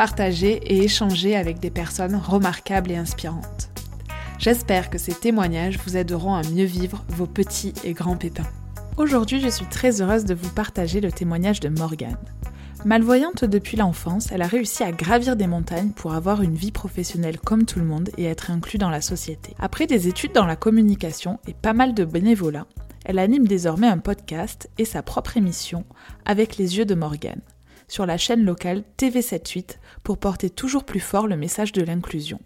Partager 0.00 0.54
et 0.64 0.82
échanger 0.82 1.36
avec 1.36 1.58
des 1.58 1.68
personnes 1.68 2.16
remarquables 2.16 2.90
et 2.90 2.96
inspirantes. 2.96 3.68
J'espère 4.38 4.88
que 4.88 4.96
ces 4.96 5.12
témoignages 5.12 5.78
vous 5.84 5.98
aideront 5.98 6.32
à 6.32 6.42
mieux 6.42 6.64
vivre 6.64 7.04
vos 7.08 7.26
petits 7.26 7.74
et 7.84 7.92
grands 7.92 8.16
pépins. 8.16 8.48
Aujourd'hui, 8.96 9.42
je 9.42 9.48
suis 9.50 9.66
très 9.66 10.00
heureuse 10.00 10.24
de 10.24 10.32
vous 10.32 10.48
partager 10.48 11.02
le 11.02 11.12
témoignage 11.12 11.60
de 11.60 11.68
Morgane. 11.68 12.16
Malvoyante 12.86 13.44
depuis 13.44 13.76
l'enfance, 13.76 14.32
elle 14.32 14.40
a 14.40 14.46
réussi 14.46 14.82
à 14.82 14.90
gravir 14.90 15.36
des 15.36 15.46
montagnes 15.46 15.90
pour 15.90 16.14
avoir 16.14 16.40
une 16.40 16.54
vie 16.54 16.72
professionnelle 16.72 17.38
comme 17.38 17.66
tout 17.66 17.78
le 17.78 17.84
monde 17.84 18.08
et 18.16 18.24
être 18.24 18.50
inclus 18.50 18.78
dans 18.78 18.88
la 18.88 19.02
société. 19.02 19.54
Après 19.58 19.86
des 19.86 20.08
études 20.08 20.32
dans 20.32 20.46
la 20.46 20.56
communication 20.56 21.40
et 21.46 21.52
pas 21.52 21.74
mal 21.74 21.92
de 21.92 22.06
bénévolat, 22.06 22.64
elle 23.04 23.18
anime 23.18 23.46
désormais 23.46 23.88
un 23.88 23.98
podcast 23.98 24.70
et 24.78 24.86
sa 24.86 25.02
propre 25.02 25.36
émission 25.36 25.84
avec 26.24 26.56
les 26.56 26.78
yeux 26.78 26.86
de 26.86 26.94
Morgane 26.94 27.42
sur 27.90 28.06
la 28.06 28.16
chaîne 28.16 28.44
locale 28.44 28.84
TV78 28.98 29.78
pour 30.02 30.18
porter 30.18 30.48
toujours 30.48 30.84
plus 30.84 31.00
fort 31.00 31.26
le 31.26 31.36
message 31.36 31.72
de 31.72 31.82
l'inclusion. 31.82 32.40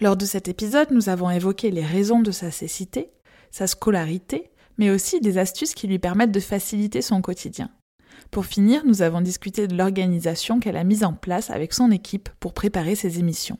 Lors 0.00 0.16
de 0.16 0.26
cet 0.26 0.46
épisode, 0.46 0.92
nous 0.92 1.08
avons 1.08 1.30
évoqué 1.30 1.70
les 1.70 1.84
raisons 1.84 2.20
de 2.20 2.30
sa 2.30 2.50
cécité, 2.50 3.10
sa 3.50 3.66
scolarité, 3.66 4.50
mais 4.78 4.90
aussi 4.90 5.20
des 5.20 5.38
astuces 5.38 5.74
qui 5.74 5.88
lui 5.88 5.98
permettent 5.98 6.32
de 6.32 6.40
faciliter 6.40 7.02
son 7.02 7.22
quotidien. 7.22 7.70
Pour 8.30 8.46
finir, 8.46 8.84
nous 8.86 9.02
avons 9.02 9.22
discuté 9.22 9.66
de 9.66 9.76
l'organisation 9.76 10.60
qu'elle 10.60 10.76
a 10.76 10.84
mise 10.84 11.02
en 11.02 11.14
place 11.14 11.50
avec 11.50 11.72
son 11.72 11.90
équipe 11.90 12.28
pour 12.38 12.52
préparer 12.52 12.94
ses 12.94 13.18
émissions. 13.18 13.58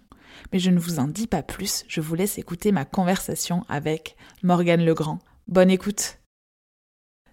Mais 0.52 0.58
je 0.58 0.70
ne 0.70 0.78
vous 0.78 0.98
en 0.98 1.08
dis 1.08 1.26
pas 1.26 1.42
plus, 1.42 1.84
je 1.88 2.00
vous 2.00 2.14
laisse 2.14 2.38
écouter 2.38 2.70
ma 2.70 2.84
conversation 2.84 3.64
avec 3.68 4.16
Morgane 4.42 4.84
Legrand. 4.84 5.18
Bonne 5.48 5.70
écoute 5.70 6.19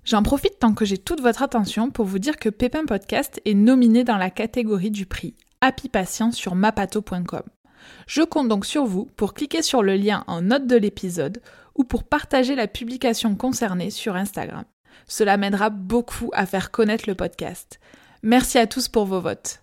J'en 0.08 0.24
profite 0.24 0.58
tant 0.58 0.74
que 0.74 0.86
j'ai 0.86 0.98
toute 0.98 1.20
votre 1.20 1.44
attention 1.44 1.92
pour 1.92 2.06
vous 2.06 2.18
dire 2.18 2.38
que 2.38 2.48
Pépin 2.48 2.86
Podcast 2.86 3.42
est 3.44 3.54
nominé 3.54 4.06
dans 4.06 4.16
la 4.16 4.30
catégorie 4.30 4.90
du 4.90 5.06
prix 5.06 5.36
Happy 5.60 5.90
Patient 5.90 6.32
sur 6.32 6.56
mapato.com. 6.56 7.44
Je 8.08 8.22
compte 8.22 8.48
donc 8.48 8.66
sur 8.66 8.86
vous 8.86 9.04
pour 9.18 9.34
cliquer 9.34 9.62
sur 9.62 9.84
le 9.84 9.98
lien 9.98 10.24
en 10.28 10.42
note 10.44 10.66
de 10.66 10.78
l'épisode 10.78 11.42
ou 11.76 11.84
pour 11.84 12.06
partager 12.06 12.56
la 12.56 12.68
publication 12.68 13.36
concernée 13.36 13.90
sur 13.90 14.16
Instagram. 14.16 14.64
Cela 15.10 15.36
m'aidera 15.36 15.70
beaucoup 15.70 16.30
à 16.32 16.46
faire 16.46 16.72
connaître 16.72 17.04
le 17.10 17.16
podcast. 17.16 17.82
Merci 18.24 18.60
à 18.60 18.66
tous 18.66 18.88
pour 18.88 19.08
vos 19.08 19.20
votes. 19.20 19.62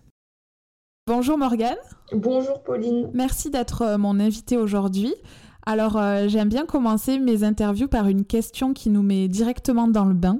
Bonjour 1.07 1.39
Morgane. 1.39 1.75
Bonjour 2.11 2.61
Pauline. 2.61 3.09
Merci 3.15 3.49
d'être 3.49 3.81
euh, 3.81 3.97
mon 3.97 4.19
invitée 4.19 4.57
aujourd'hui. 4.57 5.15
Alors 5.67 5.97
euh, 5.97 6.27
j'aime 6.27 6.49
bien 6.49 6.65
commencer 6.65 7.17
mes 7.17 7.43
interviews 7.43 7.87
par 7.87 8.07
une 8.07 8.23
question 8.23 8.73
qui 8.73 8.91
nous 8.91 9.01
met 9.01 9.27
directement 9.27 9.87
dans 9.87 10.05
le 10.05 10.13
bain. 10.13 10.39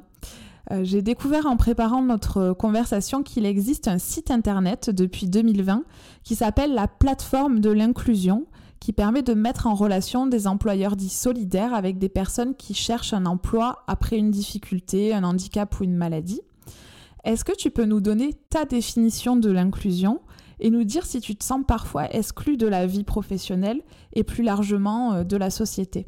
Euh, 0.72 0.84
j'ai 0.84 1.02
découvert 1.02 1.48
en 1.48 1.58
préparant 1.58 2.04
notre 2.04 2.54
conversation 2.54 3.24
qu'il 3.24 3.46
existe 3.46 3.88
un 3.88 3.98
site 3.98 4.30
internet 4.30 4.92
depuis 4.92 5.28
2020 5.28 5.84
qui 6.24 6.36
s'appelle 6.36 6.76
la 6.76 6.88
plateforme 6.88 7.60
de 7.60 7.72
l'inclusion 7.72 8.46
qui 8.80 8.94
permet 8.94 9.24
de 9.24 9.34
mettre 9.34 9.66
en 9.66 9.74
relation 9.74 10.28
des 10.28 10.46
employeurs 10.46 10.96
dits 10.96 11.10
solidaires 11.10 11.74
avec 11.74 11.98
des 11.98 12.10
personnes 12.10 12.54
qui 12.54 12.76
cherchent 12.76 13.14
un 13.14 13.26
emploi 13.26 13.84
après 13.88 14.18
une 14.18 14.30
difficulté, 14.30 15.12
un 15.12 15.24
handicap 15.24 15.80
ou 15.80 15.86
une 15.86 15.96
maladie. 15.96 16.42
Est-ce 17.24 17.44
que 17.44 17.56
tu 17.56 17.72
peux 17.72 17.86
nous 17.86 18.02
donner 18.02 18.36
ta 18.52 18.66
définition 18.66 19.36
de 19.36 19.50
l'inclusion? 19.50 20.20
Et 20.60 20.70
nous 20.70 20.84
dire 20.84 21.06
si 21.06 21.22
tu 21.22 21.36
te 21.36 21.44
sens 21.44 21.62
parfois 21.68 22.10
exclu 22.14 22.58
de 22.58 22.68
la 22.68 22.86
vie 22.86 23.04
professionnelle 23.04 23.82
et 24.14 24.24
plus 24.24 24.44
largement 24.44 25.14
euh, 25.14 25.24
de 25.24 25.38
la 25.38 25.50
société 25.50 26.08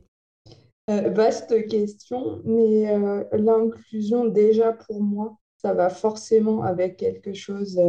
euh, 0.90 1.10
Vaste 1.10 1.68
question, 1.68 2.42
mais 2.46 2.90
euh, 2.90 3.24
l'inclusion 3.34 4.26
déjà 4.26 4.74
pour 4.74 5.02
moi, 5.02 5.38
ça 5.58 5.74
va 5.74 5.90
forcément 5.90 6.64
avec 6.64 6.98
quelque 6.98 7.34
chose 7.34 7.80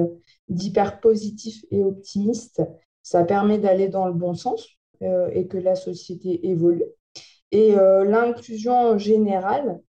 d'hyper 0.48 1.00
positif 1.00 1.64
et 1.70 1.84
optimiste 1.84 2.62
ça 3.02 3.24
permet 3.24 3.58
d'aller 3.58 3.88
dans 3.88 4.06
le 4.06 4.12
bon 4.12 4.34
sens 4.34 4.68
et 5.00 5.46
que 5.46 5.56
la 5.56 5.76
société 5.76 6.46
évolue. 6.46 6.84
Et 7.52 7.72
l'inclusion 7.72 8.74
en 8.74 8.98
général, 8.98 9.80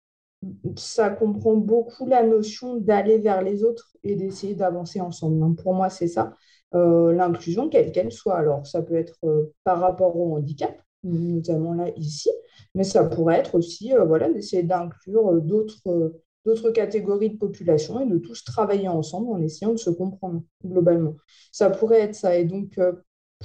ça 0.77 1.11
comprend 1.11 1.56
beaucoup 1.56 2.06
la 2.06 2.23
notion 2.23 2.77
d'aller 2.77 3.19
vers 3.19 3.43
les 3.43 3.65
autres 3.65 3.97
et 4.05 4.15
d'essayer 4.15 4.55
d'avancer 4.55 5.00
ensemble. 5.00 5.56
pour 5.56 5.75
moi, 5.75 5.91
c'est 5.91 6.06
ça. 6.06 6.37
Euh, 6.75 7.12
l'inclusion, 7.12 7.69
quelle 7.69 7.93
qu'elle 7.93 8.12
soit. 8.12 8.37
Alors, 8.37 8.67
ça 8.67 8.83
peut 8.83 8.97
être 8.97 9.19
par 9.65 9.81
rapport 9.81 10.17
au 10.17 10.37
handicap, 10.37 10.81
notamment 11.03 11.75
là, 11.75 11.89
ici, 11.97 12.31
mais 12.75 12.84
ça 12.84 13.05
pourrait 13.05 13.39
être 13.39 13.55
aussi 13.55 13.93
voilà, 14.06 14.31
d'essayer 14.31 14.62
d'inclure 14.62 15.41
d'autres 15.41 16.15
d'autres 16.45 16.71
catégories 16.71 17.31
de 17.31 17.37
population 17.37 18.01
et 18.01 18.06
de 18.06 18.17
tous 18.19 18.45
travailler 18.45 18.89
ensemble 18.89 19.31
en 19.33 19.43
essayant 19.43 19.73
de 19.73 19.79
se 19.79 19.91
comprendre 19.91 20.43
globalement. 20.65 21.15
Ça 21.53 21.69
pourrait 21.69 22.01
être 22.01 22.15
ça. 22.15 22.37
Et 22.39 22.45
donc, 22.45 22.79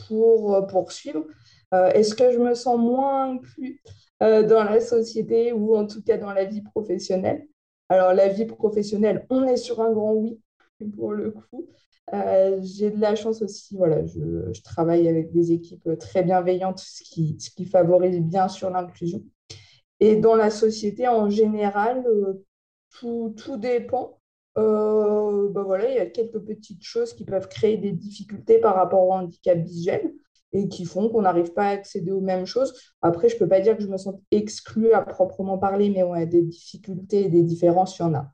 pour 0.08 0.56
euh, 0.56 0.62
poursuivre. 0.64 1.26
Euh, 1.74 1.92
est-ce 1.92 2.16
que 2.16 2.32
je 2.32 2.38
me 2.38 2.54
sens 2.54 2.78
moins 2.80 3.32
inclus 3.32 3.82
euh, 4.22 4.44
dans 4.44 4.64
la 4.64 4.80
société 4.80 5.54
ou 5.54 5.76
en 5.76 5.88
tout 5.88 6.02
cas 6.04 6.18
dans 6.18 6.34
la 6.34 6.46
vie 6.46 6.62
professionnelle? 6.62 7.48
Alors, 7.90 8.14
la 8.14 8.28
vie 8.28 8.46
professionnelle, 8.46 9.26
on 9.30 9.44
est 9.44 9.58
sur 9.58 9.82
un 9.82 9.92
grand 9.92 10.14
oui 10.14 10.40
pour 10.96 11.14
le 11.14 11.32
coup. 11.32 11.68
J'ai 12.12 12.92
de 12.92 13.00
la 13.00 13.16
chance 13.16 13.42
aussi, 13.42 13.76
voilà, 13.76 14.06
je, 14.06 14.62
travaille 14.64 15.08
avec 15.08 15.32
des 15.32 15.52
équipes 15.52 15.98
très 16.00 16.24
bienveillantes, 16.24 16.80
ce 16.80 17.04
qui, 17.04 17.66
favorise 17.66 18.20
bien 18.22 18.48
sûr 18.48 18.70
l'inclusion. 18.70 19.24
Et 20.00 20.16
dans 20.16 20.36
la 20.36 20.50
société 20.50 21.08
en 21.08 21.30
général, 21.30 22.04
tout, 22.92 23.34
tout, 23.38 23.58
dépend. 23.58 24.20
Euh, 24.58 25.50
ben 25.50 25.64
voilà, 25.64 25.90
il 25.90 25.96
y 25.96 26.00
a 26.00 26.06
quelques 26.06 26.40
petites 26.40 26.84
choses 26.84 27.14
qui 27.14 27.26
peuvent 27.26 27.48
créer 27.48 27.78
des 27.78 27.92
difficultés 27.92 28.60
par 28.60 28.76
rapport 28.76 29.08
au 29.08 29.12
handicap 29.12 29.58
visuel 29.58 30.14
et 30.52 30.68
qui 30.70 30.86
font 30.86 31.10
qu'on 31.10 31.24
n'arrive 31.24 31.54
pas 31.54 31.68
à 31.68 31.70
accéder 31.70 32.12
aux 32.12 32.22
mêmes 32.22 32.46
choses. 32.46 32.74
Après, 33.02 33.30
je 33.30 33.36
ne 33.36 33.40
peux 33.40 33.48
pas 33.48 33.60
dire 33.60 33.76
que 33.76 33.84
je 33.84 33.88
me 33.88 33.98
sens 33.98 34.16
exclue 34.30 34.94
à 34.94 35.02
proprement 35.02 35.58
parler, 35.58 35.90
mais 35.90 36.04
ouais, 36.04 36.28
des 36.28 36.44
difficultés 36.44 37.26
et 37.26 37.30
des 37.30 37.42
différences, 37.42 37.98
il 37.98 38.04
y 38.04 38.06
en 38.06 38.14
a. 38.14 38.32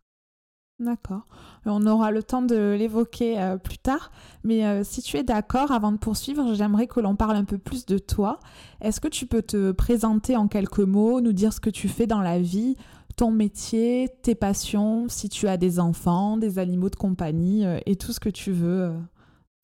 D'accord. 0.79 1.27
On 1.65 1.85
aura 1.85 2.11
le 2.11 2.23
temps 2.23 2.41
de 2.41 2.75
l'évoquer 2.77 3.39
euh, 3.39 3.57
plus 3.57 3.77
tard. 3.77 4.11
Mais 4.43 4.65
euh, 4.65 4.83
si 4.83 5.01
tu 5.01 5.17
es 5.17 5.23
d'accord, 5.23 5.71
avant 5.71 5.91
de 5.91 5.97
poursuivre, 5.97 6.53
j'aimerais 6.53 6.87
que 6.87 7.01
l'on 7.01 7.15
parle 7.15 7.35
un 7.35 7.43
peu 7.43 7.57
plus 7.57 7.85
de 7.85 7.97
toi. 7.97 8.39
Est-ce 8.79 9.01
que 9.01 9.09
tu 9.09 9.25
peux 9.25 9.41
te 9.41 9.71
présenter 9.71 10.37
en 10.37 10.47
quelques 10.47 10.79
mots, 10.79 11.19
nous 11.19 11.33
dire 11.33 11.51
ce 11.51 11.59
que 11.59 11.69
tu 11.69 11.89
fais 11.89 12.07
dans 12.07 12.21
la 12.21 12.39
vie 12.39 12.77
ton 13.19 13.31
métier, 13.31 14.07
tes 14.21 14.33
passions, 14.33 15.09
si 15.09 15.27
tu 15.27 15.49
as 15.49 15.57
des 15.57 15.81
enfants, 15.81 16.37
des 16.37 16.57
animaux 16.57 16.89
de 16.89 16.95
compagnie 16.95 17.65
euh, 17.65 17.77
et 17.85 17.97
tout 17.97 18.13
ce 18.13 18.19
que 18.21 18.29
tu 18.29 18.53
veux 18.53 18.83
euh, 18.83 18.93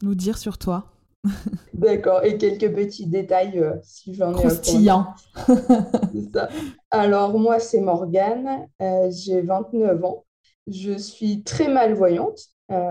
nous 0.04 0.14
dire 0.14 0.38
sur 0.38 0.58
toi? 0.58 0.92
D'accord, 1.74 2.26
et 2.26 2.38
quelques 2.38 2.76
petits 2.76 3.08
détails 3.08 3.58
euh, 3.60 3.76
si 3.82 4.14
j'en 4.14 4.34
ai. 4.34 4.36
Croustillant. 4.36 5.08
Alors, 6.92 7.40
moi, 7.40 7.60
c'est 7.60 7.80
Morgane, 7.80 8.68
j'ai 9.10 9.42
29 9.42 10.04
ans, 10.04 10.25
je 10.68 10.98
suis 10.98 11.44
très 11.44 11.68
malvoyante. 11.68 12.40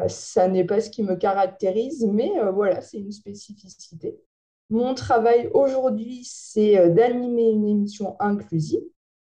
ça 0.08 0.48
n'est 0.48 0.64
pas 0.64 0.80
ce 0.80 0.90
qui 0.90 1.02
me 1.02 1.16
caractérise, 1.16 2.06
mais 2.06 2.30
voilà, 2.52 2.80
c'est 2.80 2.98
une 2.98 3.12
spécificité. 3.12 4.16
Mon 4.70 4.94
travail 4.94 5.50
aujourd'hui, 5.52 6.22
c'est 6.24 6.90
d'animer 6.90 7.50
une 7.50 7.68
émission 7.68 8.16
inclusive 8.20 8.82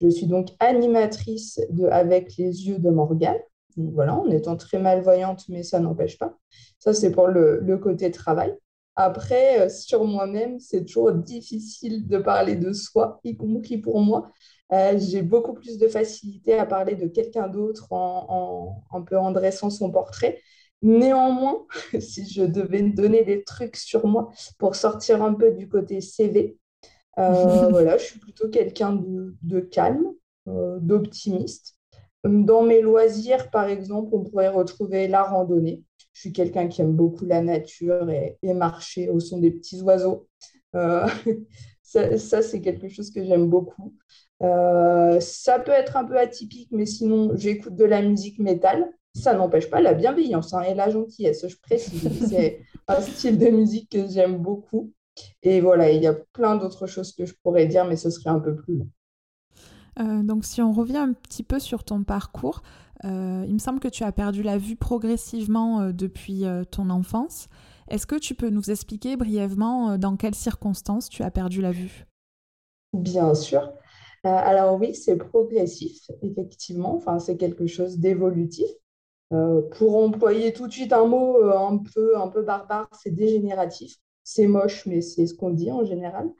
je 0.02 0.08
suis 0.08 0.26
donc 0.26 0.48
animatrice 0.58 1.60
de 1.70 1.86
Avec 1.86 2.36
les 2.36 2.66
yeux 2.66 2.78
de 2.78 2.90
Morgane. 2.90 3.38
voilà, 3.76 4.14
en 4.16 4.28
étant 4.30 4.56
très 4.56 4.78
malvoyante, 4.78 5.44
mais 5.48 5.62
ça 5.62 5.78
n'empêche 5.78 6.18
pas. 6.18 6.36
Ça, 6.78 6.92
c'est 6.92 7.12
pour 7.12 7.28
le, 7.28 7.76
côté 7.78 8.10
travail. 8.10 8.54
Après, 8.96 9.60
euh, 9.60 9.68
sur 9.70 10.04
moi-même, 10.04 10.58
c'est 10.60 10.84
toujours 10.84 11.12
difficile 11.12 12.06
de 12.06 12.18
parler 12.18 12.56
de 12.56 12.72
soi, 12.72 13.20
y 13.24 13.36
compris 13.36 13.78
pour 13.78 14.00
moi. 14.00 14.30
Euh, 14.72 14.98
j'ai 14.98 15.22
beaucoup 15.22 15.52
plus 15.52 15.78
de 15.78 15.88
facilité 15.88 16.58
à 16.58 16.64
parler 16.64 16.94
de 16.94 17.06
quelqu'un 17.06 17.48
d'autre 17.48 17.92
en, 17.92 18.82
un 18.92 19.02
peu 19.02 19.18
en 19.18 19.30
dressant 19.30 19.70
son 19.70 19.90
portrait. 19.90 20.40
Néanmoins, 20.82 21.66
si 22.00 22.28
je 22.28 22.42
devais 22.42 22.82
donner 22.82 23.24
des 23.24 23.44
trucs 23.44 23.76
sur 23.76 24.06
moi 24.06 24.30
pour 24.58 24.74
sortir 24.74 25.22
un 25.22 25.34
peu 25.34 25.52
du 25.52 25.68
côté 25.68 26.00
CV, 26.00 26.56
euh, 27.18 27.68
voilà, 27.70 27.98
je 27.98 28.04
suis 28.04 28.18
plutôt 28.18 28.48
quelqu'un 28.48 28.92
de, 29.42 29.60
calme, 29.60 30.12
euh, 30.48 30.78
d'optimiste. 30.80 31.76
Dans 32.24 32.62
mes 32.62 32.80
loisirs, 32.80 33.50
par 33.50 33.66
exemple, 33.68 34.10
on 34.12 34.22
pourrait 34.22 34.48
retrouver 34.48 35.08
la 35.08 35.24
randonnée. 35.24 35.82
Je 36.12 36.20
suis 36.20 36.32
quelqu'un 36.32 36.68
qui 36.68 36.82
aime 36.82 36.92
beaucoup 36.92 37.24
la 37.24 37.42
nature 37.42 38.08
et, 38.10 38.38
marcher 38.42 39.08
au 39.08 39.18
son 39.18 39.38
des 39.38 39.50
petits 39.50 39.80
oiseaux. 39.82 40.28
Euh, 40.74 41.06
ça, 41.82 42.42
c'est 42.42 42.60
quelque 42.60 42.88
chose 42.88 43.10
que 43.10 43.24
j'aime 43.24 43.48
beaucoup. 43.48 43.94
Euh, 44.42 45.20
ça 45.20 45.58
peut 45.58 45.72
être 45.72 45.96
un 45.96 46.04
peu 46.04 46.18
atypique, 46.18 46.68
mais 46.72 46.86
sinon, 46.86 47.30
j'écoute 47.34 47.76
de 47.76 47.84
la 47.84 48.02
musique 48.02 48.38
métal. 48.38 48.90
Ça 49.14 49.34
n'empêche 49.34 49.68
pas 49.68 49.80
la 49.80 49.94
bienveillance 49.94 50.54
hein, 50.54 50.62
et 50.62 50.74
la 50.74 50.90
gentillesse, 50.90 51.46
je 51.46 51.56
précise. 51.56 52.08
C'est 52.28 52.60
un 52.88 53.00
style 53.00 53.38
de 53.38 53.48
musique 53.48 53.90
que 53.90 54.08
j'aime 54.08 54.38
beaucoup. 54.38 54.92
Et 55.42 55.60
voilà, 55.60 55.90
il 55.90 56.02
y 56.02 56.06
a 56.06 56.14
plein 56.32 56.56
d'autres 56.56 56.86
choses 56.86 57.12
que 57.12 57.26
je 57.26 57.34
pourrais 57.42 57.66
dire, 57.66 57.84
mais 57.84 57.96
ce 57.96 58.10
serait 58.10 58.30
un 58.30 58.40
peu 58.40 58.56
plus 58.56 58.78
long. 58.78 58.88
Euh, 60.00 60.22
donc 60.22 60.46
si 60.46 60.62
on 60.62 60.72
revient 60.72 60.96
un 60.96 61.12
petit 61.12 61.42
peu 61.42 61.58
sur 61.58 61.84
ton 61.84 62.02
parcours, 62.02 62.62
euh, 63.04 63.44
il 63.46 63.52
me 63.52 63.58
semble 63.58 63.78
que 63.78 63.88
tu 63.88 64.04
as 64.04 64.12
perdu 64.12 64.42
la 64.42 64.56
vue 64.56 64.76
progressivement 64.76 65.90
depuis 65.90 66.44
ton 66.70 66.88
enfance. 66.88 67.48
Est-ce 67.88 68.06
que 68.06 68.16
tu 68.16 68.34
peux 68.34 68.48
nous 68.48 68.70
expliquer 68.70 69.16
brièvement 69.16 69.98
dans 69.98 70.16
quelles 70.16 70.34
circonstances 70.34 71.10
tu 71.10 71.22
as 71.22 71.30
perdu 71.30 71.60
la 71.60 71.72
vue? 71.72 72.06
Bien 72.94 73.34
sûr. 73.34 73.70
Alors 74.24 74.78
oui, 74.80 74.94
c'est 74.94 75.16
progressif, 75.16 76.10
effectivement. 76.22 76.94
Enfin, 76.94 77.18
c'est 77.18 77.36
quelque 77.36 77.66
chose 77.66 77.98
d'évolutif. 77.98 78.68
Euh, 79.32 79.62
pour 79.78 79.96
employer 79.96 80.52
tout 80.52 80.66
de 80.66 80.72
suite 80.72 80.92
un 80.92 81.06
mot 81.06 81.38
euh, 81.42 81.56
un, 81.56 81.78
peu, 81.78 82.18
un 82.18 82.28
peu 82.28 82.42
barbare, 82.42 82.88
c'est 83.02 83.14
dégénératif. 83.14 83.96
C'est 84.24 84.46
moche, 84.46 84.86
mais 84.86 85.00
c'est 85.00 85.26
ce 85.26 85.34
qu'on 85.34 85.50
dit 85.50 85.72
en 85.72 85.84
général. 85.84 86.30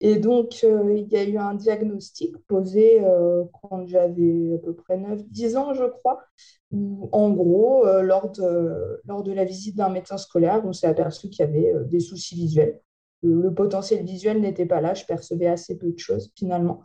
Et 0.00 0.16
donc, 0.16 0.60
euh, 0.64 0.94
il 0.94 1.08
y 1.08 1.16
a 1.16 1.24
eu 1.24 1.38
un 1.38 1.54
diagnostic 1.54 2.36
posé 2.46 3.02
quand 3.62 3.86
j'avais 3.86 4.54
à 4.54 4.58
peu 4.58 4.74
près 4.74 4.98
9-10 4.98 5.56
ans, 5.56 5.72
je 5.74 5.84
crois, 5.84 6.20
où, 6.70 7.08
en 7.12 7.30
gros, 7.30 7.84
lors, 8.02 8.30
de, 8.30 9.00
lors 9.06 9.22
de 9.22 9.32
la 9.32 9.44
visite 9.44 9.76
d'un 9.76 9.88
médecin 9.88 10.18
scolaire, 10.18 10.62
on 10.64 10.72
s'est 10.72 10.86
aperçu 10.86 11.30
qu'il 11.30 11.44
y 11.44 11.48
avait 11.48 11.72
des 11.86 12.00
soucis 12.00 12.34
visuels. 12.34 12.80
Le, 13.22 13.52
potentiel 13.54 14.04
visuel 14.04 14.40
n'était 14.40 14.66
pas 14.66 14.80
là, 14.80 14.94
je 14.94 15.04
percevais 15.04 15.46
assez 15.46 15.78
peu 15.78 15.92
de 15.92 15.98
choses 15.98 16.30
finalement, 16.36 16.80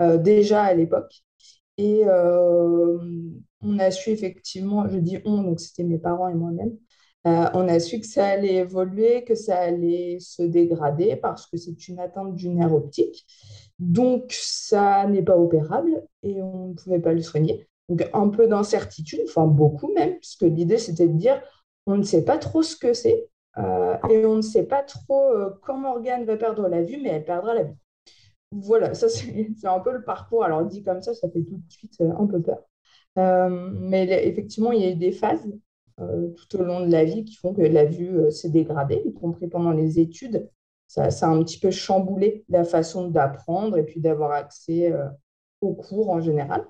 déjà 0.00 0.62
à 0.64 0.74
l'époque. 0.74 1.22
Et 1.78 2.02
euh, 2.06 2.98
on 3.62 3.78
a 3.78 3.90
su 3.90 4.10
effectivement, 4.10 4.88
je 4.88 4.98
dis 4.98 5.18
on, 5.24 5.42
donc 5.42 5.60
c'était 5.60 5.84
mes 5.84 5.98
parents 5.98 6.28
et 6.28 6.34
moi-même, 6.34 6.76
euh, 7.26 7.46
on 7.54 7.68
a 7.68 7.78
su 7.80 8.00
que 8.00 8.06
ça 8.06 8.26
allait 8.26 8.56
évoluer, 8.56 9.24
que 9.24 9.34
ça 9.34 9.58
allait 9.58 10.18
se 10.20 10.42
dégrader 10.42 11.16
parce 11.16 11.46
que 11.46 11.56
c'est 11.56 11.88
une 11.88 11.98
atteinte 12.00 12.34
du 12.34 12.48
nerf 12.48 12.72
optique. 12.72 13.26
Donc, 13.78 14.32
ça 14.32 15.06
n'est 15.06 15.22
pas 15.22 15.36
opérable 15.36 16.02
et 16.22 16.42
on 16.42 16.68
ne 16.68 16.74
pouvait 16.74 17.00
pas 17.00 17.12
le 17.12 17.22
soigner. 17.22 17.68
Donc, 17.88 18.08
un 18.12 18.28
peu 18.28 18.46
d'incertitude, 18.48 19.20
enfin 19.28 19.46
beaucoup 19.46 19.92
même, 19.94 20.16
puisque 20.18 20.42
l'idée, 20.42 20.78
c'était 20.78 21.06
de 21.08 21.12
dire, 21.16 21.40
on 21.86 21.96
ne 21.96 22.02
sait 22.02 22.24
pas 22.24 22.38
trop 22.38 22.62
ce 22.62 22.76
que 22.76 22.92
c'est 22.92 23.28
euh, 23.58 23.96
et 24.10 24.24
on 24.26 24.36
ne 24.36 24.42
sait 24.42 24.64
pas 24.64 24.82
trop 24.82 25.32
quand 25.62 25.76
Morgane 25.78 26.24
va 26.24 26.36
perdre 26.36 26.68
la 26.68 26.82
vue, 26.82 26.98
mais 27.02 27.10
elle 27.10 27.24
perdra 27.24 27.54
la 27.54 27.64
vue 27.64 27.74
voilà, 28.52 28.94
ça 28.94 29.08
c'est 29.10 29.66
un 29.66 29.80
peu 29.80 29.92
le 29.92 30.02
parcours. 30.04 30.44
Alors 30.44 30.64
dit 30.64 30.82
comme 30.82 31.02
ça, 31.02 31.14
ça 31.14 31.28
fait 31.30 31.42
tout 31.42 31.56
de 31.56 31.70
suite 31.72 32.00
euh, 32.00 32.12
un 32.18 32.26
peu 32.26 32.40
peur. 32.40 32.62
Euh, 33.18 33.48
mais 33.48 34.04
effectivement, 34.26 34.72
il 34.72 34.82
y 34.82 34.84
a 34.84 34.90
eu 34.90 34.96
des 34.96 35.12
phases 35.12 35.46
euh, 36.00 36.28
tout 36.34 36.58
au 36.58 36.62
long 36.62 36.86
de 36.86 36.90
la 36.92 37.04
vie 37.04 37.24
qui 37.24 37.34
font 37.34 37.52
que 37.54 37.62
la 37.62 37.84
vue 37.84 38.30
s'est 38.30 38.50
dégradée, 38.50 39.02
y 39.04 39.12
compris 39.12 39.48
pendant 39.48 39.72
les 39.72 39.98
études. 39.98 40.48
Ça, 40.86 41.04
a 41.04 41.26
un 41.26 41.42
petit 41.42 41.58
peu 41.60 41.70
chamboulé 41.70 42.44
la 42.48 42.64
façon 42.64 43.08
d'apprendre 43.08 43.76
et 43.76 43.84
puis 43.84 44.00
d'avoir 44.00 44.32
accès 44.32 44.90
aux 45.60 45.74
cours 45.74 46.10
en 46.10 46.20
général. 46.20 46.66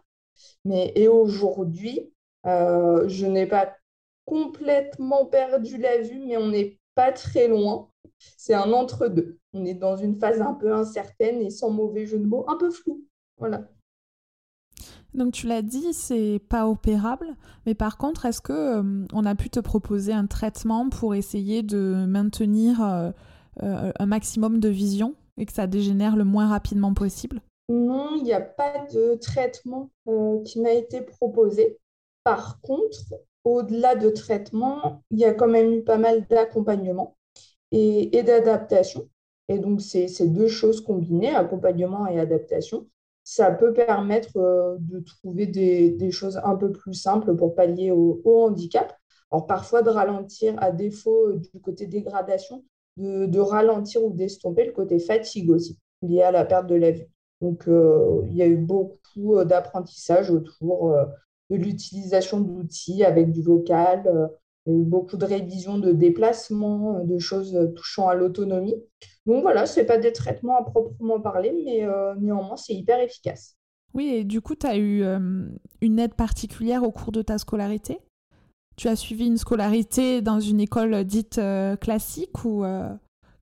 Mais, 0.65 0.93
et 0.97 1.07
aujourd'hui, 1.07 2.13
je 2.45 3.27
n'ai 3.27 3.47
pas 3.47 3.77
complètement 4.25 5.27
perdu 5.27 5.79
la 5.79 5.99
vue, 5.99 6.21
mais 6.27 6.37
on 6.37 6.49
n'est 6.49 6.78
pas 6.99 7.13
très 7.13 7.47
loin. 7.47 7.89
C'est 8.37 8.55
un 8.55 8.73
entre-deux. 8.73 9.39
On 9.53 9.65
est 9.65 9.75
dans 9.75 9.97
une 9.97 10.19
phase 10.19 10.41
un 10.41 10.55
peu 10.55 10.75
incertaine 10.75 11.41
et 11.41 11.49
sans 11.49 11.71
mauvais 11.71 12.07
jeu 12.07 12.19
de 12.19 12.27
mots, 12.27 12.45
un 12.49 12.57
peu 12.57 12.71
flou. 12.71 13.05
Voilà. 13.37 13.69
Donc 15.15 15.33
tu 15.33 15.47
l'as 15.47 15.63
dit, 15.63 15.93
c'est 15.93 16.41
pas 16.49 16.67
opérable, 16.67 17.37
mais 17.67 17.75
par 17.75 17.99
contre, 17.99 18.27
est-ce 18.27 18.41
que 18.41 18.53
euh, 18.81 19.07
on 19.13 19.25
a 19.25 19.37
pu 19.37 19.49
te 19.49 19.61
proposer 19.61 20.13
un 20.13 20.27
traitement 20.27 20.89
pour 20.89 21.15
essayer 21.15 21.63
de 21.63 22.05
maintenir 22.09 22.83
euh, 22.83 23.11
euh, 23.63 23.93
un 23.97 24.07
maximum 24.07 24.59
de 24.59 24.69
vision 24.69 25.15
et 25.37 25.47
que 25.47 25.53
ça 25.53 25.69
dégénère 25.69 26.17
le 26.17 26.25
moins 26.25 26.49
rapidement 26.49 26.95
possible? 26.95 27.43
Non, 27.69 28.17
il 28.17 28.25
n'y 28.25 28.33
a 28.33 28.41
pas 28.41 28.87
de 28.93 29.15
traitement 29.15 29.91
qui 30.45 30.61
m'a 30.61 30.73
été 30.73 31.03
proposé. 31.03 31.79
Par 32.25 32.61
contre, 32.61 33.15
au-delà 33.45 33.95
de 33.95 34.11
traitement, 34.11 35.03
il 35.11 35.19
y 35.19 35.25
a 35.25 35.35
quand 35.35 35.49
même 35.49 35.73
eu 35.73 35.83
pas 35.83 35.99
mal 35.99 36.27
d'accompagnement 36.29 37.17
et, 37.73 38.23
d'adaptation. 38.23 39.09
Et 39.49 39.59
donc, 39.59 39.81
ces, 39.81 40.09
deux 40.29 40.49
choses 40.49 40.81
combinées, 40.83 41.35
accompagnement 41.35 42.07
et 42.07 42.21
adaptation, 42.21 42.87
ça 43.25 43.51
peut 43.51 43.73
permettre 43.73 44.37
euh, 44.37 44.77
de 44.79 45.01
trouver 45.01 45.47
des, 45.47 46.11
choses 46.11 46.41
un 46.45 46.57
peu 46.57 46.73
plus 46.73 46.95
simples 46.95 47.35
pour 47.37 47.55
pallier 47.55 47.91
au, 47.91 48.21
handicap. 48.25 48.97
Alors, 49.31 49.47
parfois, 49.47 49.83
de 49.83 49.91
ralentir, 49.91 50.55
à 50.59 50.71
défaut 50.71 51.33
du 51.33 51.61
côté 51.61 51.87
dégradation, 51.87 52.65
de, 52.97 53.39
ralentir 53.39 54.05
ou 54.05 54.13
d'estomper 54.13 54.65
le 54.67 54.73
côté 54.73 54.99
fatigue 54.99 55.51
aussi, 55.51 55.79
lié 56.03 56.23
à 56.23 56.31
la 56.31 56.45
perte 56.45 56.67
de 56.67 56.75
la 56.75 56.91
vue. 56.91 57.07
Donc, 57.41 57.69
euh, 57.69 58.23
il 58.29 58.37
y 58.37 58.43
a 58.43 58.47
eu 58.47 58.57
beaucoup 58.57 59.43
d'apprentissage 59.45 60.31
autour 60.31 60.93
euh, 60.93 61.05
de 61.51 61.57
l'utilisation 61.57 62.41
d'outils 62.41 63.05
avec 63.05 63.33
du 63.33 63.43
vocal, 63.43 64.31
il 64.67 64.73
y 64.73 64.77
a 64.77 64.79
eu 64.81 64.85
beaucoup 64.85 65.17
de 65.17 65.25
révisions 65.25 65.79
de 65.79 65.93
déplacement, 65.93 67.03
de 67.05 67.19
choses 67.19 67.59
touchant 67.75 68.09
à 68.09 68.15
l'autonomie. 68.15 68.77
Donc 69.29 69.43
voilà, 69.43 69.67
ce 69.67 69.81
n'est 69.81 69.87
pas 69.87 69.99
des 69.99 70.13
traitements 70.13 70.59
à 70.59 70.63
proprement 70.63 71.21
parler, 71.21 71.53
mais 71.65 71.85
euh, 71.85 72.15
néanmoins, 72.17 72.57
c'est 72.57 72.75
hyper 72.75 72.99
efficace. 72.99 73.57
Oui, 73.93 74.07
et 74.07 74.25
du 74.25 74.41
coup, 74.41 74.55
tu 74.55 74.67
as 74.67 74.77
eu 74.77 75.03
euh, 75.03 75.19
une 75.83 75.99
aide 75.99 76.15
particulière 76.15 76.83
au 76.83 76.91
cours 76.91 77.13
de 77.13 77.21
ta 77.21 77.37
scolarité? 77.37 77.99
Tu 78.77 78.89
as 78.89 78.97
suivi 78.97 79.27
une 79.27 79.37
scolarité 79.37 80.23
dans 80.23 80.41
une 80.41 80.61
école 80.61 81.05
dite 81.05 81.39
euh, 81.39 81.77
classique 81.77 82.45
ou 82.45 82.65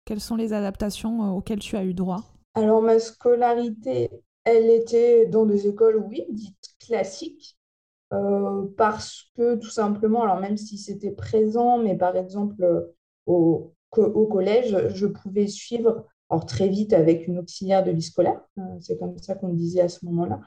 quelles 0.05 0.20
sont 0.20 0.37
les 0.37 0.53
adaptations 0.53 1.37
auxquelles 1.37 1.58
tu 1.61 1.76
as 1.76 1.85
eu 1.85 1.94
droit? 1.94 2.25
Alors, 2.55 2.82
ma 2.82 2.99
scolarité, 2.99 4.11
elle 4.44 4.70
était 4.70 5.26
dans 5.26 5.47
des 5.47 5.69
écoles, 5.69 6.03
oui, 6.08 6.25
dites 6.31 6.75
classiques. 6.81 7.56
Euh, 8.12 8.67
parce 8.76 9.31
que 9.37 9.56
tout 9.56 9.70
simplement, 9.70 10.23
alors 10.23 10.38
même 10.38 10.56
si 10.56 10.79
c'était 10.79 11.11
présent, 11.11 11.79
mais 11.79 11.97
par 11.97 12.17
exemple 12.17 12.62
euh, 12.62 12.94
au, 13.26 13.72
collège, 14.31 14.77
je 14.94 15.06
pouvais 15.06 15.48
suivre 15.48 16.06
alors 16.31 16.46
très 16.46 16.69
vite 16.69 16.93
avec 16.93 17.27
une 17.27 17.39
auxiliaire 17.39 17.82
de 17.84 17.91
vie 17.91 18.03
scolaire, 18.03 18.41
euh, 18.58 18.63
c'est 18.81 18.98
comme 18.98 19.17
ça 19.19 19.34
qu'on 19.34 19.48
disait 19.48 19.81
à 19.81 19.89
ce 19.89 20.05
moment-là, 20.06 20.41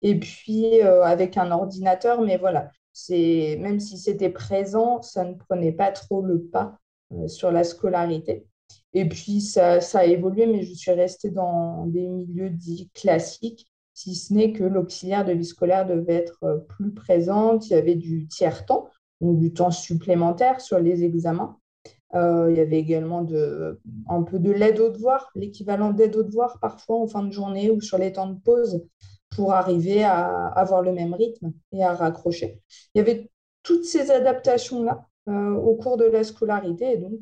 et 0.00 0.18
puis 0.18 0.80
avec 0.80 1.36
un 1.36 1.50
ordinateur, 1.50 2.22
mais 2.22 2.38
voilà, 2.38 2.70
même 3.10 3.80
si 3.80 3.98
c'était 3.98 4.30
présent, 4.30 5.02
ça 5.02 5.24
ne 5.24 5.34
prenait 5.34 5.72
pas 5.72 5.90
trop 5.92 6.22
le 6.22 6.42
pas 6.42 6.78
sur 7.26 7.50
la 7.50 7.64
scolarité. 7.64 8.46
Et 8.94 9.08
puis 9.08 9.40
ça, 9.40 9.80
a 9.94 10.04
évolué, 10.04 10.46
mais 10.46 10.62
je 10.62 10.74
suis 10.74 10.92
restée 10.92 11.30
dans 11.30 11.86
des 11.86 12.08
milieux 12.08 12.50
dits 12.50 12.90
classiques 12.94 13.71
si 13.94 14.14
ce 14.14 14.32
n'est 14.32 14.52
que 14.52 14.64
l'auxiliaire 14.64 15.24
de 15.24 15.32
vie 15.32 15.44
scolaire 15.44 15.86
devait 15.86 16.14
être 16.14 16.44
euh, 16.44 16.58
plus 16.58 16.92
présente. 16.92 17.68
Il 17.68 17.72
y 17.72 17.76
avait 17.76 17.94
du 17.94 18.26
tiers-temps, 18.28 18.88
donc 19.20 19.38
du 19.38 19.52
temps 19.52 19.70
supplémentaire 19.70 20.60
sur 20.60 20.78
les 20.78 21.04
examens. 21.04 21.58
Euh, 22.14 22.48
il 22.50 22.58
y 22.58 22.60
avait 22.60 22.78
également 22.78 23.22
de, 23.22 23.80
un 24.08 24.22
peu 24.22 24.38
de 24.38 24.50
l'aide 24.50 24.80
aux 24.80 24.90
devoirs, 24.90 25.30
l'équivalent 25.34 25.92
d'aide 25.92 26.14
aux 26.16 26.22
devoirs 26.22 26.58
parfois 26.60 26.98
en 26.98 27.06
fin 27.06 27.22
de 27.22 27.32
journée 27.32 27.70
ou 27.70 27.80
sur 27.80 27.96
les 27.96 28.12
temps 28.12 28.28
de 28.28 28.38
pause 28.38 28.84
pour 29.30 29.54
arriver 29.54 30.04
à 30.04 30.48
avoir 30.48 30.82
le 30.82 30.92
même 30.92 31.14
rythme 31.14 31.52
et 31.72 31.82
à 31.82 31.94
raccrocher. 31.94 32.60
Il 32.94 32.98
y 32.98 33.00
avait 33.00 33.30
toutes 33.62 33.86
ces 33.86 34.10
adaptations-là 34.10 35.06
euh, 35.28 35.54
au 35.54 35.74
cours 35.76 35.96
de 35.96 36.04
la 36.04 36.22
scolarité 36.22 36.92
et 36.92 36.96
donc 36.98 37.18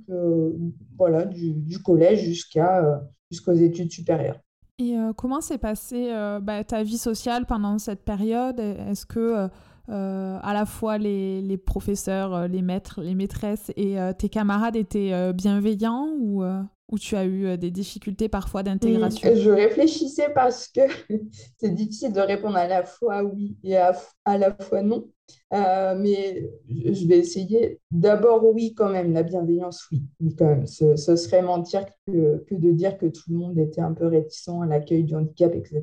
voilà, 0.99 1.25
du, 1.25 1.53
du 1.53 1.81
collège 1.81 2.23
jusqu'aux 2.23 3.53
études 3.53 3.93
supérieures. 3.93 4.41
Et 4.81 4.97
euh, 4.97 5.13
comment 5.13 5.43
s'est 5.43 5.59
passée 5.59 6.09
euh, 6.11 6.41
bah, 6.41 6.65
ta 6.65 6.83
vie 6.83 6.97
sociale 6.97 7.45
pendant 7.45 7.79
cette 7.79 8.03
période? 8.03 8.59
Est-ce 8.59 9.05
que 9.05 9.51
euh, 9.91 10.39
à 10.43 10.55
la 10.55 10.65
fois 10.65 10.97
les, 10.97 11.43
les, 11.43 11.59
professeurs, 11.59 12.49
les 12.49 12.63
maîtres, 12.63 13.03
les 13.03 13.15
maîtresses 13.15 13.71
et 13.77 13.99
tes 14.17 14.31
camarades 14.31 14.77
étaient 14.77 15.33
bienveillants 15.35 16.09
ou, 16.19 16.45
ou 16.91 16.99
tu 16.99 17.17
as 17.17 17.25
eu 17.25 17.57
des 17.57 17.71
difficultés 17.71 18.29
parfois 18.29 18.63
d'intégration? 18.63 19.31
Je 19.35 19.51
réfléchissais 19.51 20.29
parce 20.35 20.69
que 20.69 20.81
c'est 21.59 21.75
difficile 21.75 22.13
de 22.13 22.21
répondre 22.21 22.57
à 22.57 22.67
la 22.67 22.85
fois 22.85 23.23
oui 23.23 23.57
et 23.63 23.77
à, 23.77 23.97
à 24.25 24.39
la 24.39 24.55
fois 24.55 24.83
non. 24.83 25.07
Euh, 25.53 25.95
mais 25.97 26.51
je 26.69 27.07
vais 27.07 27.19
essayer. 27.19 27.81
D'abord, 27.91 28.45
oui, 28.55 28.75
quand 28.75 28.89
même, 28.89 29.13
la 29.13 29.23
bienveillance, 29.23 29.89
oui, 29.91 30.03
oui 30.21 30.35
quand 30.37 30.47
même. 30.47 30.67
Ce, 30.67 30.97
serait 30.97 31.43
mentir 31.43 31.87
que, 32.07 32.45
que, 32.49 32.55
de 32.55 32.73
dire 32.73 32.99
que 32.99 33.07
tout 33.07 33.23
le 33.31 33.37
monde 33.37 33.59
était 33.59 33.81
un 33.81 33.93
peu 33.93 34.07
réticent 34.07 34.49
à 34.63 34.67
l'accueil 34.67 35.05
du 35.05 35.15
handicap, 35.15 35.55
etc. 35.55 35.83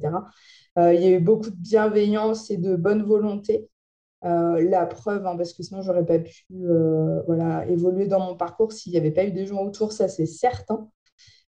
Euh, 0.77 0.93
il 0.93 1.01
y 1.01 1.05
a 1.05 1.11
eu 1.11 1.19
beaucoup 1.19 1.49
de 1.49 1.55
bienveillance 1.55 2.49
et 2.51 2.57
de 2.57 2.75
bonne 2.75 3.03
volonté. 3.03 3.69
Euh, 4.25 4.67
la 4.67 4.85
preuve, 4.85 5.25
hein, 5.27 5.35
parce 5.37 5.53
que 5.53 5.63
sinon, 5.63 5.81
j'aurais 5.81 6.05
pas 6.05 6.19
pu 6.19 6.45
voilà, 7.27 7.67
évoluer 7.67 8.07
dans 8.07 8.19
mon 8.19 8.35
parcours 8.35 8.71
s'il 8.71 8.91
n'y 8.91 8.97
avait 8.97 9.11
pas 9.11 9.25
eu 9.25 9.31
des 9.31 9.45
gens 9.45 9.63
autour, 9.63 9.91
ça 9.91 10.07
c'est 10.07 10.25
certain. 10.25 10.89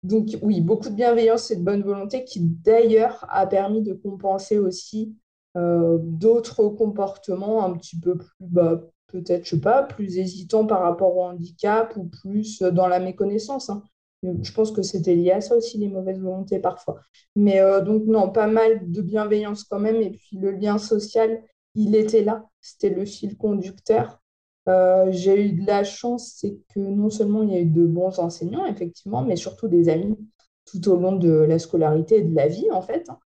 Donc 0.04 0.28
oui, 0.42 0.61
beaucoup 0.61 0.90
de 0.90 0.94
bienveillance 0.94 1.50
et 1.50 1.56
de 1.56 1.62
bonne 1.62 1.82
volonté 1.82 2.25
qui 2.25 2.40
d'ailleurs 2.40 3.26
a 3.30 3.46
permis 3.46 3.82
de 3.82 3.94
compenser 3.94 4.58
aussi 4.58 5.16
euh, 5.56 5.99
d'autres 6.00 6.68
comportements 6.68 7.64
un 7.64 7.73
petit 7.73 7.99
peu 7.99 8.18
plus, 8.18 8.28
bah, 8.40 8.82
peut-être, 9.06 9.44
je 9.44 9.50
sais 9.50 9.61
pas, 9.61 9.82
plus 9.82 10.18
hésitants 10.18 10.66
par 10.66 10.82
rapport 10.82 11.16
au 11.16 11.23
handicap 11.23 11.96
ou 11.96 12.04
plus 12.04 12.61
dans 12.61 12.87
la 12.87 13.00
méconnaissance. 13.00 13.70
Hein. 13.70 13.82
Je 14.23 14.52
pense 14.52 14.73
que 14.73 14.82
c'était 14.82 15.14
lié 15.14 15.32
à 15.32 15.40
ça 15.40 15.56
aussi, 15.56 15.78
les 15.78 15.88
mauvaises 15.88 16.20
volontés 16.20 16.58
parfois. 16.58 17.00
Mais 17.34 17.61
euh, 17.61 17.80
donc 17.80 18.04
non, 18.06 18.30
pas 18.30 18.46
mal 18.46 18.90
de 18.90 19.02
bienveillance 19.02 19.64
quand 19.64 19.80
même. 19.80 20.02
Et 20.02 20.11
puis 20.11 20.37
le 20.38 20.50
lien 20.50 20.78
social, 20.78 21.42
il 21.75 21.94
était 21.96 22.23
là. 22.23 22.44
C'était 22.61 22.90
le 22.90 23.06
fil 23.06 23.37
conducteur. 23.37 24.20
Euh, 24.68 25.09
j'ai 25.11 25.49
eu 25.49 25.52
de 25.52 25.66
la 25.66 25.85
chance, 25.85 26.35
c'est 26.37 26.59
que 26.75 26.80
non 26.80 27.11
seulement 27.11 27.42
il 27.42 27.50
y 27.50 27.56
a 27.56 27.61
eu 27.61 27.66
de 27.66 27.85
bons 27.87 28.18
enseignants, 28.18 28.64
effectivement, 28.66 29.23
mais 29.23 29.37
surtout 29.37 29.68
des 29.68 29.88
amis 29.88 30.16
tout 30.64 30.88
au 30.88 30.97
long 30.97 31.16
de 31.16 31.30
la 31.30 31.59
scolarité 31.59 32.18
et 32.18 32.23
de 32.23 32.35
la 32.35 32.49
vie, 32.49 32.71
en 32.73 32.80
fait, 32.80 33.09
hein, 33.11 33.18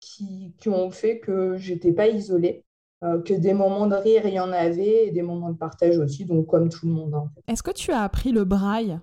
qui, 0.00 0.54
qui, 0.58 0.68
ont 0.70 0.90
fait 0.90 1.18
que 1.18 1.56
j'étais 1.58 1.92
pas 1.92 2.08
isolée, 2.08 2.64
euh, 3.04 3.20
que 3.20 3.34
des 3.34 3.52
moments 3.52 3.86
de 3.86 3.94
rire, 3.94 4.22
il 4.26 4.32
y 4.32 4.40
en 4.40 4.52
avait, 4.52 5.08
et 5.08 5.10
des 5.10 5.22
moments 5.22 5.50
de 5.50 5.58
partage 5.58 5.98
aussi, 5.98 6.24
donc 6.24 6.46
comme 6.46 6.70
tout 6.70 6.86
le 6.86 6.92
monde. 6.92 7.14
En 7.14 7.28
fait. 7.28 7.52
Est-ce 7.52 7.62
que 7.62 7.72
tu 7.72 7.92
as 7.92 8.02
appris 8.02 8.32
le 8.32 8.44
braille 8.44 8.98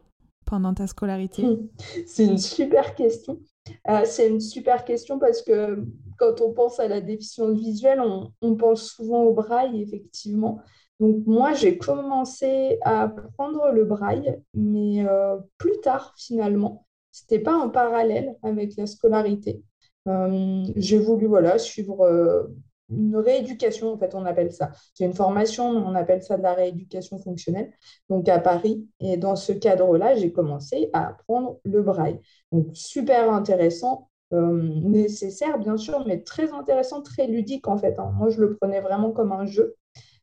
pendant 0.46 0.74
ta 0.74 0.88
scolarité? 0.88 1.44
C'est 2.08 2.26
une 2.26 2.40
super 2.40 2.96
question. 2.96 3.40
Euh, 3.88 4.02
c'est 4.04 4.28
une 4.28 4.42
super 4.42 4.84
question 4.84 5.20
parce 5.20 5.42
que 5.42 5.86
quand 6.18 6.42
on 6.42 6.52
pense 6.52 6.82
à 6.82 6.90
la 6.90 7.00
déficience 7.00 7.58
visuelle, 7.58 8.02
on, 8.02 8.34
on 8.42 8.56
pense 8.56 8.90
souvent 8.90 9.24
au 9.24 9.34
braille, 9.34 9.82
effectivement. 9.82 10.60
Donc 11.03 11.17
moi, 11.25 11.53
j'ai 11.53 11.77
commencé 11.77 12.79
à 12.81 13.01
apprendre 13.01 13.72
le 13.74 13.83
braille, 13.83 14.39
mais 14.53 15.05
euh, 15.05 15.36
plus 15.57 15.77
tard 15.81 16.13
finalement. 16.15 16.88
Ce 17.12 17.24
n'était 17.24 17.43
pas 17.43 17.57
en 17.57 17.69
parallèle 17.69 18.38
avec 18.41 18.77
la 18.77 18.88
scolarité. 18.88 19.62
J'ai 20.05 21.00
voulu 21.00 21.25
voilà, 21.27 21.57
suivre 21.60 22.05
euh, 22.05 22.43
une 22.89 23.17
rééducation, 23.17 23.91
en 23.91 23.98
fait, 23.98 24.15
on 24.15 24.24
appelle 24.25 24.53
ça. 24.53 24.72
C'est 24.93 25.03
une 25.03 25.13
formation, 25.13 25.65
on 25.65 25.93
appelle 25.93 26.24
ça 26.24 26.38
de 26.38 26.43
la 26.43 26.53
rééducation 26.53 27.19
fonctionnelle, 27.19 27.74
donc 28.07 28.29
à 28.29 28.39
Paris. 28.39 28.88
Et 29.01 29.17
dans 29.17 29.36
ce 29.36 29.51
cadre-là, 29.51 30.15
j'ai 30.15 30.31
commencé 30.31 30.89
à 30.93 31.10
apprendre 31.10 31.60
le 31.65 31.81
braille. 31.81 32.22
Donc 32.53 32.67
super 32.75 33.29
intéressant, 33.29 34.10
nécessaire 34.31 35.60
bien 35.60 35.75
sûr, 35.75 36.05
mais 36.07 36.22
très 36.22 36.53
intéressant, 36.53 37.01
très 37.01 37.27
ludique 37.27 37.67
en 37.67 37.77
fait. 37.77 38.00
Hein. 38.00 38.13
Moi, 38.17 38.29
je 38.29 38.39
le 38.39 38.55
prenais 38.55 38.79
vraiment 38.79 39.12
comme 39.12 39.33
un 39.33 39.45
jeu. 39.45 39.75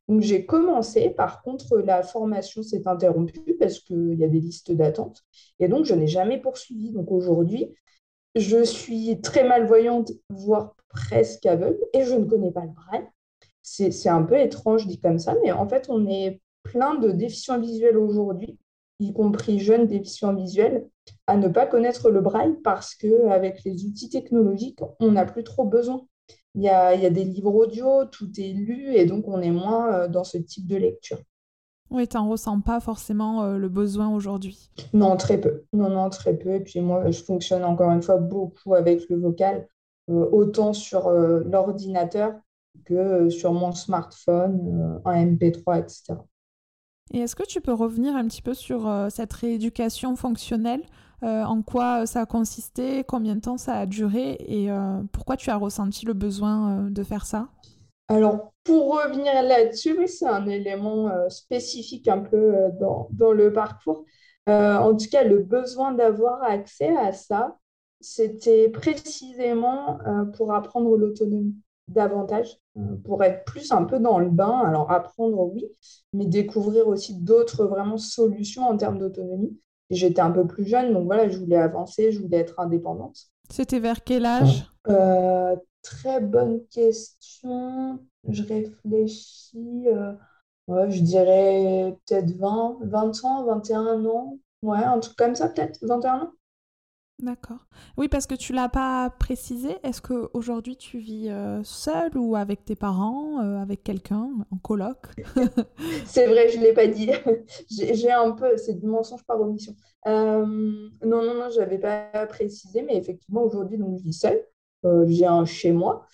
Donc 0.07 0.21
j'ai 0.21 0.45
commencé, 0.45 1.09
par 1.09 1.41
contre, 1.41 1.77
la 1.77 2.03
formation 2.03 2.63
s'est 2.63 2.87
interrompue 2.87 3.55
parce 3.59 3.79
qu'il 3.79 4.15
y 4.15 4.23
a 4.23 4.27
des 4.27 4.39
listes 4.39 4.71
d'attente. 4.71 5.23
Et 5.59 5.67
donc, 5.67 5.85
je 5.85 5.93
n'ai 5.93 6.07
jamais 6.07 6.39
poursuivi. 6.39 6.91
Donc 6.91 7.11
aujourd'hui, 7.11 7.73
je 8.35 8.63
suis 8.63 9.21
très 9.21 9.43
malvoyante, 9.47 10.11
voire 10.29 10.75
presque 10.89 11.45
aveugle, 11.45 11.79
et 11.93 12.03
je 12.03 12.15
ne 12.15 12.25
connais 12.25 12.51
pas 12.51 12.65
le 12.65 12.71
braille. 12.71 13.07
C'est 13.61 14.09
un 14.09 14.23
peu 14.23 14.39
étrange 14.39 14.87
dit 14.87 14.99
comme 14.99 15.19
ça, 15.19 15.35
mais 15.43 15.51
en 15.51 15.67
fait, 15.67 15.87
on 15.89 16.07
est 16.07 16.41
plein 16.63 16.95
de 16.95 17.11
déficients 17.11 17.59
visuels 17.59 17.97
aujourd'hui, 17.97 18.57
y 18.99 19.13
compris 19.13 19.59
jeunes 19.59 19.87
déficients 19.87 20.33
visuels, 20.33 20.87
à 21.27 21.37
ne 21.37 21.47
pas 21.47 21.65
connaître 21.65 22.09
le 22.09 22.21
braille 22.21 22.55
parce 22.63 22.95
qu'avec 22.95 23.63
les 23.63 23.85
outils 23.85 24.09
technologiques, 24.09 24.79
on 24.99 25.11
n'a 25.13 25.25
plus 25.25 25.43
trop 25.43 25.63
besoin. 25.63 26.05
Il 26.55 26.63
y 26.63 26.69
a, 26.69 27.09
des 27.09 27.23
livres 27.23 27.53
audio, 27.53 28.05
tout 28.05 28.29
est 28.37 28.51
lu 28.51 28.93
et 28.93 29.05
donc 29.05 29.27
on 29.27 29.41
est 29.41 29.51
moins 29.51 29.93
euh, 29.93 30.07
dans 30.07 30.23
ce 30.23 30.37
type 30.37 30.67
de 30.67 30.75
lecture. 30.75 31.19
Oui, 31.89 32.07
tu 32.07 32.17
n'en 32.17 32.29
ressens 32.29 32.59
pas 32.61 32.79
forcément 32.79 33.43
euh, 33.43 33.57
le 33.57 33.69
besoin 33.69 34.09
aujourd'hui? 34.13 34.69
Non, 34.93 35.15
très 35.17 35.39
peu. 35.39 35.63
Non, 35.73 35.89
non, 35.89 36.09
très 36.09 36.37
peu. 36.37 36.55
Et 36.55 36.59
puis 36.59 36.81
moi, 36.81 37.09
je 37.09 37.23
fonctionne 37.23 37.63
encore 37.63 37.91
une 37.91 38.01
fois 38.01 38.17
beaucoup 38.17 38.75
avec 38.75 39.09
le 39.09 39.17
vocal, 39.17 39.67
euh, 40.09 40.29
autant 40.31 40.73
sur 40.73 41.09
l'ordinateur 41.09 42.33
que 42.85 43.29
sur 43.29 43.51
mon 43.53 43.73
smartphone, 43.73 45.01
un 45.03 45.25
MP3, 45.25 45.79
etc. 45.79 46.15
Et 47.13 47.19
est-ce 47.19 47.35
que 47.35 47.45
tu 47.45 47.59
peux 47.59 47.73
revenir 47.73 48.15
un 48.15 48.25
petit 48.27 48.41
peu 48.41 48.53
sur 48.53 48.89
cette 49.09 49.33
rééducation 49.33 50.15
fonctionnelle? 50.15 50.83
Euh, 51.23 51.43
en 51.43 51.61
quoi 51.61 52.07
ça 52.07 52.21
a 52.21 52.25
consisté, 52.25 53.03
combien 53.03 53.35
de 53.35 53.41
temps 53.41 53.57
ça 53.57 53.75
a 53.75 53.85
duré 53.85 54.37
et 54.39 54.71
euh, 54.71 55.01
pourquoi 55.11 55.37
tu 55.37 55.51
as 55.51 55.55
ressenti 55.55 56.05
le 56.05 56.13
besoin 56.13 56.87
euh, 56.87 56.89
de 56.89 57.03
faire 57.03 57.27
ça? 57.27 57.47
Alors, 58.07 58.51
pour 58.63 58.95
revenir 58.95 59.31
là-dessus, 59.43 60.07
c'est 60.07 60.27
un 60.27 60.47
élément 60.47 61.09
spécifique 61.29 62.07
un 62.09 62.19
peu 62.19 62.55
dans, 62.79 63.07
dans, 63.11 63.31
le 63.31 63.53
parcours. 63.53 64.03
en 64.47 64.93
tout 64.97 65.07
cas, 65.09 65.23
le 65.23 65.39
besoin 65.39 65.93
d'avoir 65.93 66.43
accès 66.43 66.93
à 66.97 67.13
ça, 67.13 67.57
c'était 68.01 68.67
précisément 68.67 69.97
pour 70.35 70.53
apprendre 70.53 70.97
l'autonomie 70.97 71.55
davantage, 71.87 72.57
pour 73.05 73.23
être 73.23 73.45
plus 73.45 73.71
un 73.71 73.85
peu 73.85 73.97
dans 73.97 74.19
le 74.19 74.29
bain. 74.29 74.61
Alors, 74.65 74.91
apprendre, 74.91 75.49
oui, 75.53 75.65
mais 76.11 76.25
découvrir 76.25 76.89
aussi 76.89 77.15
d'autres 77.15 77.63
vraiment 77.63 77.97
solutions 77.97 78.67
en 78.67 78.75
termes 78.75 78.99
d'autonomie 78.99 79.57
j'étais 79.91 80.21
un 80.21 80.31
peu 80.31 80.47
plus 80.47 80.65
jeune, 80.65 80.93
donc 80.93 81.05
voilà, 81.05 81.29
je 81.29 81.37
voulais 81.37 81.57
avancer, 81.57 82.11
je 82.11 82.19
voulais 82.19 82.37
être 82.37 82.59
indépendante. 82.59 83.27
C'était 83.49 83.79
vers 83.79 84.03
quel 84.03 84.25
âge? 84.25 84.65
Euh, 84.87 85.55
Très 85.81 86.21
bonne 86.21 86.61
question. 86.67 87.99
Je 88.29 88.43
réfléchis, 88.43 89.87
euh, 89.87 90.13
je 90.67 91.01
dirais 91.01 91.97
peut-être 92.05 92.37
20, 92.37 92.77
20 92.83 93.25
ans, 93.25 93.45
21 93.45 94.05
ans. 94.05 94.37
Ouais, 94.61 94.83
un 94.83 94.99
truc 94.99 95.17
comme 95.17 95.33
ça, 95.33 95.49
peut-être 95.49 95.79
21 95.81 96.19
ans. 96.21 96.31
D'accord. 97.21 97.67
Oui, 97.97 98.07
parce 98.07 98.25
que 98.25 98.33
tu 98.33 98.51
l'as 98.51 98.67
pas 98.67 99.11
précisé. 99.19 99.77
Est-ce 99.83 100.01
qu'aujourd'hui 100.01 100.75
tu 100.75 100.97
vis 100.97 101.29
euh, 101.29 101.61
seule 101.63 102.17
ou 102.17 102.35
avec 102.35 102.65
tes 102.65 102.75
parents, 102.75 103.43
euh, 103.43 103.57
avec 103.57 103.83
quelqu'un, 103.83 104.27
en 104.49 104.57
coloc? 104.57 104.97
C'est 106.07 106.25
vrai, 106.25 106.49
je 106.49 106.59
l'ai 106.59 106.73
pas 106.73 106.87
dit. 106.87 107.11
J'ai 107.69 108.11
un 108.11 108.31
peu, 108.31 108.57
c'est 108.57 108.73
du 108.73 108.87
mensonge 108.87 109.23
par 109.25 109.39
omission. 109.39 109.75
Euh, 110.07 110.45
non, 110.45 110.89
non, 111.23 111.35
non, 111.35 111.49
je 111.51 111.59
n'avais 111.59 111.77
pas 111.77 112.25
précisé, 112.25 112.81
mais 112.81 112.97
effectivement, 112.97 113.43
aujourd'hui, 113.43 113.77
donc, 113.77 113.99
je 113.99 114.03
vis 114.03 114.13
seule. 114.13 114.43
J'ai 115.05 115.27
un 115.27 115.45
chez 115.45 115.71
moi. 115.71 116.07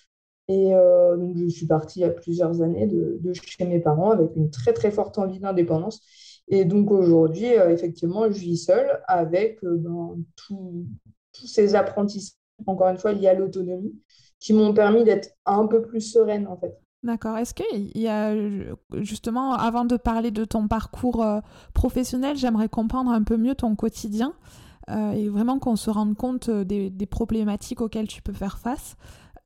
Et 0.48 0.72
donc, 0.72 1.36
je 1.38 1.46
suis 1.48 1.66
partie 1.66 2.00
il 2.00 2.02
y 2.02 2.04
a 2.04 2.10
plusieurs 2.10 2.60
années 2.60 2.86
de, 2.86 3.18
de 3.20 3.32
chez 3.32 3.64
mes 3.64 3.80
parents 3.80 4.10
avec 4.10 4.36
une 4.36 4.50
très, 4.50 4.74
très 4.74 4.90
forte 4.90 5.16
envie 5.18 5.40
d'indépendance. 5.40 6.02
Et 6.48 6.64
donc 6.64 6.90
aujourd'hui, 6.90 7.54
euh, 7.54 7.70
effectivement, 7.70 8.24
je 8.30 8.38
vis 8.38 8.56
seule 8.56 9.00
avec 9.06 9.62
euh, 9.64 9.76
ben, 9.76 10.16
tous 10.36 10.86
ces 11.32 11.74
apprentissages, 11.74 12.36
encore 12.66 12.88
une 12.88 12.98
fois, 12.98 13.12
liés 13.12 13.28
à 13.28 13.34
l'autonomie, 13.34 13.94
qui 14.40 14.52
m'ont 14.54 14.72
permis 14.72 15.04
d'être 15.04 15.30
un 15.44 15.66
peu 15.66 15.82
plus 15.82 16.00
sereine, 16.00 16.46
en 16.46 16.56
fait. 16.56 16.74
D'accord. 17.02 17.36
Est-ce 17.36 17.54
qu'il 17.54 17.96
y 17.96 18.08
a, 18.08 18.34
justement, 19.02 19.52
avant 19.52 19.84
de 19.84 19.96
parler 19.96 20.30
de 20.30 20.44
ton 20.44 20.66
parcours 20.66 21.22
euh, 21.22 21.40
professionnel, 21.74 22.36
j'aimerais 22.36 22.68
comprendre 22.68 23.10
un 23.10 23.22
peu 23.22 23.36
mieux 23.36 23.54
ton 23.54 23.76
quotidien 23.76 24.34
et 25.14 25.28
vraiment 25.28 25.58
qu'on 25.58 25.76
se 25.76 25.90
rende 25.90 26.16
compte 26.16 26.48
des, 26.48 27.06
problématiques 27.10 27.82
auxquelles 27.82 28.08
tu 28.08 28.22
peux 28.22 28.32
faire 28.32 28.56
face. 28.56 28.96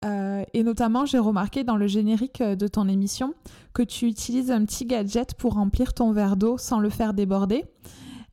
Euh, 0.05 0.45
et 0.53 0.63
notamment, 0.63 1.07
j'ai 1.07 1.19
remarqué 1.19 1.65
dans 1.65 1.77
le 1.77 1.87
générique 1.87 2.41
euh, 2.41 2.57
de 2.57 2.67
ton 2.67 2.89
émission 2.89 3.35
que 3.73 3.83
tu 3.83 4.07
utilises 4.07 4.51
un 4.51 4.65
petit 4.65 4.85
gadget 4.85 5.35
pour 5.35 5.55
remplir 5.55 5.95
ton 5.95 6.13
verre 6.13 6.37
d'eau 6.37 6.59
sans 6.59 6.81
le 6.81 6.91
faire 6.91 7.15
déborder. 7.15 7.65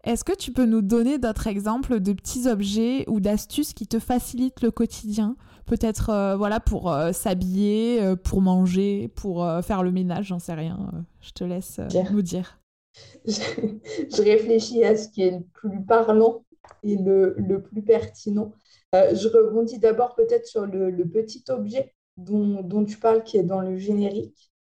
Est-ce 0.04 0.24
que 0.24 0.36
tu 0.36 0.52
peux 0.52 0.66
nous 0.66 0.82
donner 0.82 1.18
d'autres 1.18 1.48
exemples 1.48 2.00
de 2.00 2.14
petits 2.14 2.48
objets 2.48 3.04
ou 3.08 3.20
d'astuces 3.20 3.74
qui 3.74 3.86
te 3.86 4.00
facilitent 4.00 4.62
le 4.62 4.72
quotidien? 4.72 5.36
Peut-être 5.66 6.10
euh, 6.10 6.36
voilà 6.36 6.60
pour 6.60 6.92
s'habiller, 7.12 8.16
pour 8.24 8.42
manger, 8.42 9.10
pour 9.16 9.48
faire 9.62 9.84
le 9.84 9.92
ménage, 9.92 10.28
j'en 10.28 10.40
sais 10.40 10.54
rien. 10.54 10.92
je 11.20 11.32
te 11.32 11.44
laisse 11.44 11.80
nous 12.12 12.22
dire. 12.22 12.60
Je, 13.26 14.22
réfléchis 14.22 14.84
à 14.84 14.98
ce 14.98 15.08
qui 15.10 15.22
est 15.22 15.32
le 15.32 15.44
plus 15.54 15.84
parlant 15.84 16.44
et 16.84 16.98
le, 16.98 17.36
le 17.38 17.62
plus 17.62 17.82
pertinent. 17.82 18.52
Euh, 18.96 19.14
je 19.16 19.28
rebondis 19.28 19.80
d'abord 19.80 20.16
peut-être 20.16 20.48
sur 20.48 20.66
le, 20.66 20.92
petit 21.06 21.44
objet 21.50 21.94
dont, 22.18 22.86
tu 22.86 22.98
parles 22.98 23.24
qui 23.24 23.38
est 23.38 23.44
dans 23.44 23.62
le 23.62 23.78
générique. 23.78 24.52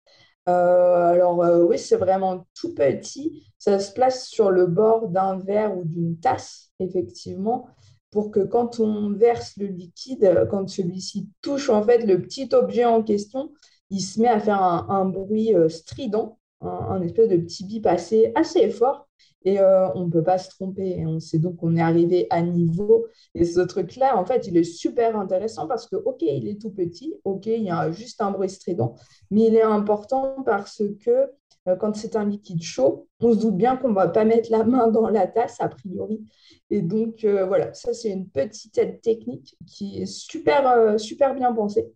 Euh, 0.49 1.12
alors 1.12 1.42
euh, 1.42 1.62
oui, 1.64 1.78
c'est 1.78 1.97
vraiment 1.97 2.47
tout 2.54 2.75
petit. 2.75 3.50
Ça 3.58 3.78
se 3.78 3.92
place 3.92 4.26
sur 4.28 4.50
le 4.50 4.66
bord 4.66 5.08
d'un 5.08 5.38
verre 5.38 5.76
ou 5.76 5.85
d'une 5.85 6.18
tasse, 6.20 6.70
effectivement, 6.78 7.66
pour 8.11 8.30
que 8.30 8.40
quand 8.40 8.80
on 8.80 9.12
verse 9.12 9.56
le 9.56 9.66
liquide, 9.66 10.47
quand 10.50 10.68
celui-ci 10.68 11.30
touche 11.42 11.70
en 11.70 11.82
fait 11.82 11.99
le 11.99 12.20
petit 12.23 12.49
objet 12.52 12.85
en 12.85 13.02
question, 13.02 13.52
il 13.90 14.00
se 14.00 14.20
met 14.20 14.28
à 14.28 14.40
faire 14.40 14.62
un, 14.62 15.04
bruit 15.06 15.54
strident, 15.68 16.38
un, 16.61 17.00
espèce 17.02 17.28
de 17.28 17.37
petit 17.37 17.64
bip 17.64 17.87
assez 17.87 18.70
fort 18.70 19.08
et 19.45 19.61
euh, 19.61 19.88
on 19.95 20.07
ne 20.07 20.11
peut 20.11 20.23
pas 20.23 20.38
se 20.38 20.50
tromper. 20.50 21.04
On 21.07 21.21
sait 21.21 21.38
donc 21.38 21.57
qu'on 21.57 21.76
est 21.76 21.80
arrivé 21.80 22.26
à 22.30 22.42
niveau. 22.42 23.07
Et 23.35 23.45
ce 23.45 23.61
truc-là, 23.61 24.16
en 24.16 24.25
fait, 24.25 24.47
il 24.47 24.57
est 24.57 24.64
super 24.64 25.18
intéressant 25.18 25.66
parce 25.66 25.87
que, 25.87 25.97
OK, 25.97 26.23
il 26.23 26.49
est 26.49 26.61
tout 26.61 26.71
petit, 26.71 27.14
OK, 27.25 27.47
il 27.47 27.62
y 27.62 27.71
a 27.71 27.90
juste 27.90 28.21
un 28.21 28.30
bruit 28.30 28.50
strident, 28.50 28.95
mais 29.30 29.47
il 29.47 29.57
est 29.57 29.62
important 29.62 30.42
parce 30.45 30.83
que 31.04 31.30
quand 31.78 31.95
c'est 31.95 32.16
un 32.16 32.25
liquide 32.25 32.62
chaud, 32.62 33.09
on 33.21 33.35
se 33.35 33.38
doute 33.38 33.57
bien 33.57 33.76
qu'on 33.76 33.90
ne 33.90 33.95
va 33.95 34.09
pas 34.09 34.25
mettre 34.25 34.50
la 34.50 34.64
main 34.64 34.88
dans 34.88 35.09
la 35.09 35.26
tasse, 35.26 35.61
a 35.61 35.68
priori. 35.68 36.25
Et 36.71 36.80
donc, 36.80 37.25
voilà, 37.25 37.75
ça, 37.75 37.92
c'est 37.92 38.09
une 38.09 38.26
petite 38.26 38.78
aide 38.78 39.02
technique 39.02 39.54
qui 39.66 40.00
est 40.00 40.07
super, 40.07 40.99
super 40.99 41.35
bien 41.35 41.52
pensée. 41.52 41.92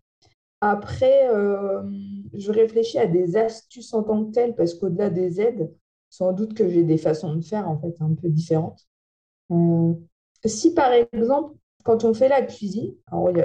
Après, 0.61 1.26
je 2.34 2.52
réfléchis 2.52 2.99
à 2.99 3.06
des 3.06 3.37
astuces 3.37 3.94
en 3.94 4.02
tant 4.02 4.26
que 4.26 4.32
telles, 4.32 4.54
parce 4.54 4.75
qu'au-delà 4.75 5.08
des 5.08 5.40
aides, 5.40 5.72
sans 6.12 6.33
doute 6.33 6.52
que 6.52 6.69
j'ai 6.69 6.85
des 6.85 6.99
façons 6.99 7.35
de 7.35 7.42
faire 7.42 7.69
en 7.69 7.81
fait 7.81 7.95
un 8.00 8.14
peu 8.14 8.28
différentes. 8.28 8.87
si 10.45 10.75
par 10.75 10.92
exemple, 10.92 11.57
quand 11.85 12.04
on 12.04 12.12
fait 12.12 12.28
la 12.28 12.42
cuisine, 12.42 12.95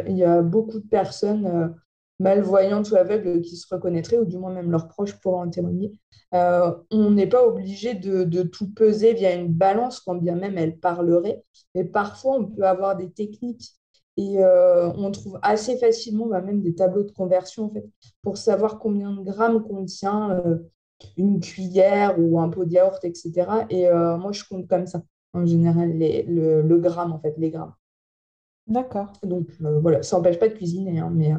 il 0.08 0.18
y, 0.18 0.24
a 0.24 0.42
beaucoup 0.42 0.80
de 0.80 0.88
personnes 0.88 1.74
malvoyantes 2.20 2.92
ou 2.92 2.96
aveugles 2.96 3.42
qui 3.42 3.56
se 3.58 3.74
reconnaîtraient, 3.74 4.18
ou 4.18 4.26
du 4.26 4.38
moins 4.38 4.52
même 4.52 4.72
leurs 4.72 4.88
proches 4.88 5.20
pourraient 5.20 5.48
en 5.48 5.50
témoigner. 5.50 6.00
Euh, 6.34 6.74
on 6.92 7.12
n'est 7.12 7.28
pas 7.28 7.46
obligé 7.46 7.94
de, 7.94 8.44
tout 8.44 8.70
peser 8.74 9.14
via 9.14 9.34
une 9.34 9.54
balance, 9.54 10.00
quand 10.00 10.16
bien 10.16 10.36
même 10.36 10.58
elle 10.58 10.78
parlerait. 10.78 11.44
Mais 11.76 11.86
parfois, 11.86 12.36
on 12.36 12.46
peut 12.46 12.64
avoir 12.64 12.98
des 12.98 13.12
techniques 13.12 13.74
et 14.18 14.44
euh, 14.44 14.90
on 14.94 15.12
trouve 15.12 15.40
assez 15.44 15.78
facilement 15.78 16.26
bah, 16.26 16.42
même 16.42 16.62
des 16.62 16.74
tableaux 16.74 17.04
de 17.04 17.12
conversion 17.12 17.66
en 17.66 17.70
fait, 17.70 17.86
pour 18.24 18.38
savoir 18.38 18.80
combien 18.80 19.12
de 19.12 19.22
grammes 19.22 19.64
contient 19.64 20.32
euh, 20.32 20.58
une 21.18 21.40
cuillère 21.40 22.20
ou 22.20 22.40
un 22.40 22.50
pot 22.50 22.66
de 22.66 22.72
yaourt, 22.74 23.04
etc. 23.04 23.66
Et 23.70 23.88
moi, 23.90 24.32
je 24.32 24.44
compte 24.44 24.68
comme 24.68 24.88
ça, 24.88 25.02
en 25.34 25.46
général, 25.46 25.98
le, 25.98 26.62
le 26.62 26.78
gramme, 26.80 27.12
en 27.14 27.20
fait, 27.20 27.36
les 27.38 27.52
grammes. 27.52 27.74
D'accord. 28.68 29.14
Donc 29.24 29.48
voilà, 29.60 30.04
ça 30.04 30.18
n'empêche 30.18 30.40
pas 30.40 30.50
de 30.50 30.54
cuisiner, 30.54 31.00
hein, 31.00 31.10
mais 31.14 31.32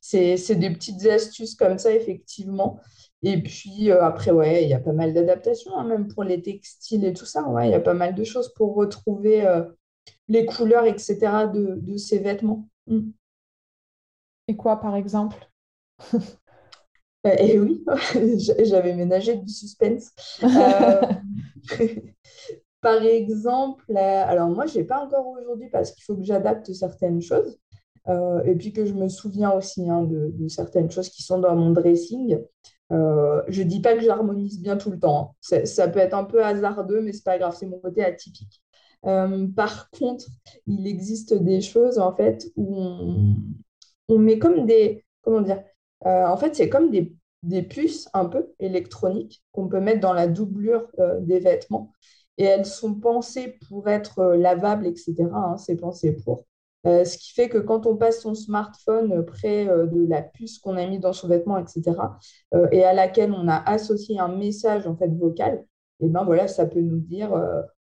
c'est 0.00 0.56
des 0.56 0.70
petites 0.70 1.06
astuces 1.06 1.54
comme 1.54 1.78
ça, 1.78 1.92
effectivement. 1.92 2.78
Et 3.22 3.42
puis 3.42 3.90
euh, 3.90 4.02
après, 4.04 4.30
ouais, 4.30 4.64
il 4.64 4.68
y 4.68 4.74
a 4.74 4.80
pas 4.80 4.92
mal 4.92 5.14
d'adaptations, 5.14 5.76
hein, 5.78 5.84
même 5.84 6.08
pour 6.08 6.24
les 6.24 6.42
textiles 6.42 7.04
et 7.06 7.14
tout 7.14 7.24
ça. 7.24 7.48
Ouais, 7.48 7.68
il 7.68 7.70
y 7.70 7.74
a 7.74 7.80
pas 7.80 7.94
mal 7.94 8.14
de 8.14 8.22
choses 8.22 8.52
pour 8.54 8.74
retrouver 8.74 9.46
euh, 9.46 9.64
les 10.28 10.46
couleurs, 10.46 10.84
etc. 10.86 11.46
de, 11.46 11.96
ces 11.96 12.18
vêtements. 12.18 12.68
Mm. 12.86 13.10
Et 14.48 14.56
quoi, 14.56 14.80
par 14.80 14.96
exemple? 14.96 15.50
euh, 16.14 16.18
Et 17.24 17.58
oui, 17.58 17.84
j'avais 18.64 18.94
ménagé 18.94 19.36
du 19.36 19.48
suspense. 19.48 20.12
par 22.80 23.02
exemple, 23.02 23.96
alors 23.96 24.50
moi, 24.50 24.66
je 24.66 24.78
n'ai 24.78 24.84
pas 24.84 25.04
encore 25.04 25.26
aujourd'hui 25.26 25.70
parce 25.70 25.92
qu'il 25.92 26.04
faut 26.04 26.16
que 26.16 26.24
j'adapte 26.24 26.72
certaines 26.72 27.22
choses. 27.22 27.58
Euh, 28.08 28.42
et 28.44 28.54
puis 28.54 28.72
que 28.72 28.84
je 28.84 28.92
me 28.92 29.08
souviens 29.08 29.52
aussi 29.52 29.88
hein, 29.88 30.02
de, 30.02 30.48
certaines 30.48 30.90
choses 30.90 31.08
qui 31.08 31.22
sont 31.22 31.38
dans 31.38 31.56
mon 31.56 31.70
dressing. 31.70 32.38
Euh, 32.92 33.42
je 33.48 33.62
ne 33.62 33.68
dis 33.68 33.80
pas 33.80 33.94
que 33.94 34.02
j'harmonise 34.02 34.60
bien 34.60 34.76
tout 34.76 34.90
le 34.90 34.98
temps. 34.98 35.34
Hein. 35.50 35.64
Ça 35.64 35.88
peut 35.88 36.00
être 36.00 36.14
un 36.14 36.24
peu 36.24 36.44
hasardeux, 36.44 37.00
mais 37.00 37.12
ce 37.12 37.18
n'est 37.18 37.22
pas 37.22 37.38
grave, 37.38 37.56
c'est 37.58 37.66
mon 37.66 37.78
côté 37.78 38.04
atypique. 38.04 38.62
Euh, 39.06 39.46
par 39.48 39.90
contre, 39.90 40.26
il 40.66 40.86
existe 40.86 41.34
des 41.34 41.60
choses 41.60 41.98
en 41.98 42.14
fait 42.14 42.50
où 42.56 42.76
on, 44.08 44.18
met 44.18 44.38
comme 44.38 44.66
des. 44.66 45.04
Comment 45.22 45.40
dire 45.40 45.62
En 46.04 46.36
fait, 46.36 46.54
c'est 46.54 46.68
comme 46.68 46.90
des, 46.90 47.62
puces 47.62 48.08
un 48.14 48.26
peu 48.26 48.52
électroniques 48.58 49.42
qu'on 49.52 49.68
peut 49.68 49.80
mettre 49.80 50.00
dans 50.00 50.12
la 50.12 50.26
doublure 50.26 50.86
des 51.20 51.40
vêtements. 51.40 51.92
Et 52.36 52.44
elles 52.44 52.66
sont 52.66 52.94
pensées 52.94 53.58
pour 53.68 53.88
être 53.88 54.34
lavables, 54.34 54.86
etc. 54.86 55.14
Hein, 55.32 55.56
c'est 55.56 55.76
pensé 55.76 56.12
pour. 56.12 56.44
Euh, 56.86 57.04
ce 57.04 57.16
qui 57.16 57.32
fait 57.32 57.48
que 57.48 57.58
quand 57.58 57.86
on 57.86 57.96
passe 57.96 58.20
son 58.20 58.34
smartphone 58.34 59.24
près 59.24 59.68
euh, 59.68 59.86
de 59.86 60.06
la 60.06 60.20
puce 60.22 60.58
qu'on 60.58 60.76
a 60.76 60.86
mis 60.86 60.98
dans 60.98 61.14
son 61.14 61.28
vêtement, 61.28 61.56
etc., 61.56 61.82
euh, 62.52 62.68
et 62.72 62.84
à 62.84 62.92
laquelle 62.92 63.32
on 63.32 63.48
a 63.48 63.56
associé 63.56 64.18
un 64.18 64.28
message 64.28 64.86
en 64.86 64.94
fait 64.94 65.08
vocal, 65.08 65.64
et 66.00 66.08
ben 66.08 66.24
voilà, 66.24 66.46
ça 66.46 66.66
peut 66.66 66.80
nous 66.80 66.98
dire 66.98 67.32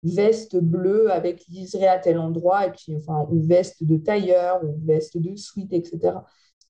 veste 0.03 0.57
bleue 0.57 1.13
avec 1.13 1.47
liseré 1.49 1.87
à 1.87 1.99
tel 1.99 2.19
endroit, 2.19 2.67
et 2.67 2.73
puis 2.73 2.97
enfin, 2.97 3.29
ou 3.31 3.41
veste 3.43 3.85
de 3.85 3.97
tailleur, 3.99 4.65
ou 4.65 4.75
veste 4.85 5.19
de 5.19 5.37
suite, 5.37 5.73
etc 5.73 6.15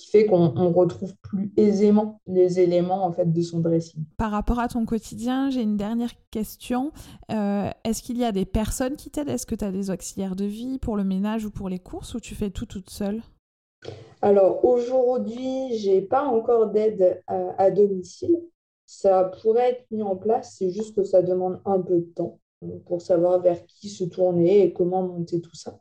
qui 0.01 0.11
fait 0.11 0.27
qu'on 0.27 0.73
retrouve 0.73 1.15
plus 1.23 1.53
aisément 1.57 2.21
les 2.27 2.59
éléments 2.59 3.05
en 3.05 3.13
fait 3.13 3.31
de 3.31 3.43
son 3.43 3.61
dressing. 3.61 4.03
Par 4.17 4.31
rapport 4.31 4.59
à 4.59 4.69
ton 4.69 4.87
quotidien, 4.87 5.51
j'ai 5.51 5.61
une 5.61 5.77
dernière 5.77 6.13
question. 6.31 6.93
Euh, 7.31 7.69
est-ce 7.85 8.03
qu'il 8.03 8.17
y 8.17 8.25
a 8.25 8.33
des 8.33 8.47
personnes 8.47 8.97
qui 8.97 9.11
t'aident? 9.11 9.29
Est-ce 9.29 9.47
que 9.47 9.55
tu 9.55 9.65
as 9.65 9.71
des 9.71 9.91
auxiliaires 9.91 10.37
de 10.37 10.47
vie 10.47 10.79
pour 10.79 10.97
le 10.97 11.05
ménage 11.05 11.45
ou 11.45 11.51
pour 11.51 11.69
les 11.69 11.79
courses 11.79 12.15
ou 12.15 12.21
tu 12.21 12.35
fais 12.35 12.51
tout 12.51 12.65
toute 12.65 12.89
seule? 12.89 13.21
Alors 14.23 14.65
aujourd'hui, 14.65 15.77
j'ai 15.77 16.01
pas 16.01 16.25
encore 16.25 16.69
d'aide 16.69 17.23
à, 17.27 17.71
domicile. 17.71 18.41
Ça 18.87 19.31
pourrait 19.43 19.71
être 19.71 19.91
mis 19.91 20.03
en 20.03 20.17
place, 20.17 20.57
c'est 20.59 20.71
juste 20.71 20.97
que 20.97 21.05
ça 21.05 21.23
demande 21.23 21.61
un 21.65 21.81
peu 21.81 21.99
de 21.99 22.13
temps 22.15 22.39
pour 22.87 23.01
savoir 23.01 23.41
vers 23.41 23.65
qui 23.67 23.89
se 23.89 24.05
tourner 24.05 24.63
et 24.63 24.73
comment 24.73 25.03
monter 25.03 25.41
tout 25.41 25.55
ça. 25.55 25.79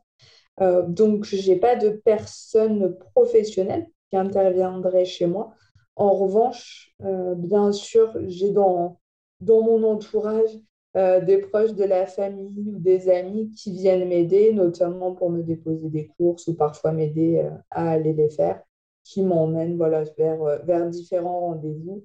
Euh, 0.60 0.82
donc, 0.86 1.24
je 1.24 1.50
n'ai 1.50 1.56
pas 1.56 1.76
de 1.76 1.90
personne 1.90 2.96
professionnelle 3.14 3.86
qui 4.10 4.16
interviendrait 4.16 5.04
chez 5.04 5.26
moi. 5.26 5.54
En 5.96 6.14
revanche, 6.14 6.94
euh, 7.04 7.34
bien 7.34 7.72
sûr, 7.72 8.12
j'ai 8.26 8.50
dans, 8.50 9.00
mon 9.40 9.84
entourage 9.84 10.50
euh, 10.96 11.20
des 11.20 11.38
proches 11.38 11.74
de 11.74 11.84
la 11.84 12.06
famille 12.06 12.72
ou 12.74 12.78
des 12.78 13.08
amis 13.08 13.50
qui 13.50 13.72
viennent 13.72 14.08
m'aider, 14.08 14.52
notamment 14.52 15.14
pour 15.14 15.30
me 15.30 15.42
déposer 15.42 15.88
des 15.88 16.08
courses 16.08 16.48
ou 16.48 16.54
parfois 16.54 16.92
m'aider 16.92 17.38
euh, 17.38 17.50
à 17.70 17.92
aller 17.92 18.12
les 18.12 18.30
faire, 18.30 18.62
qui 19.04 19.22
m'emmènent 19.22 19.76
voilà, 19.76 20.04
vers, 20.18 20.64
vers 20.64 20.88
différents 20.90 21.40
rendez-vous, 21.40 22.04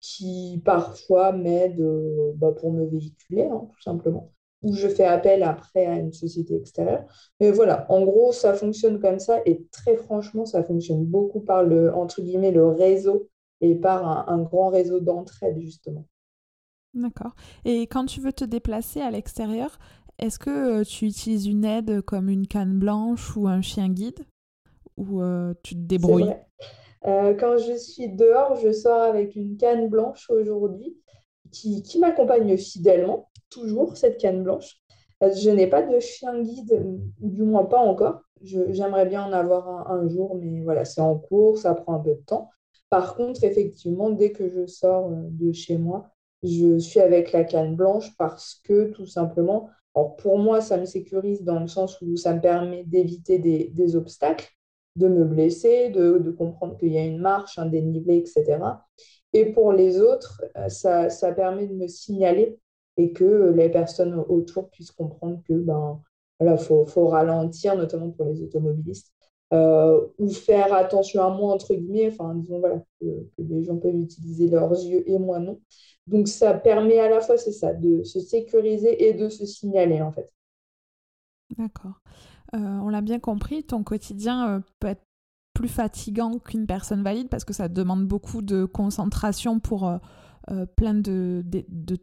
qui 0.00 0.62
parfois 0.64 1.32
m'aident 1.32 2.34
bah, 2.36 2.52
pour 2.52 2.72
me 2.72 2.86
véhiculer, 2.86 3.44
hein, 3.44 3.68
tout 3.72 3.82
simplement 3.82 4.32
où 4.62 4.74
je 4.74 4.88
fais 4.88 5.04
appel 5.04 5.42
après 5.42 5.86
à 5.86 5.96
une 5.96 6.12
société 6.12 6.56
extérieure. 6.56 7.04
Mais 7.40 7.50
voilà, 7.50 7.86
en 7.90 8.04
gros, 8.04 8.32
ça 8.32 8.54
fonctionne 8.54 9.00
comme 9.00 9.18
ça 9.18 9.40
et 9.46 9.64
très 9.70 9.96
franchement, 9.96 10.46
ça 10.46 10.64
fonctionne 10.64 11.04
beaucoup 11.04 11.40
par 11.40 11.62
le, 11.62 11.94
entre 11.94 12.22
guillemets, 12.22 12.50
le 12.50 12.66
réseau 12.66 13.28
et 13.60 13.74
par 13.74 14.28
un, 14.28 14.38
grand 14.42 14.68
réseau 14.68 15.00
d'entraide, 15.00 15.58
justement. 15.60 16.06
D'accord. 16.94 17.34
Et 17.64 17.82
quand 17.82 18.06
tu 18.06 18.20
veux 18.20 18.32
te 18.32 18.44
déplacer 18.44 19.00
à 19.00 19.10
l'extérieur, 19.10 19.78
est-ce 20.18 20.38
que 20.38 20.80
euh, 20.80 20.84
tu 20.84 21.06
utilises 21.06 21.46
une 21.46 21.64
aide 21.64 22.00
comme 22.02 22.28
une 22.28 22.46
canne 22.46 22.78
blanche 22.78 23.36
ou 23.36 23.46
un 23.46 23.60
chien 23.60 23.88
guide? 23.88 24.20
Ou 24.96 25.22
euh, 25.22 25.54
tu 25.62 25.74
te 25.74 25.80
débrouilles? 25.80 26.34
Euh, 27.06 27.34
Quand 27.34 27.58
je 27.58 27.76
suis 27.76 28.08
dehors, 28.08 28.56
je 28.56 28.72
sors 28.72 29.02
avec 29.02 29.36
une 29.36 29.56
canne 29.56 29.88
blanche 29.88 30.28
aujourd'hui 30.30 30.96
qui, 31.50 31.98
m'accompagne 31.98 32.56
fidèlement 32.56 33.30
toujours 33.50 33.96
cette 33.96 34.18
canne 34.18 34.42
blanche. 34.42 34.76
Je 35.20 35.50
n'ai 35.50 35.66
pas 35.66 35.82
de 35.82 35.98
chien 35.98 36.40
guide, 36.42 36.84
ou 37.20 37.28
du 37.28 37.42
moins 37.42 37.64
pas 37.64 37.78
encore. 37.78 38.20
J'aimerais 38.42 39.06
bien 39.06 39.24
en 39.24 39.32
avoir 39.32 39.90
un, 39.90 40.08
jour, 40.08 40.36
mais 40.36 40.62
voilà, 40.62 40.84
c'est 40.84 41.00
en 41.00 41.16
cours, 41.16 41.58
ça 41.58 41.74
prend 41.74 41.94
un 41.94 41.98
peu 41.98 42.14
de 42.14 42.22
temps. 42.24 42.50
Par 42.88 43.16
contre, 43.16 43.44
effectivement, 43.44 44.10
dès 44.10 44.32
que 44.32 44.48
je 44.48 44.66
sors 44.66 45.10
euh, 45.10 45.24
de 45.30 45.52
chez 45.52 45.76
moi, 45.76 46.10
je 46.42 46.78
suis 46.78 47.00
avec 47.00 47.32
la 47.32 47.44
canne 47.44 47.74
blanche 47.74 48.16
parce 48.16 48.60
que 48.64 48.90
tout 48.92 49.06
simplement, 49.06 49.68
alors 49.94 50.16
pour 50.16 50.38
moi, 50.38 50.60
ça 50.60 50.78
me 50.78 50.86
sécurise 50.86 51.42
dans 51.42 51.58
le 51.58 51.66
sens 51.66 52.00
où 52.00 52.16
ça 52.16 52.32
me 52.32 52.40
permet 52.40 52.84
d'éviter 52.84 53.38
des, 53.38 53.96
obstacles, 53.96 54.48
de 54.94 55.08
me 55.08 55.24
blesser, 55.24 55.90
de 55.90 56.30
comprendre 56.30 56.78
qu'il 56.78 56.92
y 56.92 56.98
a 56.98 57.04
une 57.04 57.18
marche, 57.18 57.58
un 57.58 57.66
dénivelé, 57.66 58.18
etc. 58.18 58.58
Et 59.32 59.46
pour 59.52 59.72
les 59.72 60.00
autres, 60.00 60.42
euh, 60.56 60.68
ça, 60.68 61.10
ça 61.10 61.32
permet 61.32 61.66
de 61.66 61.74
me 61.74 61.86
signaler 61.86 62.58
et 62.96 63.12
que 63.12 63.52
les 63.54 63.68
personnes 63.70 64.14
autour 64.28 64.68
puissent 64.70 64.90
comprendre 64.90 65.40
que 65.46 65.54
ben 65.54 66.02
voilà 66.38 66.56
faut, 66.56 66.84
faut 66.84 67.08
ralentir 67.08 67.76
notamment 67.76 68.10
pour 68.10 68.26
les 68.26 68.42
automobilistes 68.42 69.12
euh, 69.52 70.06
ou 70.18 70.28
faire 70.28 70.74
attention 70.74 71.22
à 71.22 71.30
moi 71.30 71.54
entre 71.54 71.74
guillemets 71.74 72.08
enfin 72.08 72.34
disons 72.34 72.60
voilà 72.60 72.82
que, 73.00 73.06
les 73.38 73.64
gens 73.64 73.78
peuvent 73.78 73.96
utiliser 73.96 74.48
leurs 74.48 74.72
yeux 74.72 75.08
et 75.08 75.18
moi 75.18 75.38
non. 75.38 75.60
Donc 76.06 76.28
ça 76.28 76.54
permet 76.54 76.98
à 76.98 77.08
la 77.08 77.20
fois 77.20 77.38
c'est 77.38 77.52
ça 77.52 77.72
de 77.72 78.02
se 78.02 78.20
sécuriser 78.20 79.08
et 79.08 79.14
de 79.14 79.28
se 79.28 79.46
signaler 79.46 80.02
en 80.02 80.12
fait. 80.12 80.30
D'accord. 81.56 82.00
Euh, 82.54 82.58
on 82.58 82.88
l'a 82.88 83.00
bien 83.00 83.20
compris 83.20 83.62
ton 83.62 83.82
quotidien 83.84 84.62
peut 84.80 84.88
être 84.88 85.07
plus 85.58 85.68
fatigant 85.68 86.38
qu'une 86.38 86.68
personne 86.68 87.02
valide 87.02 87.28
parce 87.28 87.44
que 87.44 87.52
ça 87.52 87.66
demande 87.66 88.06
beaucoup 88.06 88.42
de 88.42 88.64
concentration 88.64 89.58
pour 89.58 89.90
euh, 90.50 90.66
plein 90.76 90.94
de, 90.94 91.42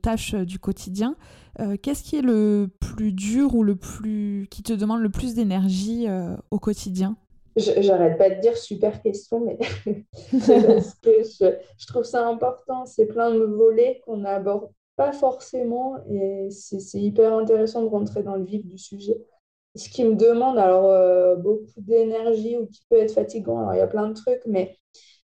tâches 0.01 0.33
euh, 0.33 0.43
du 0.43 0.59
quotidien. 0.59 1.15
Euh, 1.61 1.77
qu'est-ce 1.81 2.03
qui 2.03 2.17
est 2.17 2.21
le 2.21 2.69
plus 2.81 3.13
dur 3.13 3.55
ou 3.55 3.63
le 3.63 3.77
plus 3.77 4.47
qui 4.51 4.61
te 4.61 4.73
demande 4.73 4.99
le 4.99 5.09
plus 5.09 5.35
d'énergie 5.35 6.05
au 6.51 6.59
quotidien? 6.59 7.15
J'arrête 7.55 8.17
pas 8.17 8.29
de 8.29 8.41
dire 8.41 8.57
super 8.57 9.01
question, 9.01 9.39
mais 9.39 9.57
que 11.01 11.11
je, 11.23 11.87
trouve 11.87 12.03
ça 12.03 12.27
important. 12.27 12.85
C'est 12.85 13.05
plein 13.05 13.33
de 13.33 13.39
volets 13.39 14.01
qu'on 14.05 14.17
n'aborde 14.17 14.69
pas 14.97 15.13
forcément 15.13 15.95
et 16.09 16.49
c'est 16.51 16.99
hyper 16.99 17.33
intéressant 17.37 17.83
de 17.83 17.87
rentrer 17.87 18.21
dans 18.21 18.35
le 18.35 18.43
vif 18.43 18.65
du 18.65 18.77
sujet. 18.77 19.17
Ce 19.75 19.89
qui 19.89 20.03
me 20.05 20.15
demande 20.15 20.57
alors 20.57 21.37
beaucoup 21.37 21.65
d'énergie 21.77 22.57
ou 22.57 22.67
qui 22.67 22.81
peut 22.89 22.97
être 22.97 23.13
fatigant, 23.13 23.59
alors 23.59 23.73
il 23.73 23.77
y 23.77 23.81
a 23.81 23.87
plein 23.87 24.07
de 24.07 24.13
trucs, 24.13 24.45
mais 24.45 24.77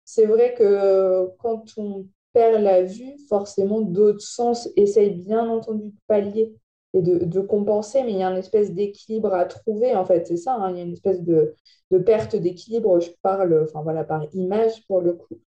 c'est 0.04 0.26
vrai 0.26 0.54
que 0.54 1.28
quand 1.38 1.64
on 1.76 2.06
perd 2.32 2.62
la 2.62 2.82
vue, 2.82 3.16
forcément 3.28 3.80
d'autres 3.80 4.22
sens 4.22 4.68
essayent 4.76 5.14
bien 5.14 5.48
entendu 5.48 5.90
de 5.90 5.96
pallier 6.06 6.54
et 6.94 7.02
de, 7.02 7.40
compenser, 7.40 8.02
mais 8.02 8.12
il 8.12 8.18
y 8.18 8.22
a 8.22 8.30
une 8.30 8.38
espèce 8.38 8.72
d'équilibre 8.74 9.32
à 9.32 9.44
trouver, 9.44 9.94
en 9.94 10.04
fait, 10.04 10.26
c'est 10.26 10.36
ça, 10.36 10.54
hein. 10.54 10.70
il 10.72 10.76
y 10.78 10.80
a 10.80 10.84
une 10.84 10.92
espèce 10.92 11.22
de, 11.22 11.54
perte 12.04 12.34
d'équilibre, 12.34 12.98
je 13.00 13.10
parle 13.22 13.62
enfin, 13.62 13.82
voilà, 13.82 14.02
par 14.04 14.26
image 14.34 14.84
pour 14.86 15.00
le 15.00 15.12
coup. 15.14 15.38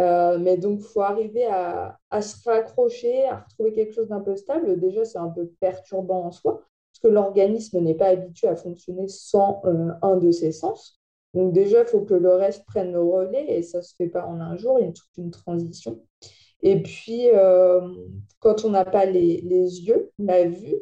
Euh, 0.00 0.38
mais 0.38 0.56
donc, 0.56 0.80
il 0.80 0.86
faut 0.86 1.02
arriver 1.02 1.46
à, 1.46 1.96
se 2.20 2.48
raccrocher, 2.48 3.26
à 3.26 3.40
retrouver 3.40 3.72
quelque 3.72 3.94
chose 3.94 4.08
d'un 4.08 4.20
peu 4.20 4.36
stable. 4.36 4.78
Déjà, 4.80 5.04
c'est 5.04 5.18
un 5.18 5.28
peu 5.28 5.50
perturbant 5.60 6.24
en 6.26 6.30
soi, 6.32 6.62
que 6.98 7.08
l'organisme 7.08 7.80
n'est 7.80 7.94
pas 7.94 8.08
habitué 8.08 8.48
à 8.48 8.56
fonctionner 8.56 9.08
sans 9.08 9.60
euh, 9.64 9.90
un 10.02 10.16
de 10.16 10.30
ses 10.30 10.52
sens. 10.52 11.00
Donc 11.34 11.52
déjà, 11.52 11.82
il 11.82 11.86
faut 11.86 12.00
que 12.00 12.14
le 12.14 12.30
reste 12.34 12.64
prenne 12.66 12.92
le 12.92 13.02
relais, 13.02 13.46
et 13.48 13.62
ça 13.62 13.78
ne 13.78 13.82
se 13.82 13.94
fait 13.94 14.08
pas 14.08 14.24
en 14.26 14.40
un 14.40 14.56
jour, 14.56 14.78
il 14.80 14.86
y 14.86 14.88
a 14.88 14.92
toute 14.92 15.16
une 15.18 15.30
transition. 15.30 16.00
Et 16.62 16.82
puis, 16.82 17.28
euh, 17.30 17.80
quand 18.40 18.64
on 18.64 18.70
n'a 18.70 18.84
pas 18.84 19.04
les, 19.04 19.40
yeux, 19.42 20.10
la 20.18 20.46
vue, 20.48 20.76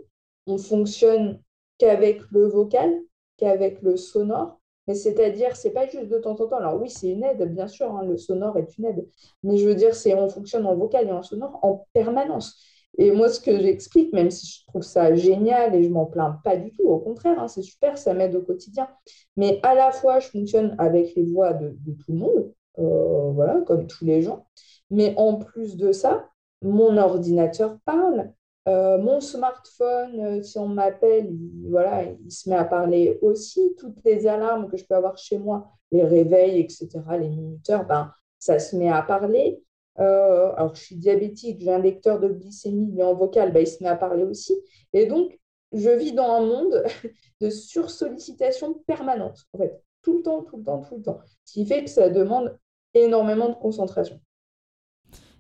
on 0.47 0.59
fonctionne 0.59 1.43
qu'avec 1.79 2.23
le 2.31 2.47
vocal, 2.47 2.93
qu'avec 3.37 3.83
le 3.83 3.97
sonore. 3.97 4.61
Mais 4.87 4.95
c'est-à-dire, 4.95 5.57
c'est 5.57 5.73
pas 5.73 5.87
juste 5.89 6.09
de 6.09 6.19
temps 6.19 6.41
en 6.41 6.47
temps. 6.47 6.57
Alors 6.57 6.81
oui, 6.81 6.89
c'est 6.89 7.11
une 7.11 7.25
aide, 7.25 7.53
bien 7.53 7.67
sûr, 7.67 7.95
hein, 7.95 8.05
le 8.05 8.17
sonore 8.17 8.57
est 8.57 8.79
une 8.79 8.87
aide. 8.87 9.09
Mais 9.43 9.59
je 9.59 9.67
veux 9.67 9.75
dire, 9.75 9.95
c'est 9.95 10.15
on 10.15 10.29
fonctionne 10.29 10.65
en 10.67 10.77
vocal 10.77 11.09
et 11.09 11.13
en 11.13 11.23
sonore 11.23 11.59
en 11.63 11.87
permanence. 11.93 12.63
Et 12.99 13.11
moi, 13.13 13.29
ce 13.29 13.41
que 13.41 13.59
j'explique, 13.61 14.13
même 14.13 14.31
si 14.31 14.47
je 14.47 14.67
trouve 14.67 14.83
ça 14.83 15.15
génial 15.15 15.75
et 15.75 15.83
je 15.85 15.89
m'en 15.89 16.07
plains 16.07 16.41
pas 16.45 16.57
du 16.57 16.73
tout, 16.73 16.85
au 16.85 16.99
contraire, 16.99 17.39
hein, 17.39 17.49
c'est 17.49 17.63
super, 17.63 17.99
ça 17.99 18.15
m'aide 18.15 18.35
au 18.35 18.43
quotidien. 18.43 18.89
Mais 19.37 19.61
à 19.63 19.75
la 19.75 19.91
fois, 19.91 20.19
je 20.19 20.29
fonctionne 20.29 20.75
avec 20.79 21.15
les 21.15 21.25
voix 21.25 21.53
de, 21.53 21.77
tout 21.93 22.13
le 22.13 22.19
monde, 22.19 22.53
euh, 22.79 23.31
voilà, 23.33 23.61
comme 23.63 23.87
tous 23.87 24.05
les 24.05 24.23
gens. 24.23 24.47
Mais 24.91 25.15
en 25.17 25.37
plus 25.37 25.77
de 25.77 25.93
ça, 25.93 26.29
mon 26.63 26.97
ordinateur 26.97 27.79
parle, 27.85 28.33
euh, 28.69 28.99
mon 28.99 29.21
smartphone, 29.21 30.21
euh, 30.21 30.43
si 30.43 30.59
on 30.59 30.69
m'appelle, 30.69 31.27
il, 31.31 31.71
voilà, 31.71 32.03
il 32.05 32.31
se 32.33 32.49
met 32.49 32.57
à 32.57 32.65
parler 32.65 33.19
aussi. 33.23 33.75
Toutes 33.79 34.05
les 34.05 34.27
alarmes 34.27 34.69
que 34.69 34.77
je 34.77 34.85
peux 34.85 34.95
avoir 34.95 35.17
chez 35.19 35.39
moi, 35.39 35.71
les 35.93 36.03
réveils, 36.03 36.61
etc., 36.61 36.89
les 37.21 37.29
minuteurs, 37.29 37.87
ben, 37.87 38.11
ça 38.39 38.59
se 38.59 38.75
met 38.77 38.91
à 38.91 39.03
parler. 39.03 39.63
Euh, 39.99 40.53
alors, 40.57 40.75
je 40.75 40.83
suis 40.83 40.97
diabétique, 40.97 41.61
j'ai 41.61 41.73
un 41.73 41.79
lecteur 41.79 42.21
de 42.21 42.29
glycémie, 42.29 42.99
est 42.99 43.03
en 43.03 43.15
vocal, 43.15 43.53
ben, 43.53 43.61
il 43.61 43.67
se 43.67 43.83
met 43.83 43.89
à 43.89 43.97
parler 43.97 44.25
aussi. 44.25 44.55
Et 44.93 45.07
donc, 45.07 45.39
je 45.73 45.91
vis 45.91 46.13
dans 46.13 46.31
un 46.31 46.41
monde 46.41 46.85
de 47.41 47.51
sursollicitation 47.51 48.75
permanente, 48.87 49.47
en 49.53 49.59
fait, 49.59 49.83
tout 50.03 50.19
le 50.19 50.23
temps, 50.23 50.43
tout 50.43 50.59
le 50.59 50.65
temps, 50.65 50.83
tout 50.83 50.97
le 50.97 51.03
temps. 51.03 51.21
Ce 51.45 51.53
qui 51.53 51.67
fait 51.67 51.85
que 51.85 51.91
ça 51.91 52.09
demande 52.11 52.59
énormément 52.95 53.49
de 53.49 53.55
concentration. 53.55 54.21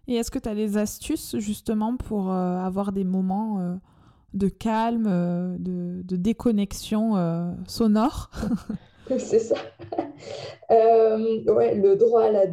Et 0.08 0.14
est-ce 0.14 0.30
que 0.30 0.38
tu 0.38 0.48
as 0.48 0.54
des 0.54 0.76
astuces 0.76 1.36
justement 1.38 1.96
pour 1.96 2.30
euh, 2.30 2.58
avoir 2.58 2.92
des 2.92 3.04
moments 3.04 3.60
euh, 3.60 3.74
de 4.34 4.48
calme, 4.48 5.58
de, 5.58 6.16
déconnexion 6.16 7.56
sonore? 7.66 8.30
C'est 9.18 9.38
ça. 9.38 9.56
ouais, 10.70 11.74
le 11.74 11.94
droit 11.96 12.24
à 12.24 12.30
la, 12.30 12.44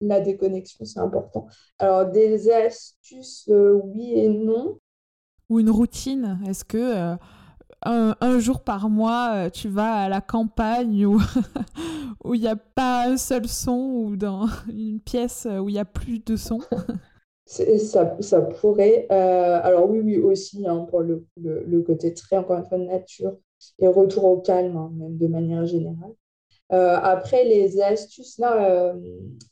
la 0.00 0.20
déconnexion, 0.20 0.84
c'est 0.84 1.00
important. 1.00 1.46
Alors, 1.78 2.06
des 2.06 2.50
astuces, 2.50 3.48
oui 3.48 4.12
et 4.14 4.28
non. 4.28 4.78
Ou 5.48 5.60
une 5.60 5.70
routine 5.70 6.40
Est-ce 6.46 6.64
que 6.64 7.16
un, 7.84 8.38
jour 8.38 8.60
par 8.60 8.88
mois, 8.88 9.50
tu 9.50 9.68
vas 9.68 10.02
à 10.02 10.08
la 10.08 10.20
campagne 10.20 11.06
où 12.24 12.34
il 12.34 12.40
n'y 12.40 12.48
a 12.48 12.56
pas 12.56 13.08
un 13.08 13.16
seul 13.16 13.48
son 13.48 14.04
ou 14.04 14.16
dans 14.16 14.46
une 14.72 15.00
pièce 15.00 15.46
où 15.46 15.68
il 15.68 15.72
n'y 15.72 15.78
a 15.78 15.84
plus 15.84 16.18
de 16.24 16.36
son? 16.36 16.60
Ça, 17.44 18.16
ça 18.20 18.40
pourrait. 18.40 19.06
Euh, 19.10 19.60
alors 19.62 19.90
oui, 19.90 20.00
oui, 20.00 20.16
aussi, 20.18 20.66
hein, 20.66 20.86
pour 20.88 21.00
le, 21.00 21.26
le, 21.36 21.82
côté 21.82 22.14
très, 22.14 22.36
encore 22.36 22.56
une 22.56 22.64
fois, 22.64 22.78
nature 22.78 23.36
et 23.78 23.86
retour 23.86 24.24
au 24.24 24.40
calme, 24.40 24.76
hein, 24.76 24.92
même 24.94 25.16
de 25.16 25.26
manière 25.26 25.66
générale. 25.66 26.14
Euh, 26.72 26.96
après, 27.02 27.44
les 27.44 27.80
astuces, 27.80 28.38
là, 28.38 28.70
euh, 28.70 28.94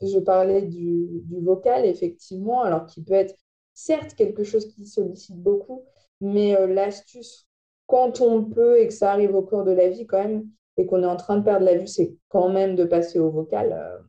je 0.00 0.18
parlais 0.18 0.62
du, 0.62 1.22
du, 1.24 1.40
vocal, 1.40 1.84
effectivement, 1.84 2.62
alors 2.62 2.86
qui 2.86 3.02
peut 3.02 3.14
être 3.14 3.34
certes 3.74 4.14
quelque 4.14 4.44
chose 4.44 4.72
qui 4.72 4.86
sollicite 4.86 5.36
beaucoup, 5.36 5.84
mais 6.20 6.66
l'astuce, 6.66 7.46
quand 7.86 8.20
on 8.20 8.44
peut 8.44 8.80
et 8.80 8.86
que 8.86 8.92
ça 8.92 9.12
arrive 9.12 9.34
au 9.34 9.42
cours 9.42 9.64
de 9.64 9.72
la 9.72 9.88
vie 9.88 10.06
quand 10.06 10.22
même, 10.22 10.48
et 10.76 10.86
qu'on 10.86 11.02
est 11.02 11.06
en 11.06 11.16
train 11.16 11.36
de 11.38 11.44
perdre 11.44 11.66
la 11.66 11.76
vue, 11.76 11.86
c'est 11.86 12.14
quand 12.28 12.48
même 12.48 12.74
de 12.74 12.84
passer 12.84 13.18
au 13.18 13.30
vocal. 13.30 14.02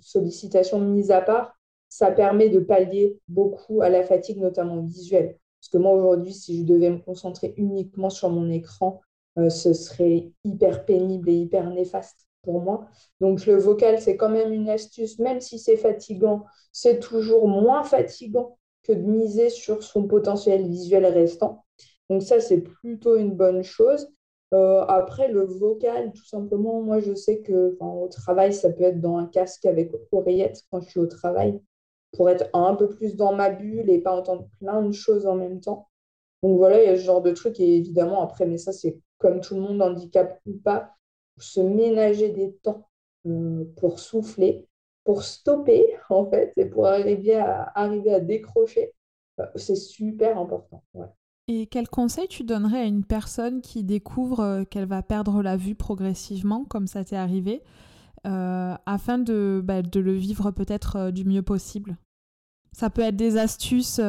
sollicitation 0.00 0.80
mise 0.80 1.10
à 1.10 1.22
part, 1.22 1.54
ça 1.94 2.10
permet 2.10 2.48
de 2.48 2.58
pallier 2.58 3.16
beaucoup 3.28 3.80
à 3.80 3.88
la 3.88 4.02
fatigue, 4.02 4.38
notamment 4.38 4.80
visuelle. 4.80 5.38
Parce 5.60 5.68
que 5.70 5.78
moi, 5.78 5.92
aujourd'hui, 5.92 6.34
si 6.34 6.58
je 6.58 6.64
devais 6.64 6.90
me 6.90 6.98
concentrer 6.98 7.54
uniquement 7.56 8.10
sur 8.10 8.30
mon 8.30 8.50
écran, 8.50 9.00
euh, 9.00 9.13
ce 9.48 9.72
serait 9.72 10.30
hyper 10.44 10.84
pénible 10.84 11.28
et 11.30 11.34
hyper 11.34 11.70
néfaste 11.70 12.26
pour 12.42 12.60
moi. 12.60 12.86
Donc, 13.20 13.46
le 13.46 13.56
vocal, 13.56 14.00
c'est 14.00 14.16
quand 14.16 14.28
même 14.28 14.52
une 14.52 14.68
astuce, 14.68 15.18
même 15.18 15.40
si 15.40 15.58
c'est 15.58 15.76
fatigant, 15.76 16.44
c'est 16.72 17.00
toujours 17.00 17.48
moins 17.48 17.84
fatigant 17.84 18.58
que 18.82 18.92
de 18.92 19.02
miser 19.02 19.48
sur 19.50 19.82
son 19.82 20.06
potentiel 20.06 20.68
visuel 20.68 21.06
restant. 21.06 21.64
Donc, 22.10 22.22
ça, 22.22 22.40
c'est 22.40 22.60
plutôt 22.60 23.16
une 23.16 23.32
bonne 23.32 23.62
chose. 23.62 24.08
Euh, 24.52 24.84
après, 24.86 25.28
le 25.28 25.44
vocal, 25.44 26.12
tout 26.12 26.24
simplement, 26.26 26.80
moi, 26.82 27.00
je 27.00 27.14
sais 27.14 27.40
que 27.40 27.76
au 27.80 28.08
travail, 28.08 28.52
ça 28.52 28.70
peut 28.70 28.84
être 28.84 29.00
dans 29.00 29.16
un 29.16 29.26
casque 29.26 29.64
avec 29.66 29.90
oreillette 30.12 30.62
quand 30.70 30.80
je 30.80 30.90
suis 30.90 31.00
au 31.00 31.06
travail 31.06 31.60
pour 32.12 32.30
être 32.30 32.48
un 32.52 32.74
peu 32.74 32.88
plus 32.88 33.16
dans 33.16 33.34
ma 33.34 33.50
bulle 33.50 33.90
et 33.90 34.00
pas 34.00 34.16
entendre 34.16 34.48
plein 34.60 34.82
de 34.82 34.92
choses 34.92 35.26
en 35.26 35.34
même 35.34 35.60
temps. 35.60 35.88
Donc 36.42 36.58
voilà, 36.58 36.82
il 36.82 36.86
y 36.86 36.90
a 36.90 36.96
ce 36.96 37.02
genre 37.02 37.22
de 37.22 37.32
truc. 37.32 37.58
Et 37.60 37.76
évidemment, 37.76 38.22
après, 38.22 38.46
mais 38.46 38.58
ça, 38.58 38.72
c'est 38.72 38.98
comme 39.24 39.40
tout 39.40 39.54
le 39.54 39.62
monde, 39.62 39.80
handicap 39.80 40.38
ou 40.44 40.52
pas, 40.52 40.94
se 41.38 41.58
ménager 41.58 42.28
des 42.28 42.52
temps 42.62 42.86
euh, 43.26 43.64
pour 43.78 43.98
souffler, 43.98 44.66
pour 45.02 45.22
stopper, 45.22 45.96
en 46.10 46.26
fait, 46.26 46.52
et 46.58 46.66
pour 46.66 46.86
arriver 46.86 47.36
à, 47.36 47.72
arriver 47.74 48.12
à 48.12 48.20
décrocher. 48.20 48.92
Euh, 49.40 49.46
c'est 49.56 49.76
super 49.76 50.38
important. 50.38 50.84
Et 51.48 51.66
quel 51.68 51.88
conseil 51.88 52.28
tu 52.28 52.44
donnerais 52.44 52.80
à 52.80 52.84
une 52.84 53.02
personne 53.02 53.62
qui 53.62 53.82
découvre 53.82 54.40
euh, 54.40 54.64
qu'elle 54.64 54.86
va 54.86 55.02
perdre 55.02 55.42
la 55.42 55.56
vue 55.56 55.74
progressivement, 55.74 56.66
comme 56.66 56.86
ça 56.86 57.02
t'est 57.02 57.16
arrivé, 57.16 57.62
afin 58.24 59.18
de, 59.18 59.62
bah, 59.64 59.82
de, 59.82 60.00
le 60.00 60.12
vivre 60.12 60.50
peut-être 60.50 61.10
du 61.10 61.24
mieux 61.24 61.42
possible? 61.42 61.96
Ça 62.72 62.90
peut 62.90 63.02
être 63.02 63.16
des 63.16 63.36
astuces 63.38 64.00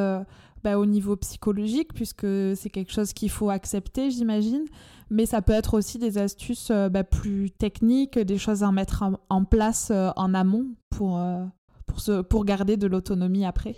bah, 0.66 0.78
au 0.80 0.86
niveau 0.86 1.14
psychologique, 1.14 1.94
puisque 1.94 2.26
c'est 2.56 2.70
quelque 2.70 2.90
chose 2.90 3.12
qu'il 3.12 3.30
faut 3.30 3.50
accepter, 3.50 4.10
j'imagine. 4.10 4.64
Mais 5.10 5.24
ça 5.24 5.40
peut 5.40 5.52
être 5.52 5.74
aussi 5.74 5.98
des 5.98 6.18
astuces 6.18 6.72
euh, 6.72 6.88
bah, 6.88 7.04
plus 7.04 7.52
techniques, 7.52 8.18
des 8.18 8.36
choses 8.36 8.64
à 8.64 8.72
mettre 8.72 9.04
en, 9.28 9.44
place 9.44 9.92
euh, 9.92 10.08
en 10.16 10.34
amont 10.34 10.66
pour, 10.90 11.20
pour, 11.86 12.00
se, 12.00 12.20
pour 12.20 12.44
garder 12.44 12.76
de 12.76 12.88
l'autonomie 12.88 13.46
après. 13.46 13.76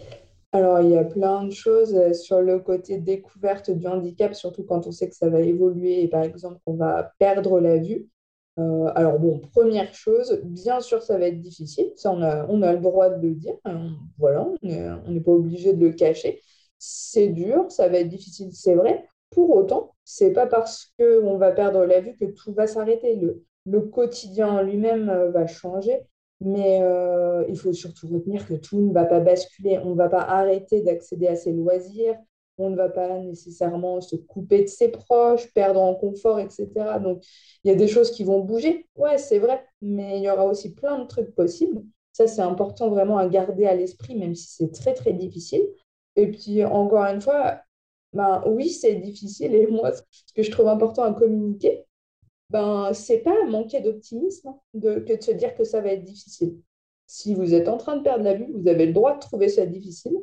Alors, 0.53 0.81
il 0.81 0.89
y 0.89 0.97
a 0.97 1.05
plein 1.05 1.45
de 1.45 1.53
choses 1.53 1.95
sur 2.15 2.41
le 2.41 2.59
côté 2.59 2.97
découverte 2.97 3.71
du 3.71 3.87
handicap, 3.87 4.35
surtout 4.35 4.63
quand 4.63 4.87
on 4.87 4.91
sait 4.91 5.11
que 5.11 5.15
ça 5.15 5.29
va 5.29 5.43
évoluer 5.43 6.03
et 6.03 6.09
par 6.09 6.23
exemple 6.23 6.57
qu'on 6.65 6.77
va 6.77 7.13
perdre 7.19 7.61
la 7.61 7.77
vue. 7.77 8.09
Euh, 8.59 8.91
alors 8.97 9.19
bon, 9.19 9.41
première 9.53 9.95
chose, 9.95 10.41
bien 10.45 10.81
sûr, 10.81 11.03
ça 11.03 11.17
va 11.17 11.27
être 11.27 11.41
difficile. 11.41 11.93
Ça, 11.95 12.13
on 12.13 12.23
a, 12.23 12.47
on 12.49 12.63
a 12.63 12.73
le 12.73 12.81
droit 12.81 13.09
de 13.11 13.25
le 13.25 13.35
dire. 13.35 13.55
Hein. 13.65 13.91
voilà, 14.19 14.49
on 14.63 15.11
n'est 15.11 15.21
pas 15.21 15.33
obligé 15.33 15.73
de 15.75 15.85
le 15.85 15.93
cacher. 15.93 16.41
C'est 16.79 17.29
dur, 17.29 17.71
ça 17.71 17.89
va 17.89 17.99
être 17.99 18.09
difficile, 18.09 18.51
c'est 18.53 18.75
vrai. 18.75 19.09
Pour 19.31 19.51
autant, 19.51 19.95
c'est 20.05 20.33
pas 20.33 20.47
parce 20.47 20.93
qu'on 20.99 21.37
va 21.37 21.53
perdre 21.53 21.85
la 21.85 22.01
vue 22.01 22.15
que 22.17 22.25
tout 22.27 22.53
va 22.53 22.67
s'arrêter. 22.67 23.17
Le, 23.17 23.81
quotidien 23.81 24.49
en 24.49 24.63
lui-même 24.63 25.11
euh, 25.11 25.31
va 25.31 25.47
changer, 25.47 26.01
mais 26.41 26.81
euh, 26.83 27.45
il 27.49 27.57
faut 27.59 27.73
surtout 27.73 28.09
retenir 28.09 28.47
que 28.47 28.55
tout 28.55 28.81
ne 28.81 28.93
va 28.93 29.05
pas 29.05 29.21
basculer. 29.21 29.79
On 29.79 29.91
ne 29.91 29.97
va 29.97 30.09
pas 30.09 30.23
arrêter 30.23 30.83
d'accéder 30.83 31.27
à 31.27 31.37
ses 31.37 31.53
loisirs, 31.53 32.17
on 32.59 32.71
ne 32.71 32.77
va 32.77 32.89
pas 32.89 33.19
nécessairement 33.19 34.01
se 34.01 34.17
couper 34.17 34.63
de 34.63 34.69
ses 34.69 34.89
proches, 34.89 35.53
perdre 35.53 35.81
en 35.81 35.95
confort, 35.95 36.41
etc. 36.41 36.69
Donc, 37.03 37.25
il 37.65 37.69
y 37.69 37.75
a 37.75 37.77
des 37.77 37.89
choses 37.89 38.11
qui 38.11 38.25
vont 38.25 38.41
bouger, 38.41 38.89
ouais, 38.97 39.19
c'est 39.19 39.39
vrai, 39.39 39.65
mais 39.81 40.19
il 40.19 40.25
y 40.25 40.31
aura 40.31 40.47
aussi 40.47 40.75
plein 40.75 40.99
de 40.99 41.07
trucs 41.07 41.35
possibles. 41.35 41.83
Ça, 42.13 42.27
c'est 42.27 42.43
important 42.43 42.91
vraiment 42.91 43.19
à 43.19 43.29
garder 43.29 43.67
à 43.67 43.75
l'esprit, 43.75 44.17
même 44.17 44.35
si 44.35 44.49
c'est 44.49 44.73
très, 44.73 44.95
très 44.95 45.13
difficile. 45.13 45.63
Et 46.19 46.31
puis, 46.31 46.65
encore 46.65 47.05
une 47.05 47.21
fois, 47.21 47.61
ben, 48.13 48.43
oui, 48.47 48.71
c'est 48.71 48.97
difficile. 48.97 49.55
Et 49.55 49.67
moi, 49.67 49.93
ce 49.93 50.33
que 50.35 50.43
je 50.43 50.51
trouve 50.51 50.69
important 50.69 51.05
à 51.05 51.15
communiquer, 51.15 51.85
ben, 52.51 52.93
c'est 52.93 53.21
pas 53.21 53.45
manquer 53.47 53.81
d'optimisme 53.81 54.55
que 54.75 55.17
de 55.17 55.23
se 55.23 55.31
dire 55.33 55.55
que 55.55 55.65
ça 55.65 55.81
va 55.81 55.91
être 55.91 56.05
difficile. 56.05 56.57
Si 57.07 57.35
vous 57.35 57.55
êtes 57.55 57.69
en 57.69 57.79
train 57.79 57.97
de 57.97 58.03
perdre 58.03 58.25
la 58.25 58.35
vue, 58.35 58.53
vous 58.53 58.69
avez 58.69 58.87
le 58.87 58.93
droit 58.93 59.15
de 59.15 59.21
trouver 59.21 59.49
ça 59.49 59.65
difficile 59.65 60.17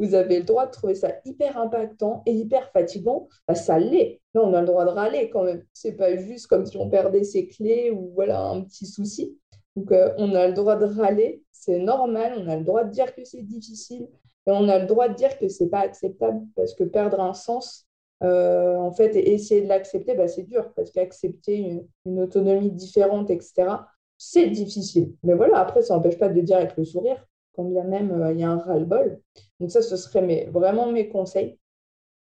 vous 0.00 0.14
avez 0.14 0.38
le 0.38 0.44
droit 0.44 0.66
de 0.66 0.72
trouver 0.72 0.94
ça 0.94 1.12
hyper 1.24 1.56
impactant 1.58 2.22
et 2.26 2.32
hyper 2.32 2.70
fatigant, 2.72 3.28
bah, 3.46 3.54
ça 3.54 3.78
l'est. 3.78 4.20
Là, 4.34 4.42
on 4.42 4.52
a 4.54 4.60
le 4.60 4.66
droit 4.66 4.84
de 4.84 4.90
râler 4.90 5.30
quand 5.30 5.44
même. 5.44 5.64
C'est 5.72 5.92
pas 5.92 6.16
juste 6.16 6.46
comme 6.48 6.66
si 6.66 6.76
on 6.76 6.90
perdait 6.90 7.24
ses 7.24 7.46
clés 7.46 7.90
ou 7.90 8.12
voilà 8.14 8.40
un 8.42 8.62
petit 8.62 8.86
souci. 8.86 9.38
Donc, 9.76 9.92
on 10.18 10.34
a 10.34 10.48
le 10.48 10.54
droit 10.54 10.76
de 10.76 10.84
râler, 10.84 11.42
c'est 11.50 11.78
normal, 11.78 12.34
on 12.38 12.48
a 12.48 12.56
le 12.56 12.64
droit 12.64 12.84
de 12.84 12.90
dire 12.90 13.12
que 13.14 13.24
c'est 13.24 13.42
difficile, 13.42 14.08
et 14.46 14.50
on 14.50 14.68
a 14.68 14.78
le 14.78 14.86
droit 14.86 15.08
de 15.08 15.14
dire 15.14 15.38
que 15.38 15.48
c'est 15.48 15.68
pas 15.68 15.80
acceptable, 15.80 16.42
parce 16.56 16.74
que 16.74 16.84
perdre 16.84 17.20
un 17.20 17.34
sens, 17.34 17.86
en 18.20 18.92
fait, 18.92 19.16
et 19.16 19.32
essayer 19.32 19.62
de 19.62 19.68
l'accepter, 19.68 20.14
bah, 20.14 20.28
c'est 20.28 20.44
dur, 20.44 20.72
parce 20.74 20.90
qu'accepter 20.90 21.82
une, 22.06 22.20
autonomie 22.20 22.70
différente, 22.70 23.30
etc., 23.30 23.68
c'est 24.16 24.48
difficile. 24.48 25.14
Mais 25.22 25.34
voilà, 25.34 25.58
après, 25.58 25.82
ça 25.82 25.94
n'empêche 25.94 26.18
pas 26.18 26.28
de 26.28 26.40
dire 26.40 26.56
avec 26.56 26.76
le 26.76 26.84
sourire, 26.84 27.26
quand 27.54 27.64
bien 27.64 27.84
même 27.84 28.30
il 28.32 28.40
y 28.40 28.44
a 28.44 28.50
un 28.50 28.58
ras-le-bol. 28.58 29.20
Donc 29.60 29.70
ça, 29.70 29.82
ce 29.82 29.96
serait 29.96 30.46
vraiment 30.50 30.90
mes 30.90 31.08
conseils. 31.08 31.58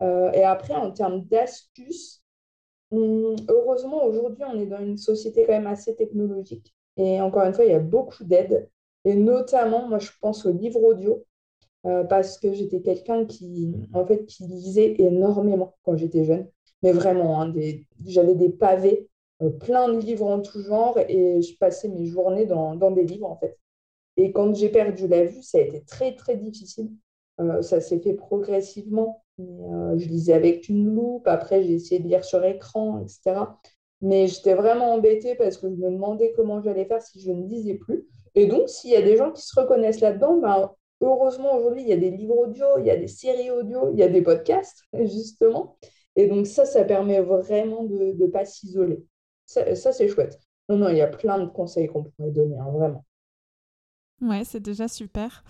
et 0.00 0.44
après, 0.44 0.74
en 0.74 0.90
termes 0.90 1.22
d'astuces, 1.24 2.22
heureusement, 3.48 4.04
aujourd'hui, 4.04 4.44
on 4.44 4.58
est 4.60 4.66
dans 4.66 4.80
une 4.80 4.98
société 4.98 5.44
quand 5.46 5.52
même 5.52 5.66
assez 5.66 5.94
technologique. 5.94 6.74
Et 6.96 7.20
encore 7.20 7.44
une 7.44 7.54
fois, 7.54 7.64
il 7.64 7.70
y 7.70 7.74
a 7.74 7.80
beaucoup 7.80 8.24
d'aides. 8.24 8.68
Et 9.04 9.14
notamment, 9.14 9.88
moi, 9.88 9.98
je 9.98 10.10
pense 10.20 10.46
aux 10.46 10.52
livres 10.52 10.82
audio. 10.82 11.24
Euh, 11.84 12.04
parce 12.04 12.38
que 12.38 12.52
j'étais 12.52 12.80
quelqu'un 12.80 13.24
qui, 13.24 13.74
en 13.92 14.06
fait, 14.06 14.24
qui 14.26 14.44
lisait 14.44 14.94
énormément 14.98 15.74
quand 15.82 15.96
j'étais 15.96 16.24
jeune. 16.24 16.48
Mais 16.82 16.92
vraiment, 16.92 17.40
hein, 17.42 17.52
j'avais 18.06 18.34
des 18.34 18.50
pavés, 18.50 19.08
euh, 19.42 19.50
plein 19.50 19.88
de 19.92 19.98
livres 19.98 20.26
en 20.26 20.40
tout 20.40 20.62
genre, 20.62 20.98
et 21.08 21.42
je 21.42 21.56
passais 21.58 21.88
mes 21.88 22.06
journées 22.06 22.46
dans, 22.46 22.76
dans 22.76 22.90
des 22.92 23.04
livres, 23.04 23.28
en 23.28 23.36
fait. 23.36 23.58
Et 24.16 24.32
quand 24.32 24.54
j'ai 24.54 24.68
perdu 24.68 25.08
la 25.08 25.24
vue, 25.24 25.42
ça 25.42 25.58
a 25.58 25.62
été 25.62 25.82
très, 25.84 26.14
très 26.14 26.36
difficile. 26.36 26.90
Euh, 27.40 27.62
ça 27.62 27.80
s'est 27.80 28.00
fait 28.00 28.14
progressivement. 28.14 29.24
Euh, 29.40 29.98
je 29.98 30.06
lisais 30.08 30.34
avec 30.34 30.68
une 30.68 30.94
loupe, 30.94 31.26
après 31.26 31.62
j'ai 31.62 31.72
essayé 31.74 32.00
de 32.00 32.06
lire 32.06 32.24
sur 32.24 32.44
écran, 32.44 33.00
etc. 33.00 33.40
Mais 34.02 34.26
j'étais 34.26 34.54
vraiment 34.54 34.92
embêtée 34.92 35.34
parce 35.36 35.56
que 35.56 35.68
je 35.70 35.76
me 35.76 35.90
demandais 35.90 36.32
comment 36.36 36.60
j'allais 36.60 36.84
faire 36.84 37.00
si 37.00 37.20
je 37.20 37.30
ne 37.32 37.46
lisais 37.46 37.74
plus. 37.74 38.06
Et 38.34 38.46
donc, 38.46 38.68
s'il 38.68 38.90
y 38.90 38.96
a 38.96 39.02
des 39.02 39.16
gens 39.16 39.30
qui 39.32 39.42
se 39.42 39.58
reconnaissent 39.58 40.00
là-dedans, 40.00 40.38
ben, 40.38 40.70
heureusement, 41.02 41.54
aujourd'hui, 41.54 41.82
il 41.82 41.88
y 41.88 41.92
a 41.92 41.96
des 41.96 42.10
livres 42.10 42.36
audio, 42.38 42.66
il 42.78 42.86
y 42.86 42.90
a 42.90 42.96
des 42.96 43.08
séries 43.08 43.50
audio, 43.50 43.90
il 43.92 43.98
y 43.98 44.02
a 44.02 44.08
des 44.08 44.22
podcasts, 44.22 44.84
justement. 44.94 45.76
Et 46.16 46.28
donc, 46.28 46.46
ça, 46.46 46.64
ça 46.64 46.84
permet 46.84 47.20
vraiment 47.20 47.84
de 47.84 48.14
ne 48.18 48.26
pas 48.26 48.44
s'isoler. 48.44 49.04
Ça, 49.46 49.92
c'est 49.92 50.08
chouette. 50.08 50.38
Non, 50.68 50.78
non, 50.78 50.88
il 50.88 50.96
y 50.96 51.02
a 51.02 51.08
plein 51.08 51.38
de 51.38 51.46
conseils 51.46 51.88
qu'on 51.88 52.04
pourrait 52.04 52.30
donner, 52.30 52.56
hein, 52.58 52.70
vraiment. 52.70 53.04
Ouais, 54.20 54.44
c'est 54.44 54.60
déjà 54.60 54.88
super. 54.88 55.42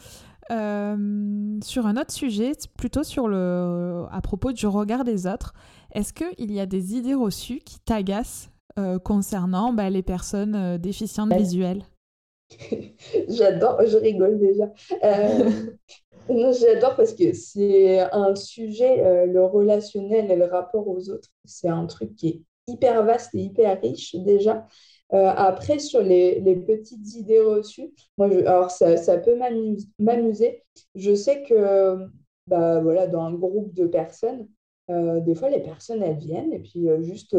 Euh, 0.50 1.58
sur 1.62 1.86
un 1.86 1.96
autre 1.96 2.12
sujet, 2.12 2.52
plutôt 2.76 3.04
sur 3.04 3.28
le, 3.28 4.04
à 4.10 4.20
propos 4.20 4.52
du 4.52 4.66
regard 4.66 5.04
des 5.04 5.26
autres, 5.26 5.54
est-ce 5.92 6.12
qu'il 6.12 6.52
y 6.52 6.58
a 6.58 6.66
des 6.66 6.96
idées 6.96 7.14
reçues 7.14 7.60
qui 7.60 7.78
t'agacent 7.80 8.50
euh, 8.78 8.98
concernant 8.98 9.72
bah, 9.72 9.90
les 9.90 10.02
personnes 10.02 10.54
euh, 10.54 10.78
déficientes 10.78 11.32
visuelles? 11.34 11.84
J'adore, 13.28 13.84
je 13.86 13.96
rigole 13.96 14.38
déjà. 14.38 14.70
J'adore 16.28 16.96
parce 16.96 17.14
que 17.14 17.32
c'est 17.32 18.00
un 18.12 18.34
sujet, 18.34 19.26
le 19.26 19.44
relationnel 19.44 20.30
et 20.30 20.36
le 20.36 20.44
rapport 20.44 20.86
aux 20.86 21.10
autres, 21.10 21.28
c'est 21.44 21.68
un 21.68 21.86
truc 21.86 22.14
qui 22.14 22.28
est 22.28 22.42
hyper 22.68 23.04
vaste 23.04 23.34
et 23.34 23.40
hyper 23.40 23.80
riche 23.80 24.14
déjà. 24.16 24.66
Euh, 25.12 25.30
après, 25.36 25.78
sur 25.78 26.00
les, 26.00 26.40
petites 26.66 27.14
idées 27.16 27.40
reçues, 27.40 27.92
moi, 28.16 28.28
alors 28.28 28.70
ça, 28.70 29.18
peut 29.18 29.36
m'amuser. 29.98 30.62
Je 30.94 31.14
sais 31.14 31.42
que 31.42 32.06
bah, 32.46 32.80
voilà, 32.80 33.06
dans 33.06 33.22
un 33.22 33.34
groupe 33.34 33.74
de 33.74 33.86
personnes, 33.86 34.48
euh, 34.90 35.20
des 35.20 35.34
fois, 35.34 35.50
les 35.50 35.60
personnes, 35.60 36.02
elles 36.02 36.18
viennent 36.18 36.52
et 36.52 36.60
puis 36.60 36.88
euh, 36.88 37.02
juste 37.02 37.36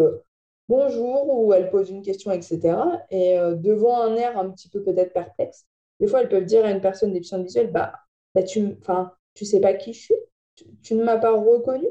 bonjour 0.70 1.38
ou 1.38 1.54
elles 1.54 1.70
posent 1.70 1.90
une 1.90 2.02
question, 2.02 2.32
etc. 2.32 2.76
Et 3.10 3.38
devant 3.56 4.02
un 4.02 4.16
air 4.16 4.38
un 4.38 4.50
petit 4.50 4.70
peu 4.70 4.82
peut-être 4.82 5.14
perplexe, 5.14 5.66
des 6.00 6.08
fois, 6.08 6.22
elles 6.22 6.30
peuvent 6.30 6.46
dire 6.46 6.66
à 6.66 6.72
une 6.72 6.82
personne 6.82 7.14
déficiente 7.14 7.44
visuelle, 7.44 7.72
bah, 7.72 7.94
bah 8.36 8.44
tu 8.44 8.62
ne 8.62 9.46
sais 9.46 9.60
pas 9.60 9.74
qui 9.74 9.94
je 9.94 10.02
suis, 10.02 10.16
tu 10.82 10.96
ne 10.96 11.04
m'as 11.04 11.18
pas 11.18 11.32
reconnu 11.32 11.88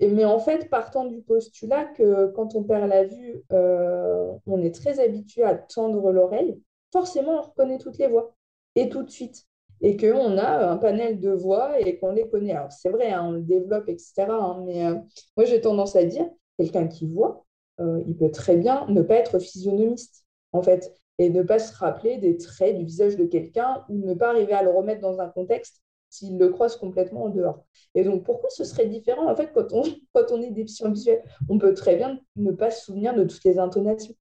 mais 0.00 0.24
en 0.24 0.38
fait, 0.38 0.68
partant 0.68 1.04
du 1.06 1.22
postulat 1.22 1.86
que 1.86 2.28
quand 2.28 2.54
on 2.54 2.64
perd 2.64 2.88
la 2.88 3.04
vue, 3.04 3.42
euh, 3.52 4.32
on 4.46 4.62
est 4.62 4.74
très 4.74 5.00
habitué 5.00 5.42
à 5.42 5.54
tendre 5.54 6.12
l'oreille, 6.12 6.60
forcément, 6.92 7.38
on 7.38 7.42
reconnaît 7.42 7.78
toutes 7.78 7.98
les 7.98 8.08
voix, 8.08 8.34
et 8.74 8.88
tout 8.88 9.02
de 9.02 9.10
suite. 9.10 9.46
Et 9.80 9.96
qu'on 9.96 10.38
a 10.38 10.70
un 10.70 10.76
panel 10.76 11.20
de 11.20 11.30
voix 11.30 11.78
et 11.80 11.98
qu'on 11.98 12.12
les 12.12 12.28
connaît. 12.28 12.52
Alors, 12.52 12.72
c'est 12.72 12.88
vrai, 12.88 13.10
hein, 13.10 13.24
on 13.26 13.32
le 13.32 13.42
développe, 13.42 13.88
etc. 13.88 14.26
Hein, 14.30 14.62
mais 14.64 14.86
euh, 14.86 14.94
moi, 15.36 15.44
j'ai 15.46 15.60
tendance 15.60 15.96
à 15.96 16.04
dire, 16.04 16.28
quelqu'un 16.58 16.88
qui 16.88 17.06
voit, 17.06 17.45
euh, 17.80 18.02
il 18.06 18.16
peut 18.16 18.30
très 18.30 18.56
bien 18.56 18.86
ne 18.88 19.02
pas 19.02 19.16
être 19.16 19.38
physionomiste, 19.38 20.24
en 20.52 20.62
fait, 20.62 20.94
et 21.18 21.30
ne 21.30 21.42
pas 21.42 21.58
se 21.58 21.74
rappeler 21.76 22.18
des 22.18 22.36
traits 22.36 22.76
du 22.76 22.84
visage 22.84 23.16
de 23.16 23.24
quelqu'un 23.24 23.84
ou 23.88 23.98
ne 23.98 24.14
pas 24.14 24.30
arriver 24.30 24.52
à 24.52 24.62
le 24.62 24.70
remettre 24.70 25.00
dans 25.00 25.20
un 25.20 25.28
contexte 25.28 25.82
s'il 26.08 26.38
le 26.38 26.48
croise 26.48 26.76
complètement 26.76 27.24
en 27.24 27.28
dehors. 27.28 27.64
Et 27.94 28.04
donc, 28.04 28.24
pourquoi 28.24 28.48
ce 28.50 28.64
serait 28.64 28.86
différent 28.86 29.28
En 29.28 29.36
fait, 29.36 29.52
quand 29.52 29.72
on, 29.72 29.82
quand 30.14 30.30
on 30.30 30.40
est 30.42 30.50
déficient 30.50 30.90
visuel, 30.90 31.22
on 31.48 31.58
peut 31.58 31.74
très 31.74 31.96
bien 31.96 32.18
ne 32.36 32.52
pas 32.52 32.70
se 32.70 32.84
souvenir 32.84 33.14
de 33.14 33.24
toutes 33.24 33.44
les 33.44 33.58
intonations. 33.58 34.14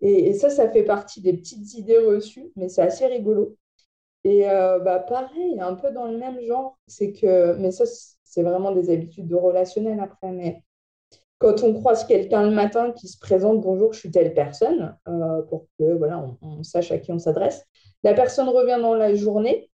Et, 0.00 0.32
ça, 0.34 0.50
ça 0.50 0.70
fait 0.70 0.84
partie 0.84 1.20
des 1.20 1.32
petites 1.32 1.74
idées 1.74 1.98
reçues, 1.98 2.52
mais 2.56 2.68
c'est 2.68 2.82
assez 2.82 3.06
rigolo. 3.06 3.56
Et 4.24 4.48
euh, 4.50 4.78
bah, 4.78 4.98
pareil, 5.00 5.58
un 5.60 5.74
peu 5.74 5.90
dans 5.92 6.06
le 6.06 6.18
même 6.18 6.40
genre, 6.42 6.78
c'est 6.86 7.12
que, 7.12 7.54
mais 7.56 7.70
ça, 7.70 7.84
c'est 8.24 8.42
vraiment 8.42 8.72
des 8.72 8.90
habitudes 8.90 9.26
de 9.26 9.34
relationnel 9.34 10.00
après, 10.00 10.30
mais 10.32 10.62
quand 11.38 11.62
on 11.62 11.72
croise 11.72 12.04
quelqu'un 12.04 12.42
le 12.42 12.50
matin 12.50 12.92
qui 12.92 13.08
se 13.08 13.18
présente 13.18 13.60
bonjour, 13.60 13.92
je 13.92 14.00
suis 14.00 14.10
telle 14.10 14.34
personne, 14.34 14.96
euh, 15.06 15.42
pour 15.42 15.66
que 15.78 15.94
voilà, 15.94 16.24
on, 16.42 16.62
sache 16.62 16.90
à 16.90 16.98
qui 16.98 17.12
on 17.12 17.18
s'adresse, 17.18 17.64
la 18.02 18.14
personne 18.14 18.48
revient 18.48 18.78
dans 18.80 18.94
la 18.94 19.14
journée 19.14 19.70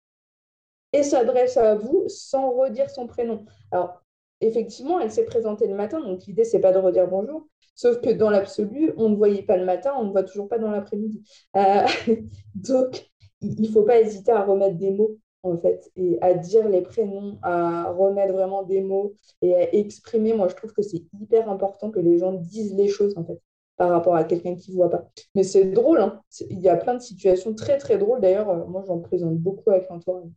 et 0.94 1.04
s'adresse 1.04 1.58
à 1.58 1.76
vous 1.76 2.04
sans 2.08 2.52
redire 2.52 2.90
son 2.90 3.08
prénom. 3.08 3.46
Alors, 3.72 4.02
effectivement, 4.42 5.00
elle 5.00 5.12
s'est 5.12 5.26
présentée 5.26 5.68
le 5.68 5.76
matin, 5.76 6.02
donc 6.02 6.26
l'idée, 6.26 6.44
c'est 6.44 6.60
pas 6.60 6.74
de 6.74 6.80
redire 6.80 7.08
bonjour. 7.08 7.48
Sauf 7.76 8.02
que 8.02 8.10
dans 8.10 8.30
l'absolu, 8.30 8.92
on 8.98 9.10
ne 9.10 9.16
voyait 9.16 9.44
pas 9.44 9.58
le 9.58 9.66
matin, 9.66 9.94
on 9.98 10.06
ne 10.06 10.12
voit 10.12 10.24
toujours 10.24 10.48
pas 10.48 10.58
dans 10.58 10.72
l'après-midi. 10.72 11.24
Euh, 11.56 11.86
donc, 12.56 13.10
il 13.42 13.62
ne 13.62 13.68
faut 13.68 13.84
pas 13.84 14.00
hésiter 14.00 14.32
à 14.32 14.44
remettre 14.44 14.78
des 14.78 14.92
mots, 14.92 15.18
en 15.44 15.58
fait, 15.58 15.92
et 15.96 16.18
à 16.22 16.34
dire 16.34 16.68
les 16.70 16.82
prénoms, 16.82 17.38
à 17.42 17.92
remettre 17.92 18.34
vraiment 18.34 18.64
des 18.64 18.82
mots 18.82 19.16
et 19.42 19.56
à 19.56 19.74
exprimer. 19.74 20.34
Moi, 20.34 20.48
je 20.50 20.56
trouve 20.56 20.74
que 20.74 20.82
c'est 20.82 21.04
hyper 21.20 21.50
important 21.50 21.90
que 21.90 22.00
les 22.00 22.20
gens 22.20 22.34
disent 22.34 22.76
les 22.76 22.88
choses, 22.88 23.14
en 23.18 23.24
fait, 23.24 23.42
par 23.78 23.90
rapport 23.90 24.16
à 24.16 24.24
quelqu'un 24.24 24.56
qui 24.56 24.72
ne 24.72 24.76
voit 24.76 24.90
pas. 24.90 25.10
Mais 25.36 25.44
c'est 25.44 25.66
drôle, 25.66 26.00
hein. 26.00 26.22
il 26.50 26.60
y 26.60 26.70
a 26.70 26.78
plein 26.78 26.94
de 26.94 27.02
situations 27.02 27.54
très, 27.54 27.78
très 27.78 27.98
drôles. 27.98 28.22
D'ailleurs, 28.22 28.50
euh, 28.50 28.66
moi, 28.68 28.84
j'en 28.86 29.00
présente 29.00 29.38
beaucoup 29.38 29.72
avec 29.72 29.90
l'entourage. 29.90 30.30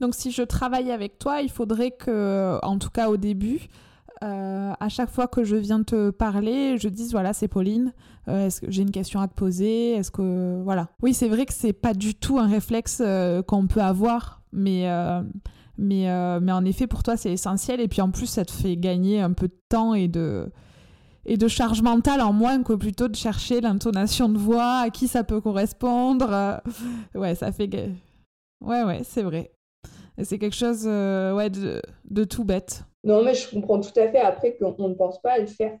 Donc 0.00 0.14
si 0.14 0.30
je 0.30 0.42
travaille 0.42 0.90
avec 0.90 1.18
toi, 1.18 1.40
il 1.40 1.50
faudrait 1.50 1.92
que, 1.92 2.58
en 2.62 2.78
tout 2.78 2.90
cas 2.90 3.08
au 3.08 3.16
début, 3.16 3.68
euh, 4.22 4.72
à 4.78 4.88
chaque 4.88 5.10
fois 5.10 5.26
que 5.26 5.42
je 5.42 5.56
viens 5.56 5.82
te 5.82 6.10
parler, 6.10 6.78
je 6.78 6.88
dise 6.88 7.10
voilà 7.12 7.32
c'est 7.32 7.48
Pauline, 7.48 7.92
euh, 8.28 8.46
est-ce 8.46 8.60
que 8.60 8.70
j'ai 8.70 8.82
une 8.82 8.92
question 8.92 9.20
à 9.20 9.26
te 9.26 9.34
poser, 9.34 9.92
est-ce 9.92 10.10
que 10.10 10.62
voilà. 10.62 10.88
Oui 11.02 11.12
c'est 11.12 11.28
vrai 11.28 11.44
que 11.44 11.52
c'est 11.52 11.72
pas 11.72 11.92
du 11.92 12.14
tout 12.14 12.38
un 12.38 12.46
réflexe 12.46 13.02
euh, 13.04 13.42
qu'on 13.42 13.66
peut 13.66 13.80
avoir, 13.80 14.42
mais 14.52 14.86
mais 15.78 16.06
mais 16.40 16.52
en 16.52 16.64
effet 16.64 16.86
pour 16.86 17.02
toi 17.02 17.16
c'est 17.16 17.32
essentiel 17.32 17.80
et 17.80 17.88
puis 17.88 18.00
en 18.00 18.10
plus 18.10 18.26
ça 18.26 18.44
te 18.44 18.52
fait 18.52 18.76
gagner 18.76 19.20
un 19.20 19.32
peu 19.32 19.48
de 19.48 19.58
temps 19.68 19.94
et 19.94 20.06
de 20.06 20.50
et 21.24 21.36
de 21.36 21.48
charge 21.48 21.82
mentale 21.82 22.20
en 22.20 22.32
moins 22.32 22.62
que 22.62 22.72
plutôt 22.72 23.08
de 23.08 23.16
chercher 23.16 23.60
l'intonation 23.60 24.28
de 24.28 24.38
voix, 24.38 24.80
à 24.80 24.90
qui 24.90 25.08
ça 25.08 25.24
peut 25.24 25.40
correspondre. 25.40 26.60
ouais 27.14 27.34
ça 27.34 27.50
fait 27.50 27.68
ouais 28.60 28.84
ouais 28.84 29.02
c'est 29.04 29.22
vrai 29.22 29.52
c'est 30.22 30.38
quelque 30.38 30.56
chose 30.56 30.84
ouais, 30.86 31.50
de, 31.50 32.24
tout 32.24 32.44
bête. 32.44 32.84
Non, 33.04 33.22
mais 33.24 33.34
je 33.34 33.50
comprends 33.50 33.80
tout 33.80 33.98
à 33.98 34.08
fait 34.08 34.18
après 34.18 34.56
qu'on 34.56 34.88
ne 34.88 34.94
pense 34.94 35.20
pas 35.20 35.32
à 35.32 35.38
le 35.38 35.46
faire 35.46 35.78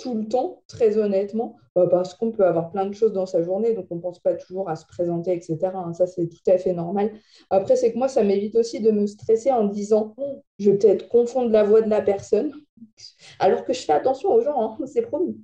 tout 0.00 0.14
le 0.14 0.26
temps, 0.26 0.62
très 0.66 0.96
honnêtement, 0.96 1.56
bah, 1.74 1.86
parce 1.88 2.14
qu'on 2.14 2.32
peut 2.32 2.46
avoir 2.46 2.70
plein 2.70 2.86
de 2.86 2.94
choses 2.94 3.12
dans 3.12 3.26
sa 3.26 3.42
journée, 3.42 3.74
donc 3.74 3.86
on 3.90 3.96
ne 3.96 4.00
pense 4.00 4.18
pas 4.18 4.34
toujours 4.34 4.68
à 4.68 4.76
se 4.76 4.86
présenter, 4.86 5.32
etc. 5.32 5.58
Hein. 5.74 5.92
ça, 5.92 6.06
c'est 6.06 6.26
tout 6.26 6.50
à 6.50 6.56
fait 6.58 6.72
normal. 6.72 7.12
Après, 7.50 7.76
c'est 7.76 7.92
que 7.92 7.98
moi, 7.98 8.08
ça 8.08 8.24
m'évite 8.24 8.56
aussi 8.56 8.80
de 8.80 8.90
me 8.90 9.06
stresser 9.06 9.52
en 9.52 9.64
disant, 9.64 10.16
je 10.58 10.70
vais 10.70 10.78
peut-être 10.78 11.08
confondre 11.08 11.50
la 11.50 11.64
voix 11.64 11.82
de 11.82 11.90
la 11.90 12.00
personne, 12.00 12.52
alors 13.38 13.64
que 13.64 13.72
je 13.72 13.80
fais 13.80 13.92
attention 13.92 14.30
aux 14.32 14.40
gens, 14.40 14.60
hein, 14.60 14.78
c'est 14.86 15.02
promis. 15.02 15.38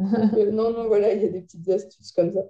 Euh, 0.00 0.50
non, 0.52 0.70
non, 0.72 0.86
voilà, 0.86 1.12
il 1.12 1.22
y 1.22 1.26
a 1.26 1.28
des 1.28 1.40
petites 1.40 1.68
astuces 1.68 2.12
comme 2.12 2.32
ça. 2.32 2.42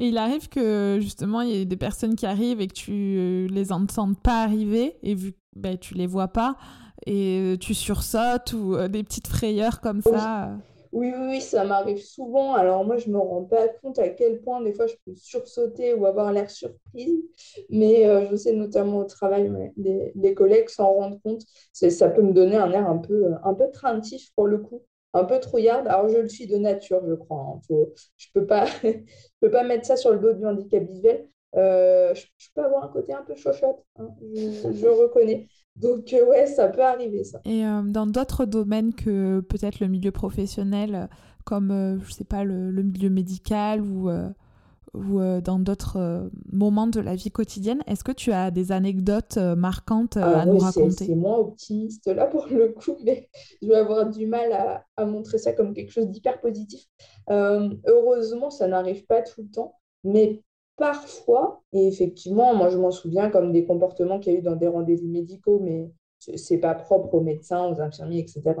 Et 0.00 0.08
il 0.08 0.18
arrive 0.18 0.48
que 0.48 0.98
justement, 1.00 1.40
il 1.40 1.50
y 1.50 1.60
ait 1.60 1.64
des 1.64 1.76
personnes 1.76 2.14
qui 2.14 2.26
arrivent 2.26 2.60
et 2.60 2.68
que 2.68 2.74
tu 2.74 2.92
euh, 2.92 3.48
les 3.48 3.72
entends 3.72 4.14
pas 4.14 4.42
arriver 4.42 4.96
et 5.02 5.14
vu 5.14 5.32
que 5.32 5.38
ben, 5.56 5.76
tu 5.76 5.94
les 5.94 6.06
vois 6.06 6.28
pas 6.28 6.56
et 7.06 7.40
euh, 7.40 7.56
tu 7.56 7.74
sursautes 7.74 8.52
ou 8.52 8.74
euh, 8.74 8.88
des 8.88 9.02
petites 9.02 9.28
frayeurs 9.28 9.80
comme 9.80 10.02
ça. 10.02 10.56
Oui, 10.92 11.12
oui, 11.14 11.26
oui, 11.28 11.40
ça 11.40 11.64
m'arrive 11.64 12.02
souvent. 12.02 12.54
Alors 12.54 12.84
moi, 12.84 12.96
je 12.96 13.10
me 13.10 13.18
rends 13.18 13.44
pas 13.44 13.68
compte 13.82 13.98
à 13.98 14.08
quel 14.08 14.40
point 14.40 14.60
des 14.62 14.72
fois 14.72 14.86
je 14.86 14.94
peux 15.04 15.14
sursauter 15.14 15.92
ou 15.94 16.06
avoir 16.06 16.32
l'air 16.32 16.50
surprise, 16.50 17.22
mais 17.68 18.04
je 18.30 18.36
sais 18.36 18.54
notamment 18.54 18.98
au 18.98 19.04
travail, 19.04 19.52
les, 19.76 20.34
collègues 20.34 20.70
s'en 20.70 20.90
rendent 20.92 21.20
compte. 21.22 21.42
Ça 21.72 22.08
peut 22.08 22.22
me 22.22 22.32
donner 22.32 22.56
un 22.56 22.70
air 22.72 22.88
un 22.88 22.96
peu, 22.96 23.32
un 23.44 23.52
peu 23.52 23.68
craintif 23.70 24.32
pour 24.34 24.46
le 24.46 24.58
coup. 24.58 24.82
un 25.12 25.24
peu 25.24 25.38
trouillarde. 25.40 25.86
Alors, 25.88 26.08
je 26.08 26.18
le 26.18 26.28
suis 26.28 26.46
de 26.46 26.56
nature, 26.56 27.02
je 27.06 27.14
crois. 27.14 27.54
Hein. 27.54 27.60
je 27.68 27.74
ne 27.74 28.40
peux, 28.40 28.46
pas, 28.46 28.64
peux 29.40 29.50
pas 29.50 29.64
mettre 29.64 29.86
ça 29.86 29.96
sur 29.96 30.12
le 30.12 30.18
dos 30.18 30.32
du 30.32 30.46
handicap 30.46 30.82
visuel. 30.84 31.28
Euh, 31.56 32.14
je, 32.14 32.48
peux 32.54 32.62
avoir 32.62 32.84
un 32.84 32.88
côté 32.88 33.12
un 33.12 33.22
peu 33.22 33.34
chochotte, 33.34 33.82
hein, 33.98 34.08
je, 34.34 34.86
reconnais. 34.86 35.48
Donc, 35.76 36.12
euh, 36.12 36.26
ouais, 36.26 36.46
ça 36.46 36.68
peut 36.68 36.82
arriver, 36.82 37.24
ça. 37.24 37.40
Et 37.44 37.64
euh, 37.64 37.82
dans 37.82 38.06
d'autres 38.06 38.44
domaines 38.44 38.94
que 38.94 39.40
peut-être 39.40 39.80
le 39.80 39.88
milieu 39.88 40.10
professionnel, 40.10 41.08
comme, 41.44 42.00
je 42.04 42.12
sais 42.12 42.24
pas, 42.24 42.44
le, 42.44 42.70
le 42.70 42.82
milieu 42.82 43.08
médical 43.10 43.80
ou 43.80 44.10
ou 44.94 45.20
euh, 45.20 45.40
dans 45.40 45.58
d'autres 45.58 45.98
euh, 45.98 46.28
moments 46.52 46.86
de 46.86 47.00
la 47.00 47.14
vie 47.14 47.30
quotidienne. 47.30 47.82
Est-ce 47.86 48.04
que 48.04 48.12
tu 48.12 48.32
as 48.32 48.50
des 48.50 48.72
anecdotes 48.72 49.36
euh, 49.36 49.54
marquantes 49.54 50.16
à 50.16 50.44
nous 50.46 50.58
raconter 50.58 51.06
C'est 51.06 51.14
moins 51.14 51.38
optimiste 51.38 52.06
là 52.06 52.26
pour 52.26 52.46
le 52.46 52.68
coup, 52.68 52.96
mais 53.04 53.28
je 53.62 53.68
vais 53.68 53.76
avoir 53.76 54.08
du 54.08 54.26
mal 54.26 54.52
à, 54.52 54.84
à 54.96 55.04
montrer 55.04 55.38
ça 55.38 55.52
comme 55.52 55.74
quelque 55.74 55.92
chose 55.92 56.08
d'hyper 56.08 56.40
positif. 56.40 56.84
heureusement, 57.28 58.50
ça 58.50 58.66
n'arrive 58.66 59.04
pas 59.06 59.22
tout 59.22 59.42
le 59.42 59.48
temps, 59.48 59.74
mais 60.04 60.42
parfois, 60.78 61.62
et 61.72 61.86
effectivement, 61.88 62.54
moi 62.54 62.70
je 62.70 62.78
m'en 62.78 62.90
souviens 62.90 63.30
comme 63.30 63.52
des 63.52 63.64
comportements 63.64 64.18
qu'il 64.20 64.32
y 64.32 64.36
a 64.36 64.38
eu 64.38 64.42
dans 64.42 64.56
des 64.56 64.68
rendez-vous 64.68 65.08
médicaux, 65.08 65.60
mais 65.60 65.90
c'est 66.18 66.58
pas 66.58 66.74
propre 66.74 67.14
aux 67.14 67.20
médecins, 67.20 67.66
aux 67.66 67.80
infirmiers, 67.80 68.20
etc. 68.20 68.54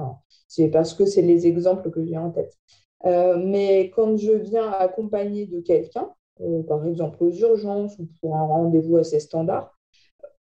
C'est 0.48 0.68
parce 0.68 0.94
que 0.94 1.06
c'est 1.06 1.22
les 1.22 1.46
exemples 1.46 1.90
que 1.90 2.04
j'ai 2.04 2.18
en 2.18 2.30
tête. 2.30 2.56
mais 3.04 3.90
quand 3.94 4.16
je 4.16 4.32
viens 4.32 4.70
accompagner 4.70 5.46
de 5.46 5.60
quelqu'un, 5.60 6.10
euh, 6.40 6.62
par 6.62 6.86
exemple 6.86 7.22
aux 7.24 7.30
urgences 7.32 7.98
ou 7.98 8.06
pour 8.20 8.36
un 8.36 8.46
rendez-vous 8.46 8.96
assez 8.96 9.18
standard, 9.20 9.76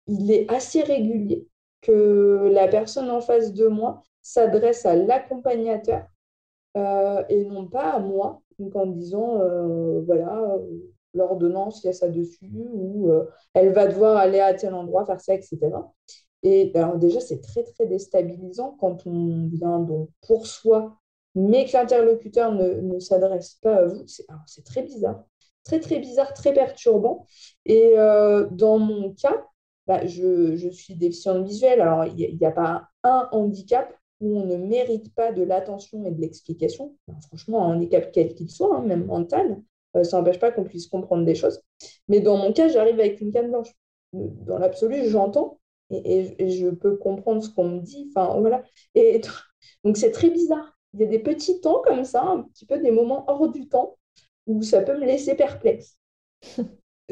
il 0.06 0.30
est 0.30 0.50
assez 0.50 0.82
régulier 0.82 1.48
que 1.80 2.48
la 2.52 2.68
personne 2.68 3.10
en 3.10 3.20
face 3.20 3.52
de 3.52 3.66
moi 3.66 4.02
s'adresse 4.22 4.86
à 4.86 4.94
l'accompagnateur 4.96 6.04
euh, 6.76 7.24
et 7.28 7.44
non 7.44 7.66
pas 7.66 7.92
à 7.94 7.98
moi, 7.98 8.42
donc 8.58 8.76
en 8.76 8.86
disant 8.86 9.40
euh, 9.40 10.00
voilà, 10.02 10.58
l'ordonnance, 11.14 11.82
il 11.82 11.88
y 11.88 11.90
a 11.90 11.92
ça 11.92 12.08
dessus, 12.08 12.50
ou 12.52 13.10
elle 13.54 13.72
va 13.72 13.86
devoir 13.86 14.16
aller 14.16 14.40
à 14.40 14.54
tel 14.54 14.74
endroit 14.74 15.06
faire 15.06 15.20
ça, 15.20 15.34
etc. 15.34 15.58
Et 16.42 16.72
alors 16.74 16.96
déjà, 16.96 17.20
c'est 17.20 17.40
très 17.40 17.64
très 17.64 17.86
déstabilisant 17.86 18.76
quand 18.80 19.06
on 19.06 19.48
vient 19.48 19.80
donc 19.80 20.08
pour 20.26 20.46
soi, 20.46 20.96
mais 21.34 21.66
que 21.66 21.72
l'interlocuteur 21.72 22.52
ne, 22.52 22.80
ne 22.80 22.98
s'adresse 22.98 23.56
pas 23.62 23.76
à 23.76 23.86
vous. 23.86 24.04
C'est 24.06 24.64
très 24.64 24.82
bizarre 24.82 25.24
très 25.64 25.80
très 25.80 25.98
bizarre, 25.98 26.34
très 26.34 26.52
perturbant. 26.52 27.26
Et 27.66 27.92
euh, 27.96 28.46
dans 28.50 28.78
mon 28.78 29.12
cas, 29.14 29.44
bah, 29.86 30.06
je, 30.06 30.56
je, 30.56 30.68
suis 30.68 30.94
déficiente 30.94 31.46
visuelle. 31.46 31.80
Alors, 31.80 32.04
il 32.06 32.36
n'y 32.36 32.46
a, 32.46 32.50
pas 32.52 32.88
un 33.02 33.28
handicap 33.32 33.92
où 34.20 34.38
on 34.38 34.46
ne 34.46 34.56
mérite 34.56 35.14
pas 35.14 35.32
de 35.32 35.42
l'attention 35.42 36.04
et 36.04 36.10
de 36.10 36.20
l'explication. 36.20 36.96
franchement, 37.28 37.64
un 37.64 37.76
handicap 37.76 38.10
quel 38.12 38.34
qu'il 38.34 38.50
soit, 38.50 38.76
hein, 38.76 38.82
même 38.82 39.06
mental, 39.06 39.52
euh, 39.52 39.56
ça 39.94 40.18
n'empêche 40.18 40.38
pas 40.38 40.52
qu'on 40.52 40.64
puisse 40.64 40.86
comprendre 40.86 41.24
des 41.24 41.34
choses. 41.34 41.60
Mais 42.08 42.20
dans 42.20 42.36
mon 42.36 42.52
cas, 42.52 42.68
j'arrive 42.68 42.98
avec 43.00 43.20
une 43.20 43.32
canne 43.32 43.50
blanche. 43.50 43.72
Dans 44.12 44.58
l'absolu, 44.58 45.08
j'entends 45.08 45.58
et, 45.90 46.34
et, 46.38 46.50
je 46.50 46.68
peux 46.68 46.96
comprendre 46.96 47.42
ce 47.42 47.50
qu'on 47.50 47.68
me 47.68 47.80
dit. 47.80 48.10
Enfin, 48.14 48.38
voilà. 48.40 48.62
Et 48.94 49.20
donc, 49.84 49.96
c'est 49.96 50.12
très 50.12 50.30
bizarre. 50.30 50.76
Il 50.94 51.00
y 51.00 51.04
a 51.04 51.06
des 51.06 51.18
petits 51.18 51.60
temps 51.60 51.82
comme 51.84 52.04
ça, 52.04 52.22
un 52.22 52.42
petit 52.42 52.66
peu 52.66 52.78
des 52.78 52.90
moments 52.90 53.24
hors 53.28 53.48
du 53.48 53.68
temps, 53.68 53.96
où 54.46 54.62
ça 54.62 54.82
peut 54.82 54.98
me 54.98 55.06
laisser 55.06 55.34
perplexe. 55.34 55.96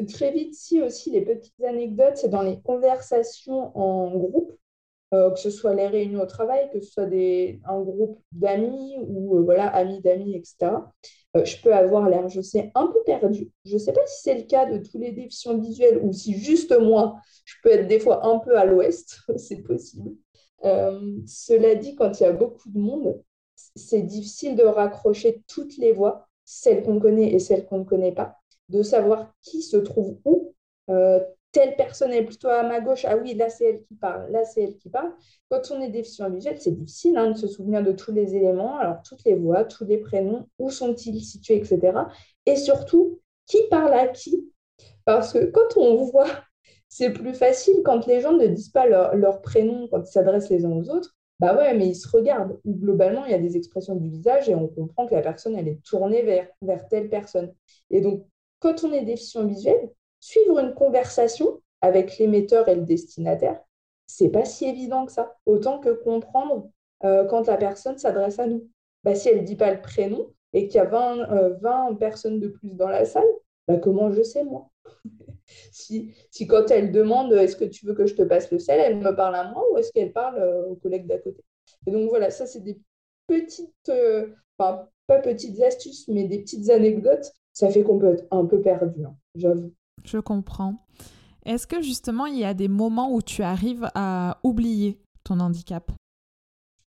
Très 0.07 0.31
vite, 0.31 0.53
si 0.55 0.81
aussi 0.81 1.11
les 1.11 1.21
petites 1.21 1.61
anecdotes, 1.61 2.15
c'est 2.15 2.29
dans 2.29 2.41
les 2.41 2.61
conversations 2.61 3.77
en 3.77 4.09
groupe, 4.17 4.53
euh, 5.11 5.31
que 5.31 5.39
ce 5.39 5.49
soit 5.49 5.73
les 5.73 5.87
réunions 5.87 6.21
au 6.21 6.25
travail, 6.27 6.69
que 6.71 6.79
ce 6.81 6.91
soit 6.91 7.07
des, 7.07 7.59
un 7.65 7.81
groupe 7.81 8.19
d'amis 8.31 8.95
ou 8.99 9.37
euh, 9.37 9.41
voilà, 9.41 9.67
amis 9.67 10.01
d'amis, 10.01 10.35
etc. 10.35 10.91
Euh, 11.35 11.43
je 11.45 11.59
peux 11.63 11.73
avoir 11.73 12.09
l'air, 12.09 12.29
je 12.29 12.41
sais, 12.41 12.71
un 12.75 12.87
peu 12.87 12.99
perdu. 13.05 13.49
Je 13.65 13.73
ne 13.73 13.79
sais 13.79 13.91
pas 13.91 14.05
si 14.05 14.21
c'est 14.21 14.35
le 14.35 14.43
cas 14.43 14.67
de 14.67 14.77
tous 14.77 14.99
les 14.99 15.11
déficients 15.11 15.57
visuels 15.57 15.99
ou 16.03 16.13
si 16.13 16.37
juste 16.37 16.77
moi, 16.79 17.15
je 17.45 17.55
peux 17.63 17.71
être 17.71 17.87
des 17.87 17.99
fois 17.99 18.23
un 18.27 18.37
peu 18.37 18.55
à 18.55 18.65
l'ouest, 18.65 19.19
c'est 19.37 19.63
possible. 19.63 20.11
cela 20.61 21.75
dit, 21.75 21.95
quand 21.95 22.19
il 22.19 22.23
y 22.23 22.25
a 22.27 22.31
beaucoup 22.31 22.69
de 22.69 22.79
monde, 22.79 23.23
c'est 23.75 24.03
difficile 24.03 24.55
de 24.55 24.63
raccrocher 24.63 25.43
toutes 25.47 25.77
les 25.77 25.91
voix 25.91 26.27
celles 26.45 26.83
qu'on 26.83 26.99
connaît 26.99 27.31
et 27.33 27.39
celles 27.39 27.65
qu'on 27.65 27.79
ne 27.79 27.83
connaît 27.83 28.11
pas, 28.11 28.35
de 28.69 28.83
savoir 28.83 29.33
qui 29.41 29.63
se 29.63 29.77
trouve 29.77 30.19
où. 30.25 30.53
Telle 31.51 31.75
personne 31.75 32.11
est 32.13 32.23
plutôt 32.23 32.47
à 32.49 32.61
ma 32.63 32.79
gauche, 32.79 33.05
ah 33.05 33.17
oui, 33.17 33.33
là 33.33 33.49
c'est 33.49 33.65
elle 33.65 33.81
qui 33.83 33.95
parle, 33.95 34.31
là 34.31 34.45
c'est 34.45 34.61
elle 34.63 34.77
qui 34.77 34.89
parle. 34.89 35.11
Quand 35.49 35.61
on 35.71 35.81
est 35.81 35.89
déficient 35.89 36.29
visuel, 36.29 36.61
c'est 36.61 36.71
difficile 36.71 37.17
hein, 37.17 37.31
de 37.31 37.37
se 37.37 37.47
souvenir 37.47 37.83
de 37.83 37.91
tous 37.91 38.11
les 38.11 38.35
éléments, 38.35 38.77
alors 38.77 39.01
toutes 39.01 39.23
les 39.25 39.33
voix, 39.33 39.63
tous 39.63 39.85
les 39.85 39.97
prénoms, 39.97 40.47
où 40.59 40.69
sont-ils 40.69 41.21
situés, 41.23 41.55
etc. 41.57 42.07
Et 42.45 42.55
surtout, 42.55 43.19
qui 43.47 43.57
parle 43.69 43.93
à 43.93 44.07
qui? 44.07 44.51
Parce 45.05 45.33
que 45.33 45.45
quand 45.45 45.77
on 45.77 46.03
voit, 46.05 46.27
c'est 46.89 47.11
plus 47.11 47.33
facile 47.33 47.81
quand 47.83 48.05
les 48.05 48.21
gens 48.21 48.33
ne 48.33 48.47
disent 48.47 48.69
pas 48.69 48.87
leur, 48.87 49.15
leur 49.15 49.41
prénom 49.41 49.87
quand 49.89 50.01
ils 50.01 50.11
s'adressent 50.11 50.49
les 50.49 50.65
uns 50.65 50.71
aux 50.71 50.89
autres. 50.89 51.15
Bah 51.39 51.55
ouais, 51.55 51.73
mais 51.73 51.87
ils 51.87 51.95
se 51.95 52.07
regardent. 52.09 52.59
Ou 52.65 52.73
globalement, 52.75 53.25
il 53.25 53.31
y 53.31 53.33
a 53.35 53.39
des 53.39 53.55
expressions 53.55 53.95
du 53.95 54.09
visage 54.09 54.49
et 54.49 54.55
on 54.55 54.67
comprend 54.67 55.07
que 55.07 55.15
la 55.15 55.21
personne, 55.21 55.55
elle 55.57 55.69
est 55.69 55.81
tournée 55.83 56.21
vers, 56.21 56.47
vers 56.61 56.87
telle 56.89 57.09
personne. 57.09 57.53
Et 57.89 58.01
donc, 58.01 58.25
quand 58.59 58.83
on 58.83 58.91
est 58.91 59.05
déficient 59.05 59.45
visuel, 59.45 59.89
suivre 60.19 60.59
une 60.59 60.73
conversation 60.73 61.61
avec 61.81 62.17
l'émetteur 62.17 62.67
et 62.67 62.75
le 62.75 62.81
destinataire, 62.81 63.61
c'est 64.07 64.29
pas 64.29 64.45
si 64.45 64.65
évident 64.65 65.05
que 65.05 65.11
ça. 65.11 65.37
Autant 65.45 65.79
que 65.79 65.89
comprendre 65.89 66.69
euh, 67.03 67.25
quand 67.25 67.47
la 67.47 67.57
personne 67.57 67.97
s'adresse 67.97 68.39
à 68.39 68.47
nous. 68.47 68.67
Bah, 69.03 69.15
si 69.15 69.29
elle 69.29 69.41
ne 69.41 69.45
dit 69.45 69.55
pas 69.55 69.73
le 69.73 69.81
prénom 69.81 70.33
et 70.53 70.67
qu'il 70.67 70.75
y 70.77 70.79
a 70.79 70.85
20, 70.85 71.57
20, 71.61 71.91
euh, 71.91 71.95
personnes 71.95 72.39
de 72.39 72.49
plus 72.49 72.73
dans 72.75 72.89
la 72.89 73.05
salle, 73.05 73.23
bah, 73.67 73.77
comment 73.77 74.11
je 74.11 74.23
sais 74.23 74.43
moi? 74.43 74.69
Si, 75.71 76.13
si, 76.29 76.45
quand 76.45 76.69
elle 76.69 76.91
demande 76.91 77.33
est-ce 77.33 77.55
que 77.55 77.65
tu 77.65 77.87
veux 77.87 77.95
que 77.95 78.05
je 78.05 78.13
te 78.13 78.21
passe 78.21 78.51
le 78.51 78.59
sel, 78.59 78.79
elle 78.79 78.97
me 78.97 79.15
parle 79.15 79.33
à 79.35 79.51
moi 79.51 79.65
ou 79.71 79.77
est-ce 79.79 79.91
qu'elle 79.91 80.13
parle 80.13 80.37
euh, 80.37 80.67
aux 80.67 80.75
collègues 80.75 81.07
d'à 81.07 81.17
côté? 81.17 81.43
Et 81.87 81.91
donc 81.91 82.07
voilà, 82.09 82.29
ça 82.29 82.45
c'est 82.45 82.59
des 82.59 82.79
petites, 83.25 83.89
euh, 83.89 84.27
enfin 84.57 84.87
pas 85.07 85.19
petites 85.19 85.59
astuces, 85.61 86.07
mais 86.07 86.25
des 86.25 86.39
petites 86.39 86.69
anecdotes. 86.69 87.31
Ça 87.51 87.69
fait 87.69 87.81
qu'on 87.81 87.97
peut 87.97 88.13
être 88.13 88.27
un 88.29 88.45
peu 88.45 88.61
perdu, 88.61 89.03
hein, 89.03 89.15
j'avoue. 89.33 89.73
Je 90.03 90.17
comprends. 90.17 90.75
Est-ce 91.45 91.67
que 91.67 91.81
justement 91.81 92.25
il 92.25 92.37
y 92.37 92.45
a 92.45 92.53
des 92.53 92.67
moments 92.67 93.13
où 93.13 93.21
tu 93.21 93.43
arrives 93.43 93.89
à 93.95 94.39
oublier 94.43 94.99
ton 95.23 95.39
handicap? 95.39 95.91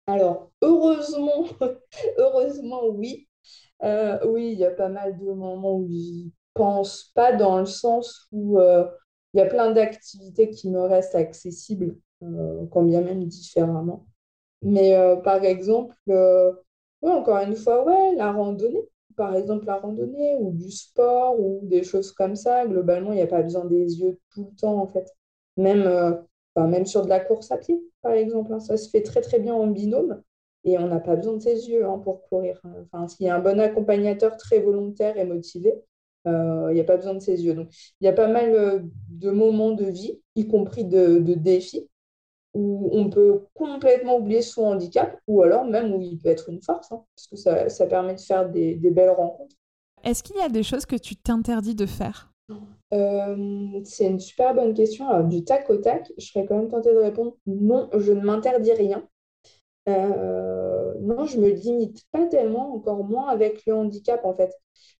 Alors 0.08 0.52
heureusement, 0.62 1.46
heureusement 2.18 2.86
oui. 2.88 3.28
Euh, 3.84 4.20
oui, 4.28 4.52
il 4.54 4.60
y 4.60 4.66
a 4.66 4.72
pas 4.72 4.90
mal 4.90 5.18
de 5.18 5.32
moments 5.32 5.76
où 5.78 5.88
j'y 5.90 6.32
pense 6.54 7.12
pas 7.16 7.34
dans 7.34 7.60
le 7.60 7.66
sens 7.66 8.28
où 8.32 8.60
euh, 8.60 8.86
il 9.34 9.40
y 9.40 9.42
a 9.42 9.46
plein 9.46 9.72
d'activités 9.72 10.50
qui 10.50 10.70
me 10.70 10.82
restent 10.82 11.16
accessibles, 11.16 11.96
euh, 12.24 12.66
quand 12.72 12.84
bien 12.84 13.02
même 13.02 13.26
différemment. 13.26 14.06
Mais 14.62 14.96
euh, 14.96 15.16
par 15.18 15.44
exemple, 15.44 15.96
encore 17.02 17.38
une 17.40 17.56
fois, 17.56 17.86
ouais, 17.86 18.16
la 18.16 18.32
randonnée. 18.32 18.88
Par 19.22 19.36
exemple, 19.36 19.66
la 19.68 19.78
randonnée 19.78 20.36
ou 20.40 20.52
du 20.52 20.72
sport 20.72 21.40
ou 21.40 21.60
des 21.64 21.84
choses 21.84 22.12
comme 22.12 22.36
ça. 22.36 22.66
Globalement, 22.66 23.12
il 23.12 23.18
n'y 23.18 23.22
a 23.22 23.28
pas 23.28 23.44
besoin 23.44 23.66
des 23.66 24.00
yeux 24.02 24.18
tout 24.34 24.48
le 24.50 24.56
temps, 24.56 24.82
en 24.82 24.88
fait. 24.88 25.14
Même, 25.58 26.18
même 26.58 26.86
sur 26.88 27.04
de 27.04 27.10
la 27.10 27.20
course 27.20 27.52
à 27.52 27.58
pied, 27.58 27.80
par 28.02 28.14
exemple. 28.14 28.52
Hein. 28.54 28.60
ça 28.60 28.78
se 28.78 28.90
fait 28.90 29.04
très, 29.04 29.22
très 29.22 29.40
bien 29.40 29.54
en 29.54 29.68
binôme. 29.68 30.22
Et 30.64 30.78
on 30.78 30.88
n'a 30.88 31.00
pas 31.00 31.16
besoin 31.16 31.34
de 31.34 31.40
ses 31.42 31.70
yeux 31.70 31.86
hein, 31.86 32.00
pour 32.00 32.24
courir. 32.24 32.60
Enfin, 32.82 33.08
s'il 33.08 33.26
y 33.28 33.30
a 33.30 33.36
un 33.36 33.40
bon 33.40 33.60
accompagnateur 33.60 34.38
très 34.38 34.60
volontaire 34.60 35.18
et 35.18 35.26
motivé, 35.26 35.74
euh, 36.28 36.68
il 36.70 36.76
n'y 36.76 36.80
a 36.80 36.84
pas 36.84 36.98
besoin 36.98 37.16
de 37.16 37.20
ses 37.20 37.44
yeux. 37.44 37.54
Donc, 37.56 37.70
il 38.00 38.06
y 38.06 38.08
a 38.08 38.14
pas 38.14 38.28
mal 38.28 38.54
euh, 38.54 38.80
de 39.10 39.32
moments 39.32 39.72
de 39.72 39.86
vie, 39.86 40.22
y 40.36 40.48
compris 40.48 40.86
de, 40.86 41.20
défis, 41.20 41.88
où 42.54 42.90
on 42.92 43.10
peut 43.10 43.46
complètement 43.54 44.18
oublier 44.18 44.42
son 44.42 44.64
handicap, 44.64 45.18
ou 45.28 45.42
alors 45.42 45.66
même 45.66 45.94
où 45.94 46.02
il 46.02 46.18
peut 46.18 46.30
être 46.30 46.50
une 46.50 46.62
force, 46.62 46.92
hein, 46.92 47.04
parce 47.16 47.28
que 47.28 47.36
ça, 47.36 47.70
ça, 47.70 47.86
permet 47.88 48.16
de 48.16 48.20
faire 48.20 48.50
des, 48.50 48.76
des 48.76 48.92
belles 48.92 49.10
rencontres. 49.12 49.56
Est-ce 50.04 50.24
qu'il 50.24 50.36
y 50.36 50.42
a 50.42 50.50
des 50.50 50.64
choses 50.64 50.86
que 50.86 50.96
tu 50.96 51.16
t'interdis 51.16 51.76
de 51.76 51.86
faire? 51.86 52.34
Euh, 52.94 53.82
C'est 53.86 54.08
une 54.08 54.20
super 54.20 54.54
bonne 54.54 54.74
question. 54.74 55.08
Alors, 55.08 55.28
du 55.28 55.44
tac 55.44 55.70
au 55.70 55.78
tac, 55.78 56.12
je 56.18 56.26
serais 56.26 56.46
quand 56.46 56.58
même 56.58 56.70
tentée 56.70 56.94
de 56.94 57.00
répondre 57.00 57.36
non, 57.46 57.90
je 57.96 58.12
ne 58.12 58.22
m'interdis 58.22 58.74
rien. 58.74 59.08
non, 59.88 61.26
je 61.26 61.40
me 61.40 61.50
limite 61.50 62.04
pas 62.12 62.26
tellement, 62.28 62.74
encore 62.76 63.04
moins 63.04 63.28
avec 63.28 63.66
le 63.66 63.74
handicap 63.76 64.26
en 64.26 64.36
fait. 64.36 64.54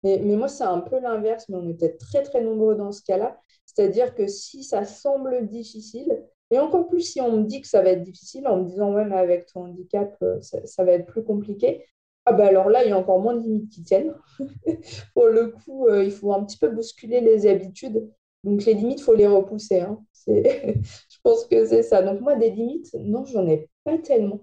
Mais, 0.04 0.18
moi, 0.20 0.48
c'est 0.48 0.64
un 0.64 0.80
peu 0.80 1.00
l'inverse, 1.00 1.48
mais 1.50 1.58
on 1.58 1.68
est 1.70 1.74
peut-être 1.74 2.00
très, 2.00 2.24
très 2.24 2.42
nombreux 2.42 2.76
dans 2.76 2.92
ce 2.92 3.04
cas-là. 3.04 3.40
C'est-à-dire 3.66 4.16
que 4.16 4.28
si 4.28 4.64
ça 4.64 4.86
semble 4.86 5.48
difficile, 5.48 6.24
et 6.52 6.60
encore 6.60 6.88
plus 6.88 7.02
si 7.02 7.22
on 7.22 7.38
me 7.38 7.44
dit 7.46 7.62
que 7.62 7.68
ça 7.68 7.82
va 7.82 7.92
être 7.92 8.04
difficile, 8.04 8.46
en 8.48 8.58
me 8.58 8.66
disant, 8.66 8.94
ouais, 8.94 9.06
mais 9.06 9.16
avec 9.16 9.46
ton 9.46 9.64
handicap, 9.66 10.16
euh, 10.22 10.40
ça, 10.42 10.84
va 10.84 10.92
être 10.92 11.06
plus 11.06 11.24
compliqué, 11.24 11.86
ah 12.26 12.34
bah 12.34 12.48
alors 12.48 12.70
là, 12.70 12.84
il 12.84 12.90
y 12.90 12.92
a 12.92 12.98
encore 12.98 13.20
moins 13.20 13.36
de 13.36 13.42
limites 13.42 13.70
qui 13.70 13.84
tiennent. 13.84 14.14
Pour 15.16 15.28
le 15.28 15.48
coup, 15.48 15.88
euh, 15.88 16.04
il 16.04 16.12
faut 16.12 16.34
un 16.34 16.44
petit 16.44 16.58
peu 16.58 16.70
bousculer 16.70 17.22
les 17.22 17.48
habitudes. 17.48 18.08
Donc 18.44 18.66
les 18.66 18.74
limites, 18.74 19.00
il 19.00 19.04
faut 19.04 19.16
les 19.16 19.28
repousser. 19.28 19.80
Hein. 19.80 20.00
Je 20.28 21.18
pense 21.24 21.46
que 21.46 21.66
c'est 21.66 21.84
ça. 21.84 22.04
Donc 22.04 22.22
moi, 22.22 22.36
des 22.36 22.52
limites, 22.52 22.94
non, 23.00 23.26
j'en 23.26 23.48
ai 23.48 23.70
pas 23.84 23.98
tellement. 23.98 24.42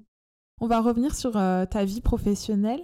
On 0.60 0.66
va 0.66 0.80
revenir 0.80 1.14
sur 1.14 1.34
ta 1.34 1.84
vie 1.84 2.00
professionnelle. 2.00 2.80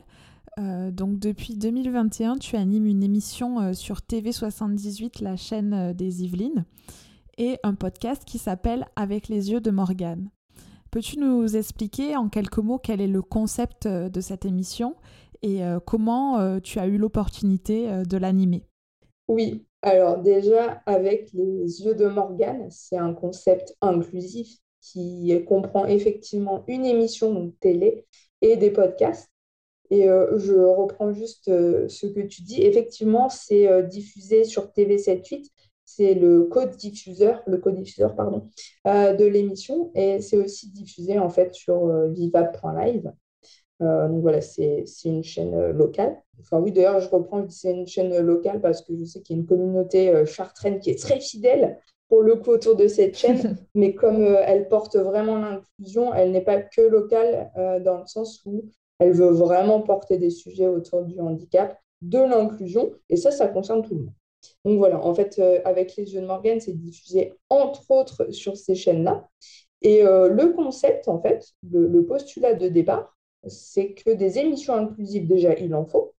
donc 0.58 1.18
depuis 1.18 1.56
2021, 1.56 2.36
tu 2.36 2.54
animes 2.54 2.86
une 2.86 3.02
émission 3.02 3.74
sur 3.74 3.98
TV78, 3.98 5.24
la 5.24 5.34
chaîne 5.34 5.92
des 5.92 6.22
Yvelines, 6.22 6.66
et 7.38 7.58
un 7.62 7.74
podcast 7.74 8.24
qui 8.24 8.38
s'appelle 8.38 8.86
Avec 8.96 9.28
les 9.28 9.50
yeux 9.50 9.60
de 9.60 9.70
Morgane. 9.70 10.30
Peux-tu 10.90 11.18
nous 11.18 11.56
expliquer 11.56 12.16
en 12.16 12.28
quelques 12.28 12.58
mots 12.58 12.78
quel 12.78 13.00
est 13.00 13.08
le 13.08 13.22
concept 13.22 13.88
de 13.88 14.20
cette 14.20 14.44
émission 14.44 14.94
et 15.42 15.60
comment 15.84 16.60
tu 16.60 16.78
as 16.78 16.86
eu 16.86 16.96
l'opportunité 16.96 18.04
de 18.04 18.16
l'animer? 18.16 18.62
Oui, 19.26 19.66
alors 19.82 20.18
déjà, 20.18 20.82
avec 20.86 21.32
les 21.32 21.82
yeux 21.82 21.94
de 21.94 22.06
Morgane, 22.06 22.68
c'est 22.70 22.96
un 22.96 23.12
concept 23.12 23.76
inclusif 23.80 24.56
qui 24.80 25.32
comprend 25.46 25.86
effectivement 25.86 26.64
une 26.68 26.84
émission 26.84 27.52
télé 27.60 28.06
et 28.42 28.56
des 28.56 28.70
podcasts. 28.70 29.30
Et 29.90 30.08
euh, 30.08 30.38
je 30.38 30.54
reprends 30.54 31.12
juste 31.12 31.48
euh, 31.48 31.88
ce 31.88 32.06
que 32.06 32.20
tu 32.20 32.42
dis. 32.42 32.62
Effectivement, 32.62 33.28
c'est 33.28 33.68
euh, 33.68 33.82
diffusé 33.82 34.44
sur 34.44 34.66
TV78. 34.66 35.46
C'est 35.84 36.14
le 36.14 36.44
code 36.44 36.76
diffuseur, 36.76 37.42
le 37.46 37.58
code-diffuseur 37.58 38.14
pardon, 38.14 38.48
de 38.86 39.24
l'émission. 39.24 39.90
Et 39.94 40.20
c'est 40.20 40.36
aussi 40.36 40.70
diffusé 40.70 41.18
en 41.18 41.28
fait 41.28 41.54
sur 41.54 41.86
viva.live. 42.08 43.12
donc 43.80 44.22
voilà, 44.22 44.40
c'est 44.40 44.84
une 45.04 45.22
chaîne 45.22 45.70
locale. 45.72 46.16
Enfin 46.40 46.58
oui, 46.58 46.72
d'ailleurs, 46.72 47.00
je 47.00 47.08
reprends, 47.08 47.46
c'est 47.50 47.72
une 47.72 47.86
chaîne 47.86 48.18
locale 48.18 48.60
parce 48.60 48.82
que 48.82 48.96
je 48.96 49.04
sais 49.04 49.20
qu'il 49.20 49.36
y 49.36 49.38
a 49.38 49.42
une 49.42 49.46
communauté 49.46 50.24
chartraine 50.26 50.80
qui 50.80 50.90
est 50.90 50.98
très 50.98 51.20
fidèle 51.20 51.78
pour 52.08 52.22
le 52.22 52.36
coup 52.36 52.50
autour 52.50 52.76
de 52.76 52.86
cette 52.86 53.16
chaîne, 53.16 53.56
mais 53.74 53.94
comme 53.94 54.22
euh, 54.22 54.42
elle 54.46 54.68
porte 54.68 54.96
vraiment 54.96 55.38
l'inclusion, 55.38 56.14
elle 56.14 56.32
n'est 56.32 56.44
pas 56.44 56.60
que 56.60 56.80
locale 56.80 57.50
euh, 57.56 57.80
dans 57.80 57.98
le 57.98 58.06
sens 58.06 58.42
où 58.46 58.64
elle 58.98 59.12
veut 59.12 59.30
vraiment 59.30 59.80
porter 59.80 60.18
des 60.18 60.30
sujets 60.30 60.68
autour 60.68 61.02
du 61.02 61.18
handicap, 61.18 61.76
de 62.02 62.18
l'inclusion, 62.18 62.92
et 63.08 63.16
ça, 63.16 63.30
ça 63.30 63.48
concerne 63.48 63.82
tout 63.82 63.94
le 63.94 64.00
monde. 64.02 64.14
Donc 64.64 64.78
voilà, 64.78 65.04
en 65.04 65.14
fait, 65.14 65.38
euh, 65.38 65.60
avec 65.64 65.96
les 65.96 66.14
yeux 66.14 66.20
de 66.20 66.26
Morgane, 66.26 66.60
c'est 66.60 66.72
diffusé 66.72 67.34
entre 67.50 67.90
autres 67.90 68.30
sur 68.32 68.56
ces 68.56 68.74
chaînes-là. 68.74 69.28
Et 69.82 70.02
le 70.02 70.54
concept, 70.54 71.08
en 71.08 71.20
fait, 71.20 71.52
le 71.70 72.00
postulat 72.06 72.54
de 72.54 72.68
départ, 72.68 73.14
c'est 73.46 73.92
que 73.92 74.10
des 74.10 74.38
émissions 74.38 74.72
inclusives, 74.72 75.26
déjà, 75.26 75.52
il 75.58 75.74
en 75.74 75.84
faut, 75.84 76.14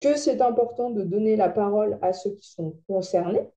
que 0.00 0.16
c'est 0.16 0.40
important 0.40 0.90
de 0.90 1.02
donner 1.02 1.34
la 1.34 1.48
parole 1.48 1.98
à 2.00 2.12
ceux 2.12 2.30
qui 2.30 2.48
sont 2.48 2.76
concernés, 2.86 3.48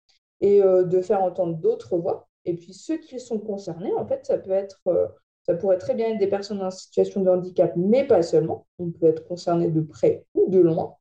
et 0.41 0.62
euh, 0.62 0.84
de 0.84 1.01
faire 1.01 1.24
entendre 1.24 1.58
d'autres 1.58 1.97
voix. 1.97 2.28
Et 2.45 2.53
puis 2.56 2.74
ceux 2.74 2.97
qui 2.97 3.20
sont 3.20 3.39
concernés, 3.39 3.93
en 3.93 4.06
fait, 4.06 4.26
ça 4.26 4.38
peut 4.38 4.51
être, 4.51 4.80
euh, 4.88 5.08
ça 5.45 5.56
pourrait 5.56 5.78
très 5.78 5.95
bien 5.95 6.10
être 6.10 6.20
des 6.20 6.28
personnes 6.28 6.62
en 6.62 6.72
situation 6.72 7.22
de 7.22 7.30
handicap, 7.30 7.74
mais 7.76 8.06
pas 8.06 8.22
seulement. 8.24 8.68
On 8.80 8.91
peut 8.91 9.08
être 9.08 9.28
concerné 9.28 9.70
de 9.70 9.82
près 9.82 10.26
ou 10.34 10.49
de 10.49 10.60
loin. 10.60 10.95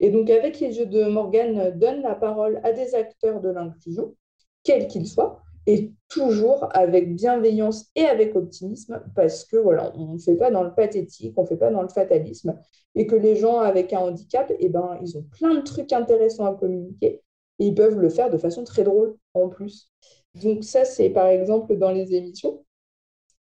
Et 0.00 0.10
donc, 0.10 0.30
avec 0.30 0.60
les 0.60 0.72
jeux 0.72 0.86
de 0.86 1.04
Morgane, 1.04 1.78
donne 1.78 2.02
la 2.02 2.14
parole 2.14 2.60
à 2.64 2.72
des 2.72 2.94
acteurs 2.94 3.40
de 3.40 3.48
l'inclusion, 3.48 4.14
quels 4.62 4.88
qu'ils 4.88 5.08
soient, 5.08 5.42
et 5.66 5.92
toujours 6.08 6.68
avec 6.76 7.14
bienveillance 7.14 7.90
et 7.96 8.04
avec 8.04 8.36
optimisme, 8.36 9.02
parce 9.14 9.44
que 9.44 9.56
voilà, 9.56 9.92
on 9.96 10.14
ne 10.14 10.18
fait 10.18 10.36
pas 10.36 10.50
dans 10.50 10.62
le 10.62 10.74
pathétique, 10.74 11.34
on 11.36 11.42
ne 11.42 11.46
fait 11.46 11.56
pas 11.56 11.70
dans 11.70 11.82
le 11.82 11.88
fatalisme, 11.88 12.58
et 12.94 13.06
que 13.06 13.16
les 13.16 13.36
gens 13.36 13.58
avec 13.58 13.92
un 13.92 13.98
handicap, 13.98 14.52
eh 14.58 14.68
ben, 14.68 14.98
ils 15.02 15.18
ont 15.18 15.24
plein 15.38 15.54
de 15.54 15.62
trucs 15.62 15.92
intéressants 15.92 16.46
à 16.46 16.54
communiquer, 16.54 17.22
ils 17.58 17.74
peuvent 17.74 17.98
le 17.98 18.08
faire 18.08 18.30
de 18.30 18.38
façon 18.38 18.64
très 18.64 18.84
drôle 18.84 19.16
en 19.34 19.48
plus. 19.48 19.90
Donc 20.34 20.64
ça, 20.64 20.84
c'est 20.84 21.10
par 21.10 21.26
exemple 21.26 21.76
dans 21.76 21.90
les 21.90 22.14
émissions. 22.14 22.64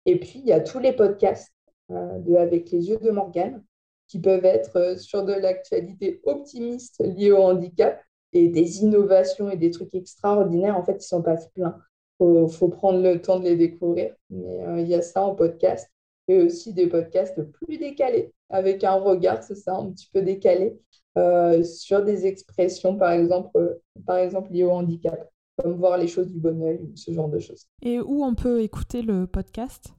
Et 0.06 0.18
puis, 0.18 0.40
il 0.40 0.46
y 0.46 0.52
a 0.52 0.60
tous 0.60 0.78
les 0.78 0.92
podcasts 0.92 1.52
euh, 1.90 2.36
Avec 2.36 2.70
les 2.70 2.88
yeux 2.88 2.98
de 2.98 3.10
Morgane 3.10 3.62
qui 4.08 4.20
peuvent 4.20 4.44
être 4.44 4.76
euh, 4.76 4.96
sur 4.96 5.24
de 5.24 5.32
l'actualité 5.32 6.20
optimiste 6.24 7.02
liée 7.04 7.32
au 7.32 7.38
handicap 7.38 8.00
et 8.32 8.48
des 8.48 8.82
innovations 8.82 9.50
et 9.50 9.56
des 9.56 9.70
trucs 9.70 9.94
extraordinaires. 9.94 10.76
En 10.76 10.84
fait, 10.84 10.96
ils 11.02 11.06
sont 11.06 11.22
pas 11.22 11.36
pleins. 11.54 11.76
Il 12.20 12.48
faut, 12.48 12.68
prendre 12.68 13.02
le 13.02 13.20
temps 13.20 13.38
de 13.38 13.44
les 13.44 13.56
découvrir. 13.56 14.14
Mais 14.30 14.62
euh, 14.62 14.80
il 14.80 14.88
y 14.88 14.94
a 14.94 15.02
ça 15.02 15.22
en 15.22 15.34
podcast 15.34 15.90
et 16.28 16.42
aussi 16.42 16.72
des 16.72 16.86
podcasts 16.86 17.42
plus 17.42 17.76
décalés, 17.76 18.32
avec 18.48 18.82
un 18.82 18.94
regard, 18.94 19.42
c'est 19.42 19.54
ça, 19.54 19.74
un 19.76 19.90
petit 19.90 20.08
peu 20.12 20.22
décalé, 20.22 20.78
euh, 21.18 21.62
sur 21.62 22.02
des 22.02 22.26
expressions, 22.26 22.96
par 22.96 23.12
exemple, 23.12 23.78
par 24.06 24.16
exemple 24.16 24.50
liées 24.52 24.64
au 24.64 24.70
handicap, 24.70 25.30
comme 25.62 25.74
voir 25.74 25.98
les 25.98 26.08
choses 26.08 26.28
du 26.28 26.38
bon 26.38 26.62
oeil, 26.62 26.80
ce 26.94 27.12
genre 27.12 27.28
de 27.28 27.38
choses. 27.38 27.66
Et 27.82 28.00
où 28.00 28.24
on 28.24 28.34
peut 28.34 28.62
écouter 28.62 29.02
le 29.02 29.26
podcast? 29.26 29.92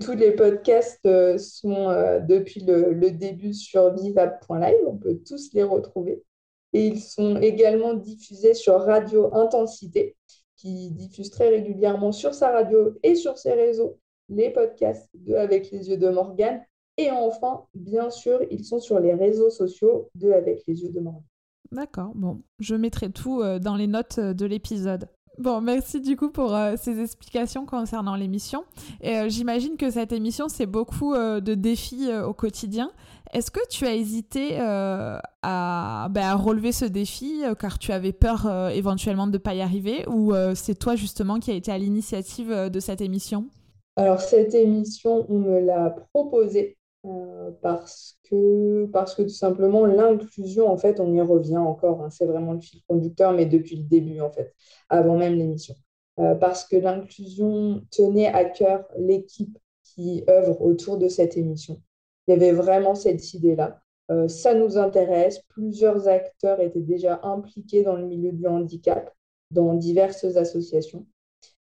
Tous 0.00 0.14
les 0.14 0.32
podcasts 0.32 1.04
euh, 1.06 1.38
sont 1.38 1.88
depuis 2.26 2.60
le, 2.60 3.10
début 3.10 3.54
sur 3.54 3.92
viva.live, 3.94 4.86
on 4.86 4.96
peut 4.96 5.20
tous 5.26 5.52
les 5.52 5.62
retrouver. 5.62 6.22
Et 6.72 6.86
ils 6.86 7.00
sont 7.00 7.36
également 7.36 7.94
diffusés 7.94 8.54
sur 8.54 8.80
Radio 8.80 9.32
Intensité, 9.34 10.16
qui 10.56 10.90
diffuse 10.90 11.30
très 11.30 11.48
régulièrement 11.48 12.10
sur 12.10 12.34
sa 12.34 12.50
radio 12.50 12.94
et 13.02 13.14
sur 13.14 13.38
ses 13.38 13.52
réseaux 13.52 13.98
les 14.28 14.50
podcasts 14.50 15.08
de 15.14 15.34
Avec 15.34 15.70
les 15.70 15.90
yeux 15.90 15.96
de 15.96 16.08
Morgane 16.08 16.62
et 16.96 17.10
enfin, 17.10 17.64
bien 17.74 18.10
sûr, 18.10 18.40
ils 18.50 18.64
sont 18.64 18.78
sur 18.78 19.00
les 19.00 19.14
réseaux 19.14 19.50
sociaux 19.50 20.10
de 20.14 20.30
Avec 20.30 20.64
les 20.66 20.82
yeux 20.82 20.90
de 20.90 21.00
Morgane. 21.00 21.22
D'accord, 21.72 22.12
bon, 22.14 22.42
je 22.60 22.76
mettrai 22.76 23.10
tout 23.10 23.40
euh, 23.42 23.58
dans 23.58 23.74
les 23.74 23.88
notes 23.88 24.18
euh, 24.18 24.34
de 24.34 24.46
l'épisode. 24.46 25.08
Bon, 25.38 25.60
merci 25.60 26.00
du 26.00 26.16
coup 26.16 26.30
pour 26.30 26.54
euh, 26.54 26.74
ces 26.80 27.00
explications 27.00 27.66
concernant 27.66 28.14
l'émission. 28.14 28.64
Et 29.00 29.28
j'imagine 29.28 29.76
que 29.76 29.90
cette 29.90 30.12
émission, 30.12 30.48
c'est 30.48 30.66
beaucoup 30.66 31.14
de 31.14 31.54
défis 31.54 32.08
au 32.14 32.32
quotidien. 32.32 32.90
Est-ce 33.32 33.50
que 33.50 33.66
tu 33.68 33.84
as 33.84 33.94
hésité 33.94 34.60
à, 34.60 35.20
ben, 35.42 36.22
à, 36.22 36.34
relever 36.36 36.70
ce 36.70 36.84
défi 36.84 37.42
car 37.58 37.80
tu 37.80 37.90
avais 37.90 38.12
peur 38.12 38.70
éventuellement 38.70 39.26
de 39.26 39.32
ne 39.32 39.38
pas 39.38 39.54
y 39.54 39.60
arriver 39.60 40.06
ou 40.08 40.32
c'est 40.54 40.78
toi 40.78 40.94
justement 40.94 41.40
qui 41.40 41.50
a 41.50 41.54
été 41.54 41.72
à 41.72 41.78
l'initiative 41.78 42.70
de 42.70 42.80
cette 42.80 43.00
émission? 43.00 43.46
Alors 43.96 44.20
cette 44.20 44.54
émission, 44.54 45.26
on 45.28 45.38
me 45.38 45.60
l'a 45.60 45.96
proposée 46.12 46.76
euh, 47.04 47.50
parce, 47.60 48.18
que, 48.24 48.86
parce 48.86 49.14
que 49.14 49.22
tout 49.22 49.28
simplement, 49.28 49.84
l'inclusion, 49.84 50.68
en 50.70 50.76
fait, 50.78 51.00
on 51.00 51.12
y 51.12 51.20
revient 51.20 51.58
encore, 51.58 52.02
hein, 52.02 52.10
c'est 52.10 52.26
vraiment 52.26 52.52
le 52.52 52.60
fil 52.60 52.80
conducteur, 52.88 53.32
mais 53.32 53.46
depuis 53.46 53.76
le 53.76 53.82
début, 53.84 54.20
en 54.20 54.30
fait, 54.30 54.54
avant 54.88 55.16
même 55.16 55.34
l'émission. 55.34 55.74
Euh, 56.18 56.34
parce 56.34 56.64
que 56.64 56.76
l'inclusion 56.76 57.82
tenait 57.90 58.28
à 58.28 58.44
cœur 58.44 58.86
l'équipe 58.96 59.58
qui 59.82 60.24
œuvre 60.28 60.62
autour 60.62 60.96
de 60.96 61.08
cette 61.08 61.36
émission. 61.36 61.82
Il 62.26 62.32
y 62.32 62.34
avait 62.34 62.52
vraiment 62.52 62.94
cette 62.94 63.34
idée-là. 63.34 63.82
Euh, 64.10 64.28
ça 64.28 64.54
nous 64.54 64.78
intéresse. 64.78 65.40
Plusieurs 65.48 66.08
acteurs 66.08 66.60
étaient 66.60 66.80
déjà 66.80 67.20
impliqués 67.22 67.82
dans 67.82 67.96
le 67.96 68.06
milieu 68.06 68.32
du 68.32 68.46
handicap, 68.46 69.14
dans 69.50 69.74
diverses 69.74 70.24
associations. 70.36 71.06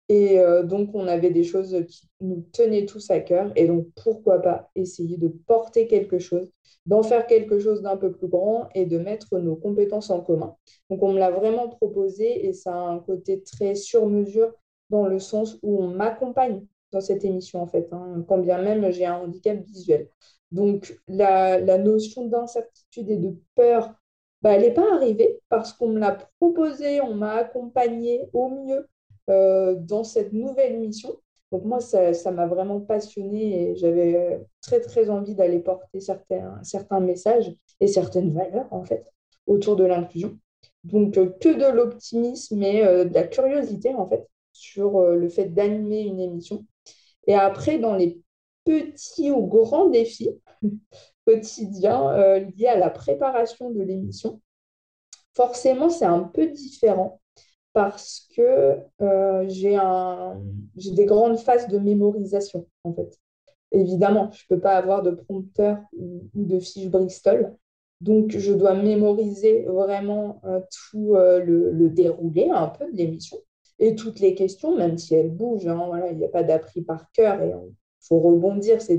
Et 0.08 0.38
euh, 0.38 0.62
donc, 0.62 0.90
on 0.94 1.06
avait 1.06 1.30
des 1.30 1.44
choses 1.44 1.84
qui 1.88 2.08
nous 2.20 2.44
tenaient 2.52 2.86
tous 2.86 3.10
à 3.10 3.20
cœur. 3.20 3.52
Et 3.56 3.66
donc, 3.66 3.86
pourquoi 4.02 4.40
pas 4.40 4.70
essayer 4.74 5.16
de 5.16 5.28
porter 5.28 5.86
quelque 5.86 6.18
chose, 6.18 6.52
d'en 6.86 7.02
faire 7.02 7.26
quelque 7.26 7.58
chose 7.58 7.82
d'un 7.82 7.96
peu 7.96 8.12
plus 8.12 8.28
grand 8.28 8.68
et 8.74 8.84
de 8.84 8.98
mettre 8.98 9.38
nos 9.38 9.56
compétences 9.56 10.10
en 10.10 10.20
commun. 10.20 10.56
Donc, 10.90 11.02
on 11.02 11.12
me 11.12 11.18
l'a 11.18 11.30
vraiment 11.30 11.68
proposé 11.68 12.46
et 12.46 12.52
ça 12.52 12.74
a 12.74 12.88
un 12.90 12.98
côté 12.98 13.42
très 13.42 13.74
sur 13.74 14.06
mesure 14.06 14.52
dans 14.90 15.06
le 15.06 15.18
sens 15.18 15.58
où 15.62 15.82
on 15.82 15.88
m'accompagne 15.88 16.66
dans 16.92 17.00
cette 17.00 17.24
émission, 17.24 17.62
en 17.62 17.66
fait, 17.66 17.88
hein, 17.92 18.24
quand 18.28 18.38
bien 18.38 18.62
même 18.62 18.90
j'ai 18.92 19.06
un 19.06 19.16
handicap 19.16 19.58
visuel. 19.64 20.08
Donc, 20.52 21.00
la, 21.08 21.60
notion 21.78 22.26
d'incertitude 22.26 23.10
et 23.10 23.16
de 23.16 23.36
peur, 23.56 23.94
bah, 24.42 24.52
elle 24.52 24.62
n'est 24.62 24.74
pas 24.74 24.94
arrivée 24.94 25.40
parce 25.48 25.72
qu'on 25.72 25.88
me 25.88 25.98
l'a 25.98 26.16
proposé, 26.38 27.00
on 27.00 27.14
m'a 27.14 27.32
accompagné 27.32 28.28
au 28.32 28.50
mieux 28.50 28.86
dans 29.28 30.04
cette 30.04 30.32
nouvelle 30.32 30.78
mission. 30.78 31.16
Donc 31.52 31.64
moi, 31.64 31.80
ça 31.80 32.30
m'a 32.32 32.46
vraiment 32.46 32.80
passionnée 32.80 33.70
et 33.70 33.76
j'avais 33.76 34.44
très, 34.60 34.80
très 34.80 35.08
envie 35.08 35.34
d'aller 35.34 35.60
porter 35.60 36.00
certains, 36.00 36.58
certains 36.64 37.00
messages 37.00 37.54
et 37.80 37.86
certaines 37.86 38.32
valeurs, 38.32 38.66
en 38.72 38.84
fait, 38.84 39.06
autour 39.46 39.76
de 39.76 39.84
l'inclusion. 39.84 40.38
Donc, 40.82 41.16
euh, 41.16 41.30
que 41.40 41.48
de 41.48 41.72
l'optimisme 41.72 42.62
et 42.62 42.84
euh, 42.84 43.04
de 43.04 43.14
la 43.14 43.24
curiosité, 43.24 43.94
en 43.94 44.08
fait, 44.08 44.28
sur 44.52 45.00
le 45.00 45.28
fait 45.28 45.46
d'animer 45.46 46.02
une 46.02 46.20
émission. 46.20 46.66
Et 47.26 47.34
après, 47.34 47.78
dans 47.78 47.94
les 47.94 48.20
petits 48.64 49.30
ou 49.30 49.46
grands 49.46 49.88
défis 49.88 50.30
quotidiens 51.26 52.38
liés 52.38 52.66
à 52.66 52.78
la 52.78 52.90
préparation 52.90 53.70
de 53.70 53.80
l'émission, 53.82 54.40
forcément, 55.34 55.90
c'est 55.90 56.04
un 56.04 56.20
peu 56.20 56.48
différent 56.48 57.20
parce 57.74 58.28
que 58.34 58.78
euh, 59.02 59.44
j'ai 59.48 60.90
des 60.92 61.04
grandes 61.04 61.38
phases 61.38 61.68
de 61.68 61.78
mémorisation, 61.78 62.66
en 62.84 62.94
fait. 62.94 63.18
Évidemment, 63.72 64.30
je 64.32 64.44
ne 64.48 64.56
peux 64.56 64.62
pas 64.62 64.76
avoir 64.76 65.02
de 65.02 65.10
prompteur 65.10 65.78
ou, 65.92 66.22
de 66.34 66.60
fiche 66.60 66.88
Bristol. 66.88 67.56
Donc, 68.00 68.30
je 68.30 68.52
dois 68.52 68.74
mémoriser 68.74 69.64
vraiment 69.64 70.40
euh, 70.44 70.60
tout 70.70 71.16
euh, 71.16 71.42
le, 71.42 71.88
déroulé 71.90 72.48
un 72.48 72.68
peu 72.68 72.90
de 72.90 72.96
l'émission 72.96 73.38
et 73.80 73.96
toutes 73.96 74.20
les 74.20 74.36
questions, 74.36 74.76
même 74.76 74.96
si 74.96 75.16
elles 75.16 75.32
bougent. 75.32 75.66
Hein, 75.66 75.82
voilà, 75.88 76.12
il 76.12 76.18
n'y 76.18 76.24
a 76.24 76.28
pas 76.28 76.44
d'appris 76.44 76.82
par 76.82 77.10
cœur 77.10 77.42
et 77.42 77.52
faut 78.00 78.20
rebondir, 78.20 78.82
ce 78.82 78.92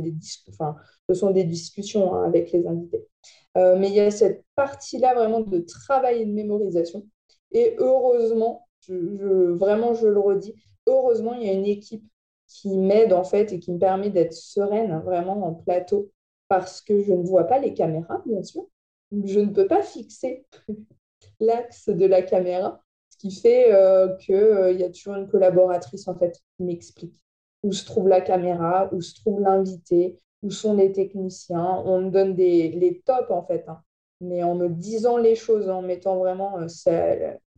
sont 1.14 1.32
des 1.32 1.44
discussions 1.46 2.14
hein, 2.14 2.26
avec 2.26 2.52
les 2.52 2.68
invités. 2.68 3.08
Mais 3.56 3.88
il 3.88 3.94
y 3.94 4.02
a 4.02 4.12
cette 4.12 4.44
partie-là 4.56 5.14
vraiment 5.14 5.40
de 5.40 5.60
travail 5.60 6.24
et 6.24 6.26
de 6.26 6.34
mémorisation. 6.34 7.06
Et 7.52 7.76
heureusement, 7.80 8.68
vraiment, 8.90 9.94
je 9.94 10.08
le 10.08 10.20
redis, 10.20 10.56
heureusement, 10.88 11.34
il 11.34 11.48
y 11.48 11.50
a 11.50 11.54
une 11.54 11.66
équipe 11.66 12.04
qui 12.48 12.78
m'aide 12.78 13.14
en 13.14 13.24
fait 13.24 13.52
et 13.54 13.60
qui 13.60 13.72
me 13.72 13.80
permet 13.80 14.10
d'être 14.10 14.34
sereine 14.34 15.00
vraiment 15.04 15.46
en 15.46 15.54
plateau 15.54 16.12
parce 16.48 16.82
que 16.82 17.02
je 17.02 17.14
ne 17.14 17.24
vois 17.24 17.46
pas 17.46 17.60
les 17.60 17.74
caméras, 17.74 18.22
bien 18.26 18.44
sûr. 18.44 18.68
Je 19.12 19.40
ne 19.40 19.50
peux 19.50 19.68
pas 19.68 19.82
fixer 19.82 20.46
l'axe 21.40 21.90
de 21.90 22.06
la 22.06 22.22
caméra, 22.22 22.84
ce 23.10 23.18
qui 23.18 23.32
fait 23.32 23.74
euh, 23.74 24.16
qu'il 24.18 24.36
euh, 24.36 24.72
y 24.72 24.84
a 24.84 24.90
toujours 24.90 25.16
une 25.16 25.28
collaboratrice 25.28 26.08
en 26.08 26.16
fait 26.16 26.40
qui 26.58 26.64
m'explique 26.64 27.20
où 27.64 27.72
se 27.72 27.86
trouve 27.86 28.08
la 28.08 28.22
caméra, 28.22 28.90
où 28.94 29.02
se 29.02 29.16
trouve 29.16 29.42
l'invité, 29.42 30.20
où 30.44 30.52
sont 30.52 30.76
les 30.76 30.92
techniciens. 30.92 31.82
On 31.86 32.02
me 32.02 32.12
donne 32.12 32.36
les 32.36 33.02
tops 33.06 33.32
en 33.32 33.44
fait, 33.44 33.66
hein. 33.68 33.82
Mais 34.22 34.44
en 34.44 34.56
me 34.56 34.70
disant 34.70 35.18
les 35.18 35.36
choses, 35.36 35.70
en 35.70 35.82
mettant 35.82 36.18
vraiment 36.18 36.58
euh, 36.60 36.68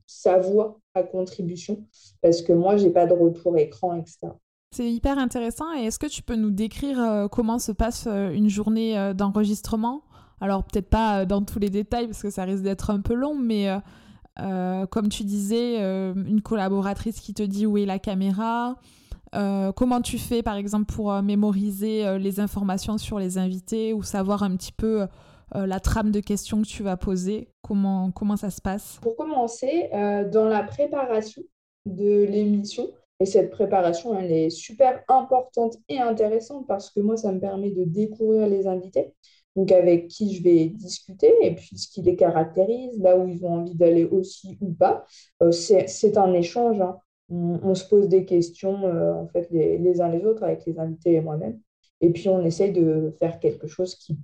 sa, 0.05 0.37
voix 0.37 0.79
à 0.93 1.03
contribution, 1.03 1.85
parce 2.21 2.41
que 2.41 2.53
moi, 2.53 2.77
je 2.77 2.85
n'ai 2.85 2.91
pas 2.91 3.05
de 3.05 3.13
retour 3.13 3.57
écran, 3.57 3.95
etc. 3.95 4.29
C'est 4.71 4.91
hyper 4.91 5.17
intéressant. 5.17 5.73
Et 5.77 5.85
est-ce 5.85 5.99
que 5.99 6.07
tu 6.07 6.21
peux 6.21 6.35
nous 6.35 6.51
décrire 6.51 6.99
euh, 6.99 7.27
comment 7.27 7.59
se 7.59 7.71
passe 7.71 8.05
euh, 8.07 8.31
une 8.31 8.49
journée 8.49 9.13
d'enregistrement? 9.15 10.03
Alors, 10.41 10.63
peut-être 10.63 10.89
pas 10.89 11.25
dans 11.25 11.41
tous 11.41 11.59
les 11.59 11.69
détails, 11.69 12.07
parce 12.07 12.21
que 12.21 12.29
ça 12.29 12.43
risque 12.43 12.63
d'être 12.63 12.89
un 12.89 13.01
peu 13.01 13.13
long, 13.13 13.35
mais 13.35 13.69
comme 14.91 15.09
tu 15.09 15.23
disais, 15.23 15.79
une 15.79 16.41
collaboratrice 16.43 17.19
qui 17.21 17.33
te 17.33 17.41
dit 17.41 17.65
où 17.65 17.79
est 17.79 17.87
la 17.87 17.97
caméra, 17.97 18.75
comment 19.31 19.99
tu 20.01 20.19
fais, 20.19 20.43
par 20.43 20.57
exemple, 20.57 20.93
pour 20.93 21.11
mémoriser 21.23 22.19
les 22.19 22.39
informations 22.39 22.99
sur 22.99 23.17
les 23.17 23.39
invités 23.39 23.93
ou 23.93 24.03
savoir 24.03 24.43
un 24.43 24.55
petit 24.55 24.71
peu 24.71 25.07
la 25.53 25.79
trame 25.79 26.11
de 26.11 26.19
questions 26.19 26.61
que 26.61 26.67
tu 26.67 26.83
vas 26.83 26.97
poser 26.97 27.49
comment, 27.61 28.11
comment 28.11 28.37
ça 28.37 28.49
se 28.49 28.61
passe? 28.61 28.99
Pour 29.01 29.15
commencer, 29.15 29.89
dans 29.91 30.45
la 30.45 30.63
préparation 30.63 31.41
de 31.85 32.23
l'émission, 32.23 32.89
et 33.19 33.25
cette 33.25 33.49
préparation, 33.49 34.17
elle 34.19 34.31
est 34.31 34.49
super 34.49 35.03
importante 35.07 35.77
et 35.89 35.99
intéressante 35.99 36.67
parce 36.67 36.91
que 36.91 36.99
moi, 36.99 37.17
ça 37.17 37.31
me 37.31 37.39
permet 37.39 37.71
de 37.71 37.83
découvrir 37.83 38.47
les 38.47 38.67
invités, 38.67 39.13
donc 39.55 39.71
avec 39.71 40.07
qui 40.07 40.35
je 40.35 40.43
vais 40.43 40.65
discuter 40.67 41.33
et 41.41 41.55
puis 41.55 41.77
ce 41.77 41.87
qui 41.87 42.03
les 42.03 42.15
caractérise, 42.15 42.99
là 42.99 43.17
où 43.17 43.27
ils 43.27 43.43
ont 43.43 43.61
envie 43.61 43.75
d'aller 43.75 44.05
aussi 44.05 44.57
ou 44.61 44.71
pas. 44.73 45.05
c'est 45.51 46.17
un 46.17 46.33
échange. 46.33 46.79
Hein 46.81 46.99
on, 47.29 47.75
se 47.75 47.85
pose 47.87 48.07
des 48.07 48.25
questions 48.25 48.85
euh, 48.85 49.13
en 49.13 49.27
fait 49.27 49.49
les, 49.51 50.01
uns 50.01 50.09
les 50.09 50.25
autres 50.25 50.43
avec 50.43 50.65
les 50.65 50.79
invités 50.79 51.13
et 51.13 51.21
moi-même. 51.21 51.59
Et 52.01 52.11
puis 52.11 52.29
on 52.29 52.43
essaye 52.45 52.71
de 52.71 53.13
faire 53.19 53.39
quelque 53.39 53.67
chose 53.67 53.95
qui, 53.95 54.17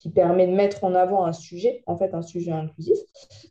qui, 0.00 0.10
permet 0.10 0.46
de 0.46 0.52
mettre 0.52 0.84
en 0.84 0.94
avant 0.94 1.24
un 1.24 1.32
sujet, 1.32 1.82
en 1.86 1.96
fait 1.96 2.14
un 2.14 2.22
sujet 2.22 2.52
inclusif. 2.52 2.98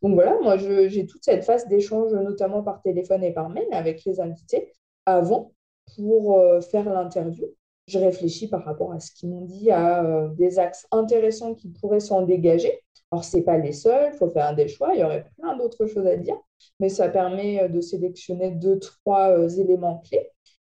Donc 0.01 0.15
voilà, 0.15 0.37
moi 0.41 0.57
j'ai 0.57 1.05
toute 1.05 1.23
cette 1.23 1.43
phase 1.43 1.67
d'échange, 1.67 2.11
notamment 2.13 2.63
par 2.63 2.81
téléphone 2.81 3.23
et 3.23 3.31
par 3.31 3.49
mail 3.49 3.67
avec 3.71 4.03
les 4.05 4.19
invités 4.19 4.73
avant 5.05 5.53
pour 5.95 6.39
euh, 6.39 6.61
faire 6.61 6.89
l'interview. 6.89 7.45
Je 7.87 7.99
réfléchis 7.99 8.47
par 8.47 8.63
rapport 8.65 8.93
à 8.93 8.99
ce 8.99 9.11
qu'ils 9.11 9.29
m'ont 9.29 9.45
dit, 9.45 9.71
à 9.71 10.03
euh, 10.03 10.27
des 10.29 10.59
axes 10.59 10.87
intéressants 10.91 11.55
qui 11.55 11.69
pourraient 11.69 11.99
s'en 11.99 12.21
dégager. 12.21 12.81
Alors, 13.11 13.23
ce 13.23 13.37
n'est 13.37 13.43
pas 13.43 13.57
les 13.57 13.71
seuls, 13.71 14.11
il 14.13 14.17
faut 14.17 14.29
faire 14.29 14.55
des 14.55 14.67
choix, 14.67 14.93
il 14.93 14.99
y 14.99 15.03
aurait 15.03 15.25
plein 15.37 15.57
d'autres 15.57 15.87
choses 15.87 16.05
à 16.05 16.15
dire 16.15 16.37
mais 16.79 16.89
ça 16.89 17.09
permet 17.09 17.63
euh, 17.63 17.67
de 17.67 17.81
sélectionner 17.81 18.51
deux, 18.51 18.79
trois 18.79 19.57
éléments 19.57 20.01
clés. 20.07 20.29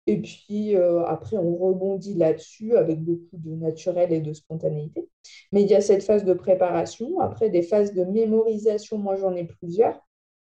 Et 0.08 0.22
puis 0.22 0.76
euh, 0.76 1.04
après, 1.06 1.38
on 1.38 1.56
rebondit 1.56 2.16
là-dessus 2.16 2.76
avec 2.76 3.04
beaucoup 3.04 3.38
de 3.38 3.52
naturel 3.52 4.12
et 4.12 4.20
de 4.22 4.34
spontanéité. 4.34 5.08
Mais 5.52 5.62
il 5.64 5.70
y 5.70 5.76
a 5.76 5.82
cette 5.82 6.04
phase 6.04 6.26
de 6.26 6.34
préparation. 6.34 7.20
Après, 7.20 7.50
des 7.50 7.62
phases 7.62 7.94
de 7.94 8.04
mémorisation, 8.04 8.98
moi 8.98 9.16
j'en 9.16 9.36
ai 9.36 9.46
plusieurs. 9.46 10.00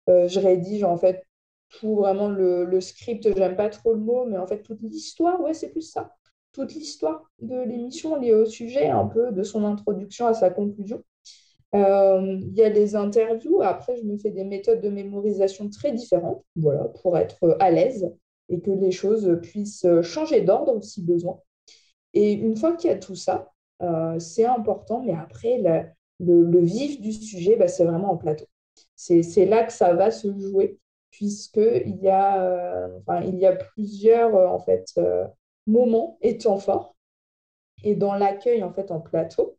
je 0.08 0.40
rédige 0.40 0.84
en 0.84 0.96
fait 0.96 1.24
tout 1.70 1.96
vraiment 1.96 2.28
le, 2.28 2.64
le 2.64 2.80
script, 2.80 3.28
j'aime 3.36 3.56
pas 3.56 3.68
trop 3.68 3.92
le 3.94 4.00
mot, 4.00 4.24
mais 4.26 4.38
en 4.38 4.46
fait 4.46 4.62
toute 4.62 4.80
l'histoire, 4.82 5.40
ouais, 5.40 5.54
c'est 5.54 5.70
plus 5.70 5.82
ça. 5.82 6.12
Toute 6.52 6.74
l'histoire 6.74 7.30
de 7.40 7.60
l'émission 7.62 8.16
liée 8.20 8.34
au 8.34 8.46
sujet, 8.46 8.88
un 8.88 9.06
peu 9.06 9.32
de 9.32 9.42
son 9.42 9.64
introduction 9.64 10.26
à 10.26 10.34
sa 10.34 10.50
conclusion. 10.50 11.02
Euh, 11.74 12.38
il 12.40 12.54
y 12.54 12.62
a 12.62 12.68
les 12.68 12.96
interviews. 12.96 13.60
Après, 13.62 13.96
je 13.96 14.04
me 14.04 14.16
fais 14.16 14.30
des 14.30 14.44
méthodes 14.44 14.80
de 14.80 14.88
mémorisation 14.88 15.68
très 15.68 15.92
différentes 15.92 16.44
voilà, 16.56 16.84
pour 17.02 17.18
être 17.18 17.56
à 17.60 17.70
l'aise 17.70 18.10
et 18.48 18.60
que 18.60 18.70
les 18.70 18.92
choses 18.92 19.38
puissent 19.42 19.86
changer 20.02 20.40
d'ordre 20.42 20.82
si 20.82 21.02
besoin. 21.02 21.40
Et 22.14 22.32
une 22.32 22.56
fois 22.56 22.74
qu'il 22.76 22.90
y 22.90 22.92
a 22.92 22.98
tout 22.98 23.14
ça, 23.14 23.52
euh, 23.82 24.18
c'est 24.18 24.46
important, 24.46 25.02
mais 25.02 25.14
après, 25.14 25.60
le, 26.20 26.60
vif 26.60 27.00
du 27.00 27.12
sujet, 27.12 27.56
bah, 27.56 27.68
c'est 27.68 27.84
vraiment 27.84 28.12
en 28.12 28.16
plateau. 28.16 28.46
C'est 28.94 29.46
là 29.46 29.64
que 29.64 29.72
ça 29.72 29.94
va 29.94 30.10
se 30.10 30.28
jouer, 30.38 30.78
puisqu'il 31.10 31.98
y, 32.02 32.08
a, 32.08 32.42
euh, 32.42 32.98
enfin, 33.00 33.22
y 33.24 33.46
a 33.46 33.54
plusieurs 33.54 34.34
en 34.34 34.58
fait, 34.58 34.98
moments 35.66 36.18
et 36.22 36.38
temps 36.38 36.58
forts. 36.58 36.96
Et 37.84 37.94
dans 37.94 38.14
l'accueil 38.14 38.62
en 38.62 38.72
fait, 38.72 38.90
en 38.90 39.00
plateau, 39.00 39.58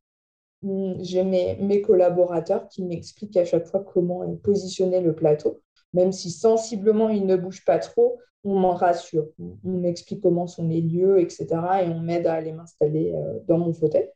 j'ai 0.64 1.24
mes, 1.24 1.82
collaborateurs 1.82 2.68
qui 2.68 2.84
m'expliquent 2.84 3.38
à 3.38 3.46
chaque 3.46 3.68
fois 3.68 3.84
comment 3.84 4.24
est 4.24 4.38
positionné 4.38 5.02
le 5.02 5.16
plateau. 5.16 5.62
Même 5.94 6.12
si 6.12 6.32
sensiblement 6.32 7.10
il 7.10 7.26
ne 7.26 7.36
bouge 7.36 7.64
pas 7.64 7.80
trop, 7.80 8.20
on 8.50 8.60
m'en 8.60 8.74
rassure. 8.74 9.28
On, 9.40 9.58
m'explique 9.64 10.22
comment 10.22 10.48
sont 10.48 10.68
les 10.68 10.82
lieux, 10.82 11.20
etc. 11.20 11.48
Et 11.84 11.88
on 11.88 12.00
m'aide 12.00 12.28
à 12.28 12.34
aller 12.34 12.52
m'installer 12.52 13.14
euh, 13.14 13.40
dans 13.48 13.58
mon 13.58 13.74
fauteuil. 13.74 14.10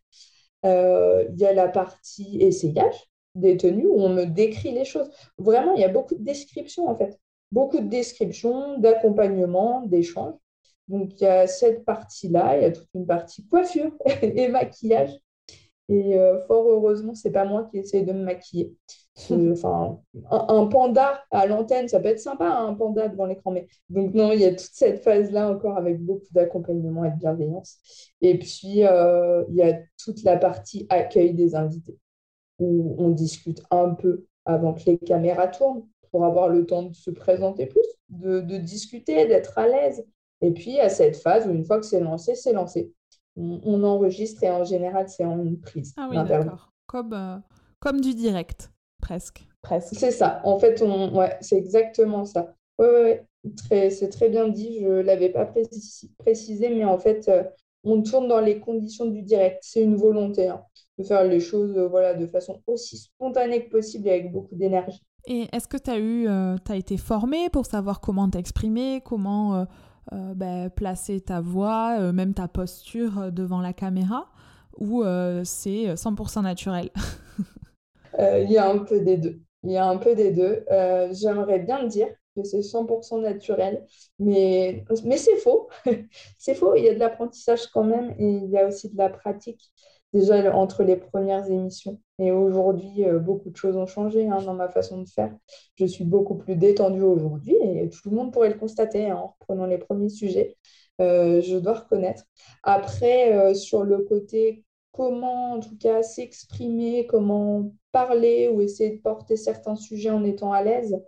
Euh, 0.65 1.25
il 1.31 1.39
y 1.39 1.45
a 1.45 1.53
la 1.53 1.67
partie 1.67 2.37
essayage 2.41 3.09
des 3.35 3.57
tenues 3.57 3.87
où 3.87 3.99
on 3.99 4.09
me 4.09 4.25
décrit 4.25 4.71
les 4.71 4.85
choses. 4.85 5.09
Vraiment, 5.37 5.73
il 5.75 5.81
y 5.81 5.85
a 5.85 5.89
beaucoup 5.89 6.15
de 6.15 6.23
descriptions 6.23 6.87
en 6.87 6.95
fait. 6.95 7.19
Beaucoup 7.51 7.79
de 7.79 7.87
descriptions, 7.87 8.77
d'accompagnement, 8.77 9.81
d'échanges. 9.85 10.35
Donc 10.87 11.19
il 11.19 11.23
y 11.23 11.27
a 11.27 11.47
cette 11.47 11.85
partie-là, 11.85 12.57
il 12.57 12.63
y 12.63 12.65
a 12.65 12.71
toute 12.71 12.89
une 12.93 13.05
partie 13.07 13.45
coiffure 13.47 13.91
et 14.21 14.47
maquillage 14.49 15.11
et 15.91 16.17
euh, 16.17 16.39
fort 16.47 16.69
heureusement, 16.69 17.13
c'est 17.13 17.31
pas 17.31 17.43
moi 17.43 17.67
qui 17.69 17.79
essaye 17.79 18.05
de 18.05 18.13
me 18.13 18.23
maquiller. 18.23 18.73
Enfin, 19.29 19.99
un, 20.31 20.65
panda 20.67 21.21
à 21.31 21.45
l'antenne, 21.45 21.89
ça 21.89 21.99
peut 21.99 22.07
être 22.07 22.19
sympa, 22.19 22.45
hein, 22.45 22.67
un 22.69 22.73
panda 22.75 23.09
devant 23.09 23.25
l'écran. 23.25 23.51
Mais 23.51 23.67
donc 23.89 24.13
non, 24.13 24.31
il 24.31 24.39
y 24.39 24.45
a 24.45 24.51
toute 24.51 24.71
cette 24.71 25.03
phase-là 25.03 25.49
encore 25.49 25.77
avec 25.77 26.01
beaucoup 26.01 26.31
d'accompagnement 26.31 27.03
et 27.03 27.11
de 27.11 27.17
bienveillance. 27.17 27.77
Et 28.21 28.39
puis 28.39 28.85
euh, 28.85 29.43
il 29.49 29.55
y 29.55 29.63
a 29.63 29.77
toute 30.01 30.23
la 30.23 30.37
partie 30.37 30.87
accueil 30.89 31.33
des 31.33 31.55
invités 31.55 31.97
où 32.59 32.95
on 32.97 33.09
discute 33.09 33.61
un 33.69 33.89
peu 33.89 34.25
avant 34.45 34.73
que 34.73 34.83
les 34.85 34.97
caméras 34.97 35.49
tournent 35.49 35.85
pour 36.09 36.23
avoir 36.23 36.47
le 36.47 36.65
temps 36.65 36.83
de 36.83 36.95
se 36.95 37.11
présenter 37.11 37.65
plus, 37.65 37.81
de, 38.09 38.39
de 38.39 38.57
discuter, 38.57 39.27
d'être 39.27 39.57
à 39.57 39.67
l'aise. 39.67 40.05
Et 40.39 40.51
puis 40.51 40.79
à 40.79 40.87
cette 40.87 41.17
phase 41.17 41.47
où 41.47 41.51
une 41.51 41.65
fois 41.65 41.79
que 41.79 41.85
c'est 41.85 41.99
lancé, 41.99 42.35
c'est 42.35 42.53
lancé 42.53 42.93
on, 43.37 43.83
enregistre 43.83 44.43
et 44.43 44.49
en 44.49 44.63
général, 44.63 45.07
c'est 45.09 45.25
en 45.25 45.39
une 45.43 45.59
prise. 45.59 45.93
Ah 45.97 46.07
oui, 46.09 46.17
d'accord. 46.27 46.71
Comme, 46.85 47.13
euh, 47.13 47.37
comme 47.79 48.01
du 48.01 48.13
direct, 48.13 48.71
presque. 49.01 49.47
Presque. 49.61 49.95
C'est 49.95 50.11
ça. 50.11 50.41
En 50.43 50.59
fait, 50.59 50.81
on... 50.81 51.15
ouais, 51.15 51.37
c'est 51.41 51.57
exactement 51.57 52.25
ça. 52.25 52.53
Oui, 52.79 52.87
ouais, 52.87 53.03
ouais. 53.03 53.25
Très, 53.55 53.89
c'est 53.89 54.09
très 54.09 54.29
bien 54.29 54.47
dit. 54.49 54.79
Je 54.81 54.87
ne 54.87 55.01
l'avais 55.01 55.29
pas 55.29 55.51
précisé, 56.19 56.69
mais 56.69 56.85
en 56.85 56.99
fait, 56.99 57.27
euh, 57.27 57.43
on 57.83 58.01
tourne 58.03 58.27
dans 58.27 58.39
les 58.39 58.59
conditions 58.59 59.05
du 59.05 59.23
direct. 59.23 59.59
C'est 59.61 59.81
une 59.81 59.95
volonté 59.95 60.47
hein, 60.47 60.61
de 60.99 61.03
faire 61.03 61.23
les 61.23 61.39
choses 61.39 61.75
euh, 61.77 61.87
voilà, 61.87 62.13
de 62.13 62.27
façon 62.27 62.61
aussi 62.67 62.97
spontanée 62.97 63.65
que 63.65 63.71
possible 63.71 64.07
et 64.07 64.11
avec 64.11 64.31
beaucoup 64.31 64.55
d'énergie. 64.55 65.01
Et 65.25 65.47
est-ce 65.53 65.67
que 65.67 65.77
tu 65.77 65.89
as 65.89 65.99
eu, 65.99 66.27
as 66.27 66.75
été 66.75 66.97
formé 66.97 67.49
pour 67.51 67.67
savoir 67.67 68.01
comment 68.01 68.27
t'exprimer, 68.27 69.01
comment 69.05 69.67
euh, 70.13 70.33
ben, 70.33 70.69
placer 70.69 71.21
ta 71.21 71.41
voix, 71.41 71.97
euh, 71.99 72.11
même 72.11 72.33
ta 72.33 72.47
posture 72.47 73.19
euh, 73.19 73.31
devant 73.31 73.61
la 73.61 73.73
caméra, 73.73 74.29
ou 74.77 75.03
c'est 75.43 75.95
100% 75.95 76.43
naturel? 76.43 76.89
Il 78.19 78.51
y 78.51 78.57
a 78.57 78.69
un 78.69 78.79
peu 78.79 78.99
des 78.99 79.17
deux. 79.17 79.41
Il 79.63 79.71
y 79.71 79.77
a 79.77 79.85
un 79.85 79.97
peu 79.97 80.15
des 80.15 80.31
deux. 80.31 80.65
J'aimerais 81.11 81.59
bien 81.59 81.83
dire 81.83 82.07
que 82.35 82.43
c'est 82.43 82.61
100% 82.61 83.21
naturel, 83.21 83.85
mais, 84.17 84.83
mais 85.05 85.17
c'est 85.17 85.37
faux. 85.37 85.69
c'est 86.37 86.55
faux, 86.55 86.75
il 86.75 86.85
y 86.85 86.89
a 86.89 86.93
de 86.93 86.99
l'apprentissage 86.99 87.67
quand 87.67 87.83
même 87.83 88.15
et 88.17 88.27
il 88.27 88.49
y 88.49 88.57
a 88.57 88.67
aussi 88.67 88.89
de 88.89 88.97
la 88.97 89.09
pratique 89.09 89.71
déjà 90.13 90.55
entre 90.55 90.83
les 90.83 90.95
premières 90.95 91.49
émissions. 91.49 91.99
Et 92.19 92.31
aujourd'hui, 92.31 93.05
euh, 93.05 93.19
beaucoup 93.19 93.49
de 93.49 93.55
choses 93.55 93.77
ont 93.77 93.85
changé 93.85 94.27
hein, 94.27 94.41
dans 94.41 94.53
ma 94.53 94.69
façon 94.69 95.01
de 95.01 95.09
faire. 95.09 95.33
Je 95.75 95.85
suis 95.85 96.03
beaucoup 96.03 96.35
plus 96.35 96.55
détendue 96.55 97.01
aujourd'hui 97.01 97.55
et 97.55 97.89
tout 97.89 98.09
le 98.09 98.15
monde 98.15 98.31
pourrait 98.31 98.49
le 98.49 98.59
constater 98.59 99.09
hein, 99.09 99.15
en 99.17 99.27
reprenant 99.27 99.65
les 99.65 99.77
premiers 99.77 100.09
sujets. 100.09 100.57
Euh, 100.99 101.41
je 101.41 101.57
dois 101.57 101.73
reconnaître. 101.73 102.23
Après, 102.63 103.33
euh, 103.33 103.53
sur 103.53 103.83
le 103.83 103.99
côté 103.99 104.65
comment, 104.91 105.53
en 105.53 105.59
tout 105.59 105.77
cas, 105.77 106.03
s'exprimer, 106.03 107.07
comment 107.07 107.71
parler 107.91 108.49
ou 108.49 108.61
essayer 108.61 108.97
de 108.97 109.01
porter 109.01 109.37
certains 109.37 109.75
sujets 109.75 110.09
en 110.09 110.23
étant 110.23 110.51
à 110.51 110.63
l'aise, 110.63 111.01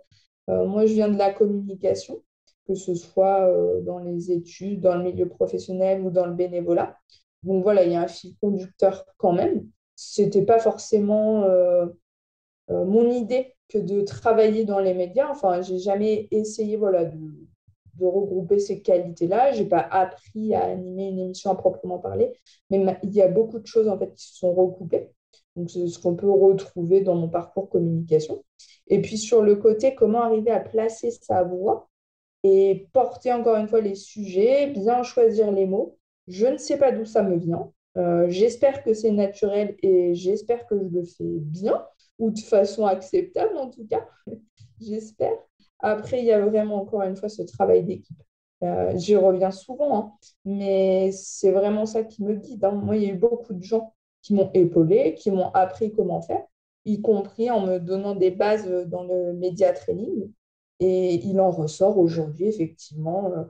moi, 0.48 0.84
je 0.84 0.92
viens 0.92 1.08
de 1.08 1.16
la 1.16 1.32
communication. 1.32 2.22
que 2.66 2.74
ce 2.74 2.94
soit 2.94 3.50
dans 3.82 3.98
les 3.98 4.30
études, 4.30 4.80
dans 4.80 4.96
le 4.96 5.02
milieu 5.04 5.26
professionnel 5.26 6.02
ou 6.02 6.10
dans 6.10 6.26
le 6.26 6.34
bénévolat. 6.34 6.98
Donc 7.44 7.62
voilà, 7.62 7.84
il 7.84 7.92
y 7.92 7.94
a 7.94 8.02
un 8.02 8.08
fil 8.08 8.34
conducteur 8.40 9.04
quand 9.16 9.32
même. 9.32 9.66
Ce 9.96 10.22
n'était 10.22 10.44
pas 10.44 10.58
forcément 10.58 11.46
mon 12.68 13.10
idée 13.10 13.54
que 13.68 13.78
de 13.78 14.00
travailler 14.02 14.64
dans 14.64 14.80
les 14.80 14.94
médias. 14.94 15.30
Enfin, 15.30 15.62
j'ai 15.62 15.78
jamais 15.78 16.28
essayé 16.30 16.76
voilà, 16.76 17.04
de, 17.04 17.18
regrouper 18.00 18.58
ces 18.58 18.82
qualités-là. 18.82 19.52
Je 19.52 19.62
n'ai 19.62 19.68
pas 19.68 19.86
appris 19.90 20.54
à 20.54 20.64
animer 20.64 21.08
une 21.08 21.20
émission 21.20 21.50
à 21.50 21.54
proprement 21.54 21.98
parler, 21.98 22.32
mais 22.70 22.84
il 23.02 23.12
y 23.12 23.22
a 23.22 23.28
beaucoup 23.28 23.58
de 23.58 23.66
choses 23.66 23.88
en 23.88 23.98
fait 23.98 24.12
qui 24.14 24.26
se 24.26 24.36
sont 24.38 24.52
recoupées. 24.52 25.10
Donc, 25.56 25.70
c'est 25.70 25.86
ce 25.86 25.98
qu'on 26.00 26.16
peut 26.16 26.30
retrouver 26.30 27.00
dans 27.00 27.14
mon 27.14 27.28
parcours 27.28 27.68
communication. 27.68 28.44
Et 28.88 29.00
puis, 29.00 29.18
sur 29.18 29.42
le 29.42 29.56
côté, 29.56 29.94
comment 29.94 30.22
arriver 30.22 30.50
à 30.50 30.60
placer 30.60 31.10
sa 31.10 31.44
voix 31.44 31.88
et 32.42 32.88
porter 32.92 33.32
encore 33.32 33.56
une 33.56 33.68
fois 33.68 33.80
les 33.80 33.94
sujets, 33.94 34.66
bien 34.66 35.02
choisir 35.02 35.50
les 35.50 35.66
mots. 35.66 35.96
Je 36.28 36.46
ne 36.46 36.56
sais 36.56 36.78
pas 36.78 36.92
d'où 36.92 37.04
ça 37.04 37.22
me 37.22 37.36
vient. 37.36 37.72
Euh, 37.96 38.26
j'espère 38.28 38.82
que 38.82 38.92
c'est 38.92 39.12
naturel 39.12 39.76
et 39.82 40.14
j'espère 40.14 40.66
que 40.66 40.76
je 40.78 40.88
le 40.88 41.04
fais 41.04 41.38
bien 41.40 41.84
ou 42.18 42.30
de 42.30 42.40
façon 42.40 42.86
acceptable 42.86 43.56
en 43.56 43.70
tout 43.70 43.86
cas. 43.86 44.06
j'espère. 44.80 45.36
Après, 45.80 46.20
il 46.20 46.24
y 46.24 46.32
a 46.32 46.44
vraiment 46.44 46.76
encore 46.76 47.02
une 47.02 47.16
fois 47.16 47.28
ce 47.28 47.42
travail 47.42 47.84
d'équipe. 47.84 48.22
Euh, 48.62 48.96
j'y 48.96 49.16
reviens 49.16 49.50
souvent, 49.50 49.98
hein, 49.98 50.12
mais 50.44 51.10
c'est 51.12 51.50
vraiment 51.50 51.84
ça 51.84 52.02
qui 52.02 52.22
me 52.22 52.34
guide. 52.34 52.64
Hein. 52.64 52.72
Moi, 52.72 52.96
il 52.96 53.02
y 53.02 53.06
a 53.06 53.10
eu 53.10 53.18
beaucoup 53.18 53.52
de 53.52 53.62
gens 53.62 53.94
qui 54.22 54.32
m'ont 54.32 54.50
épaulé, 54.54 55.14
qui 55.14 55.30
m'ont 55.30 55.50
appris 55.50 55.92
comment 55.92 56.22
faire, 56.22 56.42
y 56.86 57.02
compris 57.02 57.50
en 57.50 57.60
me 57.66 57.78
donnant 57.78 58.14
des 58.14 58.30
bases 58.30 58.66
dans 58.86 59.02
le 59.04 59.34
média 59.34 59.72
training. 59.72 60.30
Et 60.80 61.14
il 61.26 61.40
en 61.40 61.50
ressort 61.50 61.98
aujourd'hui, 61.98 62.46
effectivement, 62.46 63.30
euh, 63.32 63.44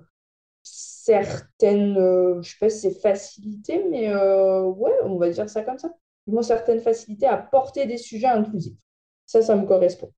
certaines, 1.04 1.98
euh, 1.98 2.34
je 2.34 2.38
ne 2.38 2.42
sais 2.42 2.56
pas 2.60 2.70
si 2.70 2.80
c'est 2.80 3.00
facilité, 3.00 3.84
mais 3.90 4.08
ouais, 4.14 4.92
on 5.04 5.16
va 5.16 5.30
dire 5.30 5.48
ça 5.50 5.62
comme 5.62 5.78
ça. 5.78 5.90
Ils 6.26 6.34
ont 6.34 6.42
certaines 6.42 6.80
facilités 6.80 7.26
à 7.26 7.36
porter 7.36 7.86
des 7.86 7.98
sujets 7.98 8.28
inclusifs. 8.28 8.78
Ça, 9.26 9.42
ça 9.42 9.56
me 9.56 9.66
correspond. 9.66 10.10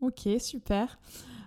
Ok, 0.00 0.28
super. 0.38 0.98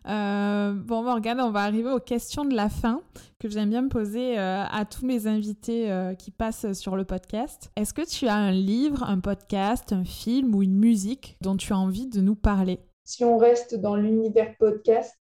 Euh, 0.07 0.73
bon, 0.73 1.03
Morgane, 1.03 1.39
on 1.39 1.51
va 1.51 1.61
arriver 1.61 1.91
aux 1.91 1.99
questions 1.99 2.43
de 2.43 2.55
la 2.55 2.69
fin 2.69 3.01
que 3.39 3.49
j'aime 3.49 3.69
bien 3.69 3.83
me 3.83 3.89
poser 3.89 4.37
euh, 4.37 4.63
à 4.63 4.83
tous 4.85 5.05
mes 5.05 5.27
invités 5.27 5.91
euh, 5.91 6.15
qui 6.15 6.31
passent 6.31 6.73
sur 6.73 6.95
le 6.95 7.05
podcast. 7.05 7.71
Est-ce 7.75 7.93
que 7.93 8.07
tu 8.07 8.27
as 8.27 8.35
un 8.35 8.51
livre, 8.51 9.03
un 9.03 9.19
podcast, 9.19 9.93
un 9.93 10.03
film 10.03 10.55
ou 10.55 10.63
une 10.63 10.77
musique 10.77 11.37
dont 11.41 11.55
tu 11.55 11.71
as 11.71 11.77
envie 11.77 12.07
de 12.07 12.19
nous 12.19 12.35
parler? 12.35 12.79
Si 13.05 13.23
on 13.23 13.37
reste 13.37 13.75
dans 13.75 13.95
l'univers 13.95 14.55
podcast, 14.57 15.15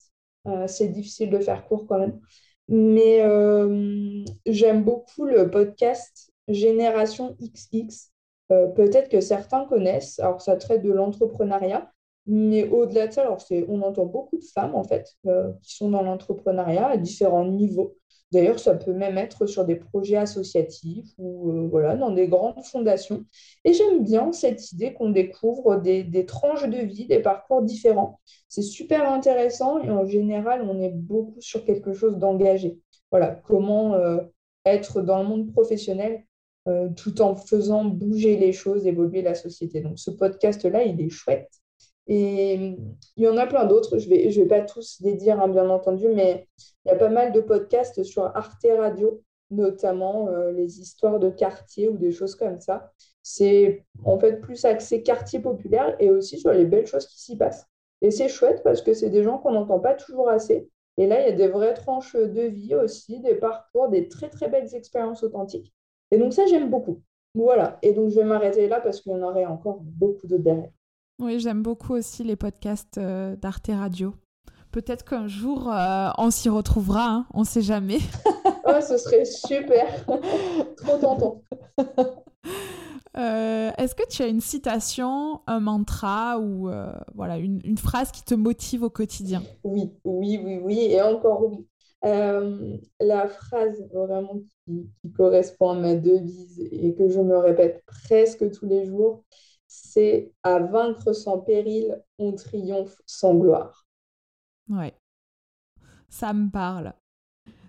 c'est 0.66 0.88
difficile 0.88 1.30
de 1.30 1.38
faire 1.38 1.66
court 1.66 1.86
quand 1.86 1.98
même. 1.98 2.18
Mais 2.70 3.20
j'aime 4.46 4.84
beaucoup 4.84 5.24
le 5.24 5.50
podcast 5.50 6.32
Génération 6.48 7.36
XX. 7.40 8.10
Peut-être 8.48 9.08
que 9.08 9.20
certains 9.20 9.66
connaissent. 9.66 10.18
Alors, 10.20 10.40
ça 10.40 10.56
traite 10.56 10.82
de 10.82 10.92
l'entrepreneuriat. 10.92 11.90
Mais 12.26 12.68
au-delà 12.68 13.08
de 13.08 13.12
ça, 13.12 13.22
alors 13.22 13.38
on 13.68 13.82
entend 13.82 14.06
beaucoup 14.06 14.36
de 14.36 14.44
femmes 14.44 14.74
en 14.74 14.84
fait 14.84 15.16
euh, 15.26 15.52
qui 15.62 15.74
sont 15.74 15.90
dans 15.90 16.02
l'entrepreneuriat 16.02 16.86
à 16.86 16.96
différents 16.96 17.44
niveaux. 17.44 17.96
D'ailleurs, 18.32 18.60
ça 18.60 18.74
peut 18.74 18.92
même 18.92 19.18
être 19.18 19.46
sur 19.46 19.64
des 19.64 19.74
projets 19.74 20.16
associatifs 20.16 21.10
ou 21.18 21.78
euh, 21.78 21.96
dans 21.96 22.12
des 22.12 22.28
grandes 22.28 22.64
fondations. 22.64 23.24
Et 23.64 23.72
j'aime 23.72 24.04
bien 24.04 24.32
cette 24.32 24.72
idée 24.72 24.92
qu'on 24.92 25.10
découvre 25.10 25.76
des, 25.76 26.26
tranches 26.26 26.68
de 26.68 26.78
vie, 26.78 27.06
des 27.06 27.20
parcours 27.20 27.62
différents. 27.62 28.20
C'est 28.48 28.62
super 28.62 29.10
intéressant 29.10 29.80
et 29.82 29.90
en 29.90 30.06
général, 30.06 30.62
on 30.62 30.80
est 30.80 30.90
beaucoup 30.90 31.40
sur 31.40 31.64
quelque 31.64 31.92
chose 31.92 32.18
d'engagé. 32.18 32.78
Voilà, 33.10 33.28
comment 33.44 33.94
euh, 33.94 34.18
être 34.64 35.02
dans 35.02 35.22
le 35.22 35.28
monde 35.28 35.52
professionnel 35.52 36.24
tout 36.94 37.20
en 37.20 37.34
faisant 37.34 37.84
bouger 37.84 38.36
les 38.36 38.52
choses, 38.52 38.86
évoluer 38.86 39.22
la 39.22 39.34
société. 39.34 39.80
Donc 39.80 39.98
ce 39.98 40.12
podcast-là, 40.12 40.84
il 40.84 41.00
est 41.00 41.08
chouette. 41.08 41.59
Et 42.12 42.76
il 43.16 43.24
y 43.24 43.28
en 43.28 43.36
a 43.36 43.46
plein 43.46 43.66
d'autres, 43.66 43.98
je 43.98 44.10
ne 44.10 44.14
vais, 44.14 44.30
je 44.32 44.40
vais 44.40 44.48
pas 44.48 44.62
tous 44.62 44.98
les 45.00 45.14
dire, 45.14 45.40
hein, 45.40 45.46
bien 45.48 45.70
entendu, 45.70 46.08
mais 46.08 46.48
il 46.84 46.88
y 46.88 46.90
a 46.90 46.96
pas 46.96 47.08
mal 47.08 47.30
de 47.30 47.40
podcasts 47.40 48.02
sur 48.02 48.24
Arte 48.36 48.66
Radio, 48.76 49.22
notamment 49.52 50.28
euh, 50.28 50.50
les 50.50 50.80
histoires 50.80 51.20
de 51.20 51.30
quartier 51.30 51.88
ou 51.88 51.96
des 51.96 52.10
choses 52.10 52.34
comme 52.34 52.60
ça. 52.60 52.92
C'est 53.22 53.84
en 54.04 54.18
fait 54.18 54.40
plus 54.40 54.64
axé 54.64 55.04
quartier 55.04 55.38
populaire 55.38 55.94
et 56.00 56.10
aussi 56.10 56.40
sur 56.40 56.52
les 56.52 56.64
belles 56.64 56.88
choses 56.88 57.06
qui 57.06 57.20
s'y 57.20 57.36
passent. 57.36 57.64
Et 58.02 58.10
c'est 58.10 58.28
chouette 58.28 58.62
parce 58.64 58.82
que 58.82 58.92
c'est 58.92 59.10
des 59.10 59.22
gens 59.22 59.38
qu'on 59.38 59.52
n'entend 59.52 59.78
pas 59.78 59.94
toujours 59.94 60.28
assez. 60.30 60.68
Et 60.96 61.06
là, 61.06 61.20
il 61.20 61.26
y 61.26 61.32
a 61.32 61.36
des 61.36 61.46
vraies 61.46 61.74
tranches 61.74 62.16
de 62.16 62.42
vie 62.42 62.74
aussi, 62.74 63.20
des 63.20 63.36
parcours, 63.36 63.88
des 63.88 64.08
très 64.08 64.30
très 64.30 64.48
belles 64.48 64.74
expériences 64.74 65.22
authentiques. 65.22 65.72
Et 66.10 66.18
donc 66.18 66.32
ça, 66.32 66.44
j'aime 66.46 66.70
beaucoup. 66.70 67.02
Voilà. 67.36 67.78
Et 67.82 67.92
donc 67.92 68.10
je 68.10 68.16
vais 68.16 68.24
m'arrêter 68.24 68.66
là 68.66 68.80
parce 68.80 69.00
qu'il 69.00 69.12
y 69.12 69.14
en 69.14 69.22
aurait 69.22 69.46
encore 69.46 69.78
beaucoup 69.80 70.26
d'autres 70.26 70.42
derrière. 70.42 70.70
Oui, 71.20 71.38
j'aime 71.38 71.62
beaucoup 71.62 71.92
aussi 71.92 72.24
les 72.24 72.34
podcasts 72.34 72.96
euh, 72.96 73.36
d'Arte 73.36 73.68
Radio. 73.68 74.14
Peut-être 74.72 75.04
qu'un 75.04 75.28
jour, 75.28 75.70
euh, 75.70 76.08
on 76.16 76.30
s'y 76.30 76.48
retrouvera, 76.48 77.10
hein, 77.10 77.26
on 77.34 77.40
ne 77.40 77.44
sait 77.44 77.60
jamais. 77.60 77.98
oh, 78.64 78.80
ce 78.80 78.96
serait 78.96 79.26
super. 79.26 80.06
Trop 80.76 80.96
tentant. 80.98 81.42
Euh, 83.18 83.70
est-ce 83.76 83.96
que 83.96 84.08
tu 84.08 84.22
as 84.22 84.28
une 84.28 84.40
citation, 84.40 85.40
un 85.48 85.58
mantra 85.58 86.38
ou 86.38 86.70
voilà 87.14 87.38
une, 87.38 87.60
une, 87.64 87.76
phrase 87.76 88.12
qui 88.12 88.22
te 88.22 88.34
motive 88.34 88.84
au 88.84 88.88
quotidien? 88.88 89.42
Oui, 89.64 89.92
oui, 90.04 90.40
oui, 90.42 90.60
oui, 90.62 90.78
et 90.78 91.02
encore 91.02 91.44
oui. 91.44 91.66
la 92.02 93.26
phrase 93.26 93.84
vraiment 93.92 94.38
qui, 94.64 94.88
qui, 95.02 95.12
correspond 95.12 95.70
à 95.70 95.74
ma 95.74 95.96
devise 95.96 96.60
et 96.70 96.94
que 96.94 97.08
je 97.08 97.20
me 97.20 97.36
répète 97.36 97.82
presque 97.84 98.48
tous 98.52 98.66
les 98.66 98.86
jours, 98.86 99.24
c'est 99.92 100.30
à 100.44 100.60
vaincre 100.60 101.12
sans 101.12 101.38
péril, 101.38 102.00
on 102.18 102.32
triomphe 102.32 103.00
sans 103.06 103.34
gloire. 103.34 103.86
Ouais, 104.68 104.94
ça 106.08 106.32
me 106.32 106.48
parle. 106.48 106.92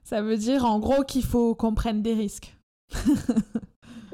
Ça 0.04 0.22
veut 0.22 0.38
dire 0.38 0.66
en 0.66 0.80
gros 0.80 1.04
qu'il 1.04 1.24
faut 1.24 1.56
qu'on 1.56 1.74
prenne 1.74 2.04
des 2.04 2.14
risques. 2.14 2.56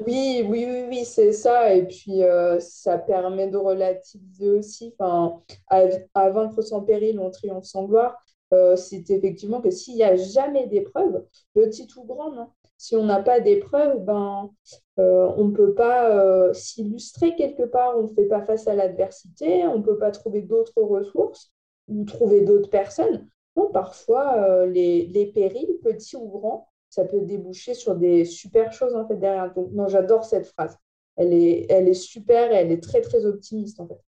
oui, 0.06 0.42
oui, 0.46 0.64
oui, 0.66 0.84
oui, 0.88 1.04
c'est 1.04 1.32
ça. 1.32 1.74
Et 1.74 1.86
puis 1.86 2.22
euh, 2.22 2.58
ça 2.60 2.96
permet 2.96 3.48
de 3.48 3.58
relativiser 3.58 4.48
aussi. 4.50 4.94
Enfin, 4.98 5.42
à, 5.66 6.30
vaincre 6.30 6.62
sans 6.62 6.80
péril, 6.82 7.20
on 7.20 7.30
triomphe 7.30 7.64
sans 7.64 7.84
gloire. 7.84 8.16
Euh, 8.54 8.76
c'est 8.76 9.10
effectivement 9.10 9.60
que 9.60 9.70
s'il 9.70 9.96
n'y 9.96 10.02
a 10.02 10.16
jamais 10.16 10.66
d'épreuve, 10.66 11.26
petite 11.52 11.94
ou 11.96 12.04
grande, 12.04 12.38
hein, 12.38 12.50
si 12.78 12.96
on 12.96 13.04
n'a 13.04 13.22
pas 13.22 13.40
d'épreuve, 13.40 14.02
ben, 14.02 14.50
euh, 14.98 15.30
on 15.36 15.44
ne 15.44 15.54
peut 15.54 15.74
pas 15.74 16.10
euh, 16.10 16.52
s'illustrer 16.52 17.36
quelque 17.36 17.62
part, 17.62 17.96
on 17.96 18.02
ne 18.02 18.08
fait 18.08 18.24
pas 18.26 18.42
face 18.42 18.66
à 18.66 18.74
l'adversité, 18.74 19.64
on 19.66 19.78
ne 19.78 19.82
peut 19.82 19.98
pas 19.98 20.10
trouver 20.10 20.42
d'autres 20.42 20.82
ressources 20.82 21.52
ou 21.86 22.04
trouver 22.04 22.40
d'autres 22.40 22.70
personnes. 22.70 23.28
parfois, 23.72 24.34
euh, 24.38 24.66
les, 24.66 25.30
périls, 25.34 25.78
petits 25.82 26.16
ou 26.16 26.28
grands, 26.28 26.68
ça 26.88 27.04
peut 27.04 27.20
déboucher 27.20 27.74
sur 27.74 27.94
des 27.94 28.24
super 28.24 28.72
choses 28.72 28.96
en 28.96 29.06
fait 29.06 29.16
derrière. 29.16 29.52
Donc, 29.54 29.70
non, 29.72 29.88
j'adore 29.88 30.24
cette 30.24 30.46
phrase. 30.46 30.76
Elle 31.16 31.32
est, 31.32 31.66
elle 31.68 31.88
est 31.88 31.94
super 31.94 32.50
et 32.50 32.56
elle 32.56 32.72
est 32.72 32.82
très 32.82 33.00
très 33.00 33.24
optimiste 33.24 33.80
en 33.80 33.86
fait. 33.86 34.00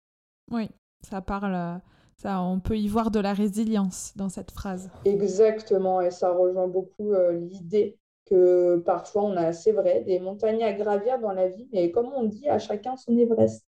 Oui, 0.50 0.68
ça 1.02 1.20
parle. 1.20 1.80
Ça, 2.16 2.42
on 2.42 2.60
peut 2.60 2.76
y 2.76 2.86
voir 2.86 3.10
de 3.10 3.18
la 3.18 3.32
résilience 3.32 4.12
dans 4.14 4.28
cette 4.28 4.50
phrase. 4.50 4.90
Exactement, 5.06 6.02
et 6.02 6.10
ça 6.10 6.30
rejoint 6.30 6.68
beaucoup 6.68 7.14
l'idée 7.32 7.98
que 8.30 8.78
parfois 8.78 9.24
on 9.24 9.36
a, 9.36 9.52
c'est 9.52 9.72
vrai, 9.72 10.02
des 10.02 10.20
montagnes 10.20 10.62
à 10.62 10.72
gravir 10.72 11.18
dans 11.18 11.32
la 11.32 11.48
vie, 11.48 11.68
mais 11.72 11.90
comme 11.90 12.10
on 12.14 12.24
dit, 12.24 12.48
à 12.48 12.58
chacun 12.58 12.96
son 12.96 13.16
Everest. 13.18 13.66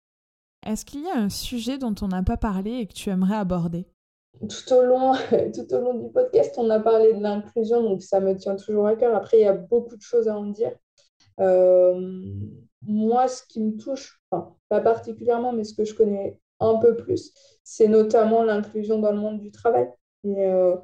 Est-ce 0.65 0.85
qu'il 0.85 1.03
y 1.03 1.09
a 1.09 1.17
un 1.17 1.29
sujet 1.29 1.77
dont 1.77 1.95
on 2.01 2.09
n'a 2.09 2.23
pas 2.23 2.37
parlé 2.37 2.79
et 2.79 2.85
que 2.85 2.93
tu 2.93 3.09
aimerais 3.09 3.37
aborder? 3.37 3.85
Tout 4.41 4.73
au, 4.73 4.83
long, 4.83 5.13
tout 5.53 5.73
au 5.73 5.79
long 5.79 5.93
du 5.95 6.11
podcast, 6.11 6.55
on 6.57 6.69
a 6.69 6.79
parlé 6.79 7.13
de 7.13 7.21
l'inclusion, 7.21 7.83
donc 7.83 8.01
ça 8.03 8.19
me 8.19 8.35
tient 8.35 8.55
toujours 8.55 8.87
à 8.87 8.95
cœur. 8.95 9.15
Après, 9.15 9.39
il 9.39 9.43
y 9.43 9.47
a 9.47 9.53
beaucoup 9.53 9.95
de 9.95 10.01
choses 10.01 10.27
à 10.27 10.37
en 10.37 10.45
dire. 10.45 10.73
Euh, 11.39 12.21
moi, 12.81 13.27
ce 13.27 13.43
qui 13.43 13.61
me 13.61 13.77
touche, 13.77 14.21
enfin, 14.29 14.55
pas 14.67 14.81
particulièrement, 14.81 15.53
mais 15.53 15.63
ce 15.63 15.73
que 15.73 15.85
je 15.85 15.93
connais 15.93 16.37
un 16.59 16.77
peu 16.77 16.95
plus, 16.95 17.33
c'est 17.63 17.87
notamment 17.87 18.43
l'inclusion 18.43 18.99
dans 18.99 19.11
le 19.11 19.19
monde 19.19 19.39
du 19.39 19.51
travail. 19.51 19.89
Et 20.25 20.45
euh, 20.45 20.75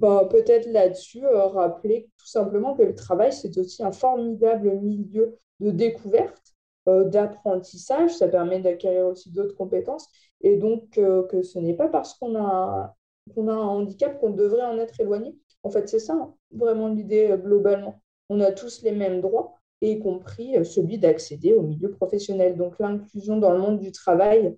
bah, 0.00 0.26
peut-être 0.30 0.66
là-dessus, 0.66 1.22
euh, 1.26 1.46
rappeler 1.48 2.08
tout 2.16 2.26
simplement 2.26 2.74
que 2.74 2.82
le 2.82 2.94
travail, 2.94 3.34
c'est 3.34 3.56
aussi 3.58 3.82
un 3.82 3.92
formidable 3.92 4.80
milieu 4.80 5.36
de 5.60 5.70
découverte, 5.70 6.54
euh, 6.88 7.04
d'apprentissage. 7.04 8.16
Ça 8.16 8.28
permet 8.28 8.60
d'acquérir 8.60 9.06
aussi 9.06 9.30
d'autres 9.30 9.54
compétences. 9.54 10.08
Et 10.40 10.56
donc, 10.56 10.96
euh, 10.96 11.24
que 11.24 11.42
ce 11.42 11.58
n'est 11.58 11.74
pas 11.74 11.88
parce 11.88 12.14
qu'on 12.14 12.34
a, 12.36 12.96
a 13.36 13.40
un 13.40 13.56
handicap 13.58 14.18
qu'on 14.20 14.30
devrait 14.30 14.62
en 14.62 14.78
être 14.78 14.98
éloigné. 15.00 15.36
En 15.64 15.70
fait, 15.70 15.86
c'est 15.86 15.98
ça, 15.98 16.14
hein, 16.14 16.34
vraiment 16.50 16.88
l'idée 16.88 17.34
globalement. 17.36 18.00
On 18.30 18.40
a 18.40 18.52
tous 18.52 18.82
les 18.82 18.92
mêmes 18.92 19.20
droits, 19.20 19.60
y 19.82 19.98
compris 20.00 20.64
celui 20.64 20.96
d'accéder 20.98 21.52
au 21.52 21.60
milieu 21.62 21.90
professionnel. 21.90 22.56
Donc, 22.56 22.78
l'inclusion 22.78 23.36
dans 23.36 23.52
le 23.52 23.58
monde 23.58 23.78
du 23.78 23.92
travail, 23.92 24.56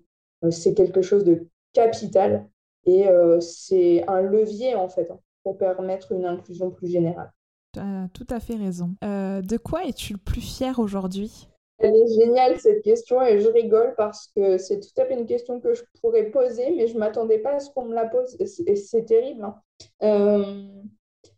c'est 0.51 0.73
quelque 0.73 1.01
chose 1.01 1.25
de 1.25 1.47
capital 1.73 2.47
et 2.85 3.07
c'est 3.41 4.07
un 4.07 4.21
levier, 4.21 4.75
en 4.75 4.87
fait. 4.89 5.11
Hein 5.11 5.19
pour 5.43 5.57
permettre 5.57 6.11
une 6.11 6.25
inclusion 6.25 6.71
plus 6.71 6.87
générale. 6.87 7.31
Tu 7.73 7.79
as 7.79 8.07
tout 8.13 8.27
à 8.29 8.39
fait 8.39 8.55
raison. 8.55 8.95
Euh, 9.03 9.41
de 9.41 9.57
quoi 9.57 9.85
es-tu 9.85 10.13
le 10.13 10.19
plus 10.19 10.41
fier 10.41 10.79
aujourd'hui? 10.79 11.47
Elle 11.79 11.95
est 11.95 12.13
géniale 12.15 12.59
cette 12.59 12.81
question 12.83 13.21
et 13.23 13.39
je 13.39 13.49
rigole 13.49 13.93
parce 13.97 14.27
que 14.35 14.57
c'est 14.57 14.79
tout 14.79 15.01
à 15.01 15.05
fait 15.05 15.15
une 15.15 15.25
question 15.25 15.59
que 15.59 15.73
je 15.73 15.81
pourrais 16.01 16.29
poser, 16.29 16.71
mais 16.77 16.87
je 16.87 16.93
ne 16.93 16.99
m'attendais 16.99 17.39
pas 17.39 17.55
à 17.55 17.59
ce 17.59 17.69
qu'on 17.71 17.85
me 17.85 17.95
la 17.95 18.05
pose 18.05 18.37
et 18.39 18.75
c'est 18.75 19.03
terrible. 19.05 19.43
Hein. 19.43 19.55
Euh, 20.03 20.65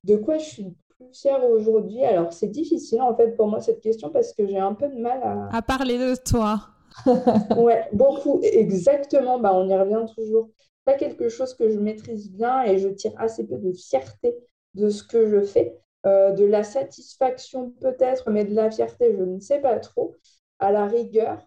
de 0.03 0.15
quoi 0.17 0.37
je 0.37 0.45
suis 0.45 0.75
plus 0.89 1.07
fière 1.13 1.43
aujourd'hui? 1.49 2.03
Alors 2.03 2.33
c'est 2.33 2.49
difficile 2.49 3.01
en 3.01 3.15
fait 3.15 3.35
pour 3.35 3.47
moi 3.47 3.61
cette 3.61 3.81
question 3.81 4.09
parce 4.09 4.33
que 4.33 4.45
j'ai 4.45 4.59
un 4.59 4.73
peu 4.73 4.89
de 4.89 4.99
mal 4.99 5.21
à... 5.23 5.49
À 5.55 5.61
parler 5.61 5.97
de 5.97 6.15
toi. 6.15 6.59
ouais, 7.57 7.87
beaucoup, 7.93 8.39
exactement. 8.43 9.39
Bah, 9.39 9.51
on 9.53 9.67
y 9.67 9.75
revient 9.75 10.05
toujours. 10.15 10.49
Pas 10.85 10.93
quelque 10.93 11.29
chose 11.29 11.53
que 11.55 11.69
je 11.69 11.79
maîtrise 11.79 12.31
bien 12.31 12.63
et 12.63 12.77
je 12.77 12.87
tire 12.89 13.13
assez 13.17 13.45
peu 13.45 13.57
de 13.57 13.73
fierté 13.73 14.35
de 14.75 14.89
ce 14.89 15.03
que 15.03 15.27
je 15.27 15.41
fais. 15.41 15.77
Euh, 16.05 16.31
de 16.33 16.45
la 16.45 16.63
satisfaction 16.63 17.71
peut-être, 17.81 18.29
mais 18.29 18.45
de 18.45 18.53
la 18.53 18.69
fierté, 18.69 19.15
je 19.17 19.23
ne 19.23 19.39
sais 19.39 19.59
pas 19.59 19.79
trop. 19.79 20.15
À 20.59 20.71
la 20.71 20.85
rigueur, 20.85 21.39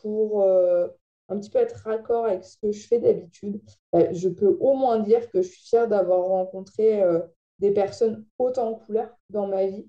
pour 0.00 0.42
euh, 0.42 0.88
un 1.28 1.38
petit 1.38 1.50
peu 1.50 1.58
être 1.58 1.82
raccord 1.84 2.24
avec 2.24 2.42
ce 2.42 2.56
que 2.56 2.72
je 2.72 2.86
fais 2.86 2.98
d'habitude, 2.98 3.60
euh, 3.94 4.08
je 4.12 4.30
peux 4.30 4.56
au 4.60 4.74
moins 4.74 4.98
dire 5.00 5.28
que 5.30 5.42
je 5.42 5.48
suis 5.48 5.62
fière 5.62 5.88
d'avoir 5.88 6.22
rencontré 6.22 7.02
des 7.58 7.72
personnes 7.72 8.24
autant 8.38 8.68
en 8.70 8.74
couleur 8.76 9.10
dans 9.28 9.46
ma 9.46 9.66
vie. 9.66 9.86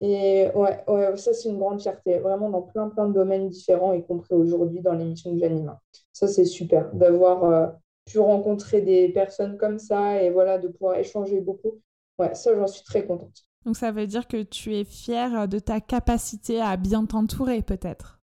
Et 0.00 0.48
ouais, 0.54 0.82
ouais 0.88 1.16
ça 1.16 1.32
c'est 1.32 1.50
une 1.50 1.58
grande 1.58 1.80
fierté, 1.80 2.18
vraiment 2.18 2.50
dans 2.50 2.62
plein 2.62 2.88
plein 2.88 3.06
de 3.06 3.12
domaines 3.12 3.50
différents, 3.50 3.92
y 3.92 4.04
compris 4.04 4.34
aujourd'hui 4.34 4.80
dans 4.80 4.94
l'émission 4.94 5.32
que 5.32 5.38
j'anime. 5.38 5.76
Ça 6.12 6.26
c'est 6.26 6.46
super 6.46 6.92
d'avoir 6.94 7.76
pu 8.06 8.18
rencontrer 8.18 8.80
des 8.80 9.08
personnes 9.08 9.56
comme 9.56 9.78
ça 9.78 10.22
et 10.22 10.30
voilà 10.30 10.58
de 10.58 10.68
pouvoir 10.68 10.98
échanger 10.98 11.40
beaucoup. 11.40 11.80
Ouais, 12.18 12.34
ça 12.34 12.54
j'en 12.54 12.66
suis 12.66 12.84
très 12.84 13.06
contente. 13.06 13.46
Donc 13.64 13.76
ça 13.76 13.92
veut 13.92 14.06
dire 14.06 14.26
que 14.26 14.42
tu 14.42 14.74
es 14.74 14.84
fière 14.84 15.46
de 15.46 15.58
ta 15.58 15.80
capacité 15.80 16.60
à 16.60 16.76
bien 16.76 17.04
t'entourer 17.04 17.62
peut-être. 17.62 18.20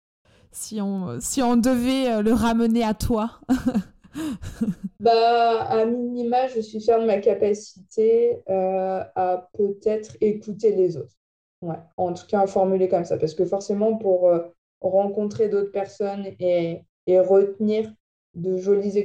Si 0.51 0.81
on, 0.83 1.19
si 1.21 1.43
on 1.43 1.57
devait 1.57 2.13
euh, 2.13 2.23
le 2.23 2.35
ramener 2.35 2.85
à 2.85 2.93
toi. 2.93 3.41
bah, 5.01 5.63
à 5.63 5.87
minima, 5.87 6.47
je 6.49 6.61
suis 6.61 6.79
fière 6.79 7.01
de 7.01 7.07
ma 7.07 7.19
capacité 7.19 8.43
euh, 8.51 9.03
à 9.15 9.49
peut-être 9.55 10.17
écouter 10.21 10.73
les 10.73 10.99
autres. 10.99 11.17
Ouais, 11.63 11.79
en 11.97 12.13
tout 12.13 12.27
cas, 12.27 12.47
formuler 12.47 12.89
comme 12.89 13.07
ça. 13.07 13.17
Parce 13.17 13.35
que 13.35 13.47
forcément, 13.47 13.97
pour 13.97 14.29
euh, 14.29 14.41
rencontrer 14.83 15.49
d'autres 15.49 15.73
personnes 15.73 16.27
et, 16.39 16.83
et, 17.07 17.21
retenir 17.21 17.91
de 18.35 18.57
jolies 18.57 18.99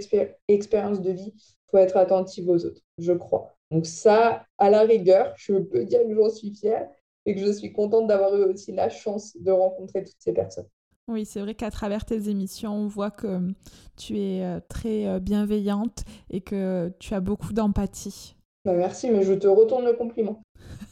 expériences 0.48 1.02
de 1.02 1.12
vie, 1.12 1.34
il 1.36 1.72
faut 1.72 1.78
être 1.78 1.98
attentive 1.98 2.50
aux 2.50 2.66
autres, 2.66 2.82
je 2.98 3.14
crois. 3.14 3.56
Donc 3.72 3.86
ça, 3.86 4.46
à 4.58 4.70
la 4.70 4.82
rigueur, 4.82 5.34
je 5.36 5.54
peux 5.54 5.84
dire 5.84 6.02
que 6.08 6.16
j'en 6.16 6.30
suis 6.30 6.54
fière 6.54 6.88
et 7.26 7.36
que 7.36 7.42
je 7.42 7.52
suis 7.52 7.74
contente 7.74 8.08
d'avoir 8.08 8.36
eu 8.36 8.44
aussi 8.44 8.72
la 8.72 8.90
chance 8.90 9.36
de 9.38 9.52
rencontrer 9.52 10.04
toutes 10.04 10.16
ces 10.20 10.34
personnes. 10.34 10.68
Oui, 11.10 11.26
c'est 11.26 11.40
vrai 11.40 11.56
qu'à 11.56 11.72
travers 11.72 12.04
tes 12.04 12.30
émissions, 12.30 12.74
on 12.74 12.88
voit 12.88 13.12
que 13.12 13.54
tu 13.96 14.20
es 14.20 14.44
euh, 14.44 14.60
très 14.68 15.08
euh, 15.08 15.20
bienveillante 15.20 16.04
et 16.30 16.42
que 16.42 16.92
tu 17.00 17.14
as 17.14 17.22
beaucoup 17.22 17.54
d'empathie. 17.54 18.36
Bah, 18.66 18.74
merci, 18.74 19.10
mais 19.10 19.24
je 19.24 19.34
te 19.34 19.48
retourne 19.48 19.86
le 19.86 19.94
compliment. 19.94 20.42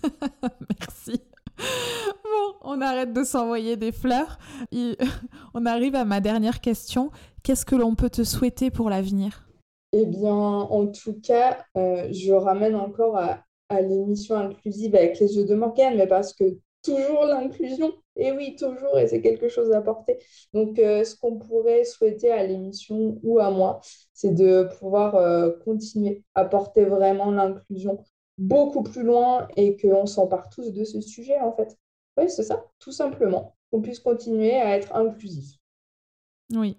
merci. 0.69 1.21
Bon, 1.57 2.55
on 2.61 2.81
arrête 2.81 3.11
de 3.11 3.23
s'envoyer 3.23 3.75
des 3.75 3.91
fleurs. 3.91 4.39
On 5.53 5.65
arrive 5.65 5.95
à 5.95 6.05
ma 6.05 6.19
dernière 6.19 6.59
question. 6.59 7.11
Qu'est-ce 7.45 7.63
que 7.63 7.75
l'on 7.75 7.93
peut 7.93 8.09
te 8.09 8.23
souhaiter 8.23 8.71
pour 8.71 8.89
l'avenir? 8.89 9.47
Eh 9.91 10.07
bien, 10.07 10.33
en 10.33 10.87
tout 10.87 11.13
cas, 11.21 11.63
euh, 11.77 12.07
je 12.11 12.33
ramène 12.33 12.73
encore 12.73 13.19
à, 13.19 13.45
l'émission 13.81 14.35
inclusive 14.35 14.95
avec 14.95 15.19
les 15.19 15.35
yeux 15.35 15.45
de 15.45 15.53
Morgane, 15.53 15.95
mais 15.95 16.07
parce 16.07 16.33
que 16.33 16.43
toujours 16.81 17.25
l'inclusion, 17.25 17.93
et 18.15 18.31
oui, 18.31 18.55
toujours, 18.55 18.97
et 18.97 19.07
c'est 19.07 19.21
quelque 19.21 19.47
chose 19.47 19.71
à 19.73 19.81
porter. 19.83 20.17
Donc, 20.55 20.79
euh, 20.79 21.03
ce 21.03 21.15
qu'on 21.15 21.37
pourrait 21.37 21.83
souhaiter 21.83 22.31
à 22.31 22.43
l'émission 22.47 23.19
ou 23.21 23.37
à 23.37 23.51
moi, 23.51 23.79
c'est 24.11 24.33
de 24.33 24.67
pouvoir 24.79 25.13
euh, 25.13 25.51
continuer 25.65 26.23
à 26.33 26.45
porter 26.45 26.85
vraiment 26.85 27.29
l'inclusion 27.29 28.03
beaucoup 28.39 28.81
plus 28.81 29.03
loin 29.03 29.47
et 29.55 29.77
qu'on 29.77 30.07
s'empare 30.07 30.49
tous 30.49 30.71
de 30.71 30.83
ce 30.83 30.99
sujet, 30.99 31.39
en 31.41 31.51
fait. 31.51 31.77
Oui, 32.17 32.27
c'est 32.27 32.43
ça, 32.43 32.65
tout 32.79 32.91
simplement, 32.91 33.55
qu'on 33.69 33.81
puisse 33.81 33.99
continuer 33.99 34.55
à 34.55 34.75
être 34.75 34.95
inclusif. 34.95 35.59
Oui, 36.51 36.77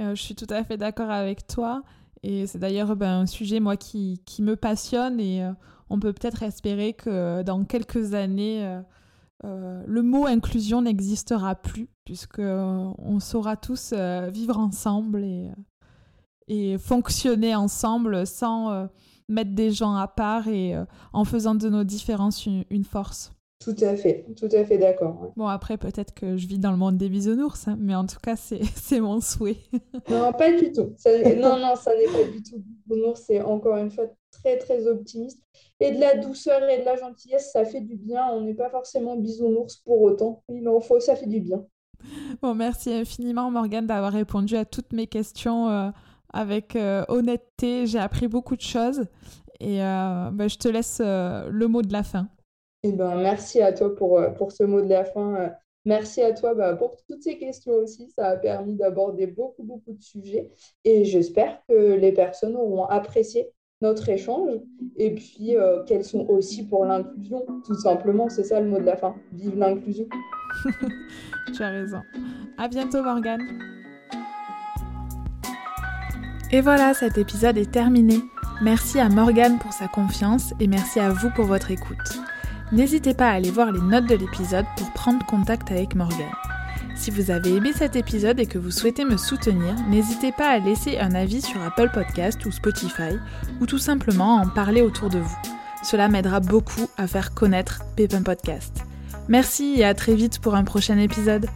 je 0.00 0.20
suis 0.20 0.34
tout 0.34 0.46
à 0.50 0.64
fait 0.64 0.76
d'accord 0.76 1.10
avec 1.10 1.46
toi. 1.46 1.82
Et 2.22 2.46
c'est 2.46 2.58
d'ailleurs 2.58 2.96
ben, 2.96 3.20
un 3.20 3.26
sujet, 3.26 3.60
moi, 3.60 3.76
qui, 3.76 4.20
me 4.40 4.54
passionne 4.54 5.20
et 5.20 5.42
euh, 5.42 5.52
on 5.88 5.98
peut 5.98 6.12
peut-être 6.12 6.42
espérer 6.42 6.92
que 6.92 7.42
dans 7.42 7.64
quelques 7.64 8.14
années, 8.14 8.64
euh, 8.66 8.80
euh, 9.44 9.82
le 9.86 10.02
mot 10.02 10.26
inclusion 10.26 10.82
n'existera 10.82 11.54
plus, 11.54 11.88
puisqu'on 12.04 13.20
saura 13.20 13.56
tous 13.56 13.94
vivre 13.94 14.58
ensemble 14.58 15.24
et 16.48 16.78
fonctionner 16.78 17.54
ensemble 17.54 18.26
sans 18.26 18.88
mettre 19.28 19.52
des 19.52 19.70
gens 19.70 19.94
à 19.94 20.08
part 20.08 20.48
et 20.48 20.74
en 21.12 21.24
faisant 21.24 21.54
de 21.54 21.68
nos 21.68 21.84
différences 21.84 22.44
une 22.46 22.84
force. 22.84 23.32
Tout 23.60 23.76
à 23.82 23.94
fait, 23.94 24.24
tout 24.38 24.48
à 24.52 24.64
fait 24.64 24.78
d'accord. 24.78 25.32
Bon, 25.36 25.46
après, 25.46 25.76
peut-être 25.76 26.14
que 26.14 26.38
je 26.38 26.46
vis 26.46 26.58
dans 26.58 26.70
le 26.70 26.78
monde 26.78 26.96
des 26.96 27.10
bisounours, 27.10 27.68
hein, 27.68 27.76
mais 27.78 27.94
en 27.94 28.06
tout 28.06 28.18
cas, 28.22 28.34
c'est 28.34 28.60
mon 29.00 29.20
souhait. 29.20 29.58
non, 30.08 30.32
pas 30.32 30.50
du 30.50 30.72
tout. 30.72 30.94
non, 31.36 31.58
non, 31.58 31.76
ça 31.76 31.94
n'est 31.94 32.06
pas 32.06 32.24
du 32.32 32.42
tout 32.42 32.64
bisounours. 32.86 33.20
C'est 33.26 33.42
encore 33.42 33.76
une 33.76 33.90
fois 33.90 34.06
très, 34.30 34.56
très 34.56 34.86
optimiste. 34.86 35.42
Et 35.78 35.92
de 35.92 36.00
la 36.00 36.16
douceur 36.16 36.66
et 36.70 36.80
de 36.80 36.84
la 36.86 36.96
gentillesse, 36.96 37.52
ça 37.52 37.66
fait 37.66 37.82
du 37.82 37.96
bien. 37.96 38.28
On 38.32 38.40
n'est 38.40 38.54
pas 38.54 38.70
forcément 38.70 39.16
bisounours 39.16 39.76
pour 39.76 40.00
autant. 40.00 40.42
Il 40.48 40.66
en 40.66 40.80
faut, 40.80 40.98
ça 40.98 41.14
fait 41.14 41.28
du 41.28 41.40
bien. 41.40 41.62
Bon, 42.40 42.54
merci 42.54 42.92
infiniment, 42.94 43.50
Morgane, 43.50 43.86
d'avoir 43.86 44.12
répondu 44.12 44.56
à 44.56 44.64
toutes 44.64 44.94
mes 44.94 45.06
questions 45.06 45.68
euh, 45.68 45.90
avec 46.32 46.76
euh, 46.76 47.04
honnêteté. 47.08 47.86
J'ai 47.86 47.98
appris 47.98 48.26
beaucoup 48.26 48.56
de 48.56 48.62
choses. 48.62 49.04
Et 49.60 49.82
euh, 49.82 50.30
bah, 50.32 50.48
je 50.48 50.56
te 50.56 50.68
laisse 50.68 51.00
le 51.00 51.66
mot 51.66 51.82
de 51.82 51.92
la 51.92 52.02
fin. 52.02 52.28
Eh 52.82 52.92
ben, 52.92 53.16
merci 53.16 53.60
à 53.60 53.72
toi 53.72 53.94
pour, 53.94 54.18
euh, 54.18 54.30
pour 54.30 54.52
ce 54.52 54.62
mot 54.62 54.80
de 54.80 54.88
la 54.88 55.04
fin. 55.04 55.34
Euh, 55.36 55.48
merci 55.84 56.22
à 56.22 56.32
toi 56.32 56.54
bah, 56.54 56.74
pour 56.74 56.96
toutes 57.08 57.22
ces 57.22 57.38
questions 57.38 57.72
aussi. 57.72 58.10
Ça 58.10 58.28
a 58.28 58.36
permis 58.36 58.74
d'aborder 58.74 59.26
beaucoup, 59.26 59.62
beaucoup 59.62 59.92
de 59.92 60.02
sujets. 60.02 60.50
Et 60.84 61.04
j'espère 61.04 61.60
que 61.68 61.94
les 61.94 62.12
personnes 62.12 62.56
auront 62.56 62.84
apprécié 62.84 63.50
notre 63.82 64.08
échange 64.10 64.52
et 64.96 65.14
puis 65.14 65.56
euh, 65.56 65.82
qu'elles 65.84 66.04
sont 66.04 66.26
aussi 66.28 66.66
pour 66.66 66.84
l'inclusion. 66.84 67.44
Tout 67.64 67.78
simplement, 67.78 68.28
c'est 68.28 68.44
ça 68.44 68.60
le 68.60 68.68
mot 68.68 68.78
de 68.78 68.84
la 68.84 68.96
fin. 68.96 69.14
Vive 69.32 69.58
l'inclusion. 69.58 70.06
tu 71.54 71.62
as 71.62 71.70
raison. 71.70 72.00
À 72.58 72.68
bientôt, 72.68 73.02
Morgane. 73.02 73.46
Et 76.52 76.60
voilà, 76.60 76.94
cet 76.94 77.16
épisode 77.16 77.56
est 77.58 77.70
terminé. 77.70 78.16
Merci 78.62 78.98
à 78.98 79.08
Morgane 79.08 79.58
pour 79.58 79.72
sa 79.72 79.86
confiance 79.86 80.52
et 80.60 80.66
merci 80.66 80.98
à 80.98 81.10
vous 81.10 81.30
pour 81.30 81.44
votre 81.44 81.70
écoute. 81.70 82.19
N'hésitez 82.72 83.14
pas 83.14 83.28
à 83.28 83.32
aller 83.32 83.50
voir 83.50 83.72
les 83.72 83.80
notes 83.80 84.06
de 84.06 84.14
l'épisode 84.14 84.66
pour 84.76 84.92
prendre 84.92 85.26
contact 85.26 85.72
avec 85.72 85.96
Morgan. 85.96 86.30
Si 86.94 87.10
vous 87.10 87.32
avez 87.32 87.54
aimé 87.54 87.72
cet 87.74 87.96
épisode 87.96 88.38
et 88.38 88.46
que 88.46 88.58
vous 88.58 88.70
souhaitez 88.70 89.04
me 89.04 89.16
soutenir, 89.16 89.74
n'hésitez 89.88 90.30
pas 90.30 90.50
à 90.50 90.58
laisser 90.58 90.98
un 90.98 91.14
avis 91.14 91.42
sur 91.42 91.60
Apple 91.62 91.90
Podcast 91.92 92.44
ou 92.46 92.52
Spotify 92.52 93.18
ou 93.60 93.66
tout 93.66 93.78
simplement 93.78 94.38
à 94.38 94.42
en 94.42 94.48
parler 94.48 94.82
autour 94.82 95.08
de 95.08 95.18
vous. 95.18 95.38
Cela 95.82 96.08
m'aidera 96.08 96.38
beaucoup 96.38 96.88
à 96.96 97.08
faire 97.08 97.34
connaître 97.34 97.82
Pépin 97.96 98.22
Podcast. 98.22 98.84
Merci 99.28 99.74
et 99.78 99.84
à 99.84 99.94
très 99.94 100.14
vite 100.14 100.38
pour 100.38 100.54
un 100.54 100.64
prochain 100.64 100.98
épisode. 100.98 101.46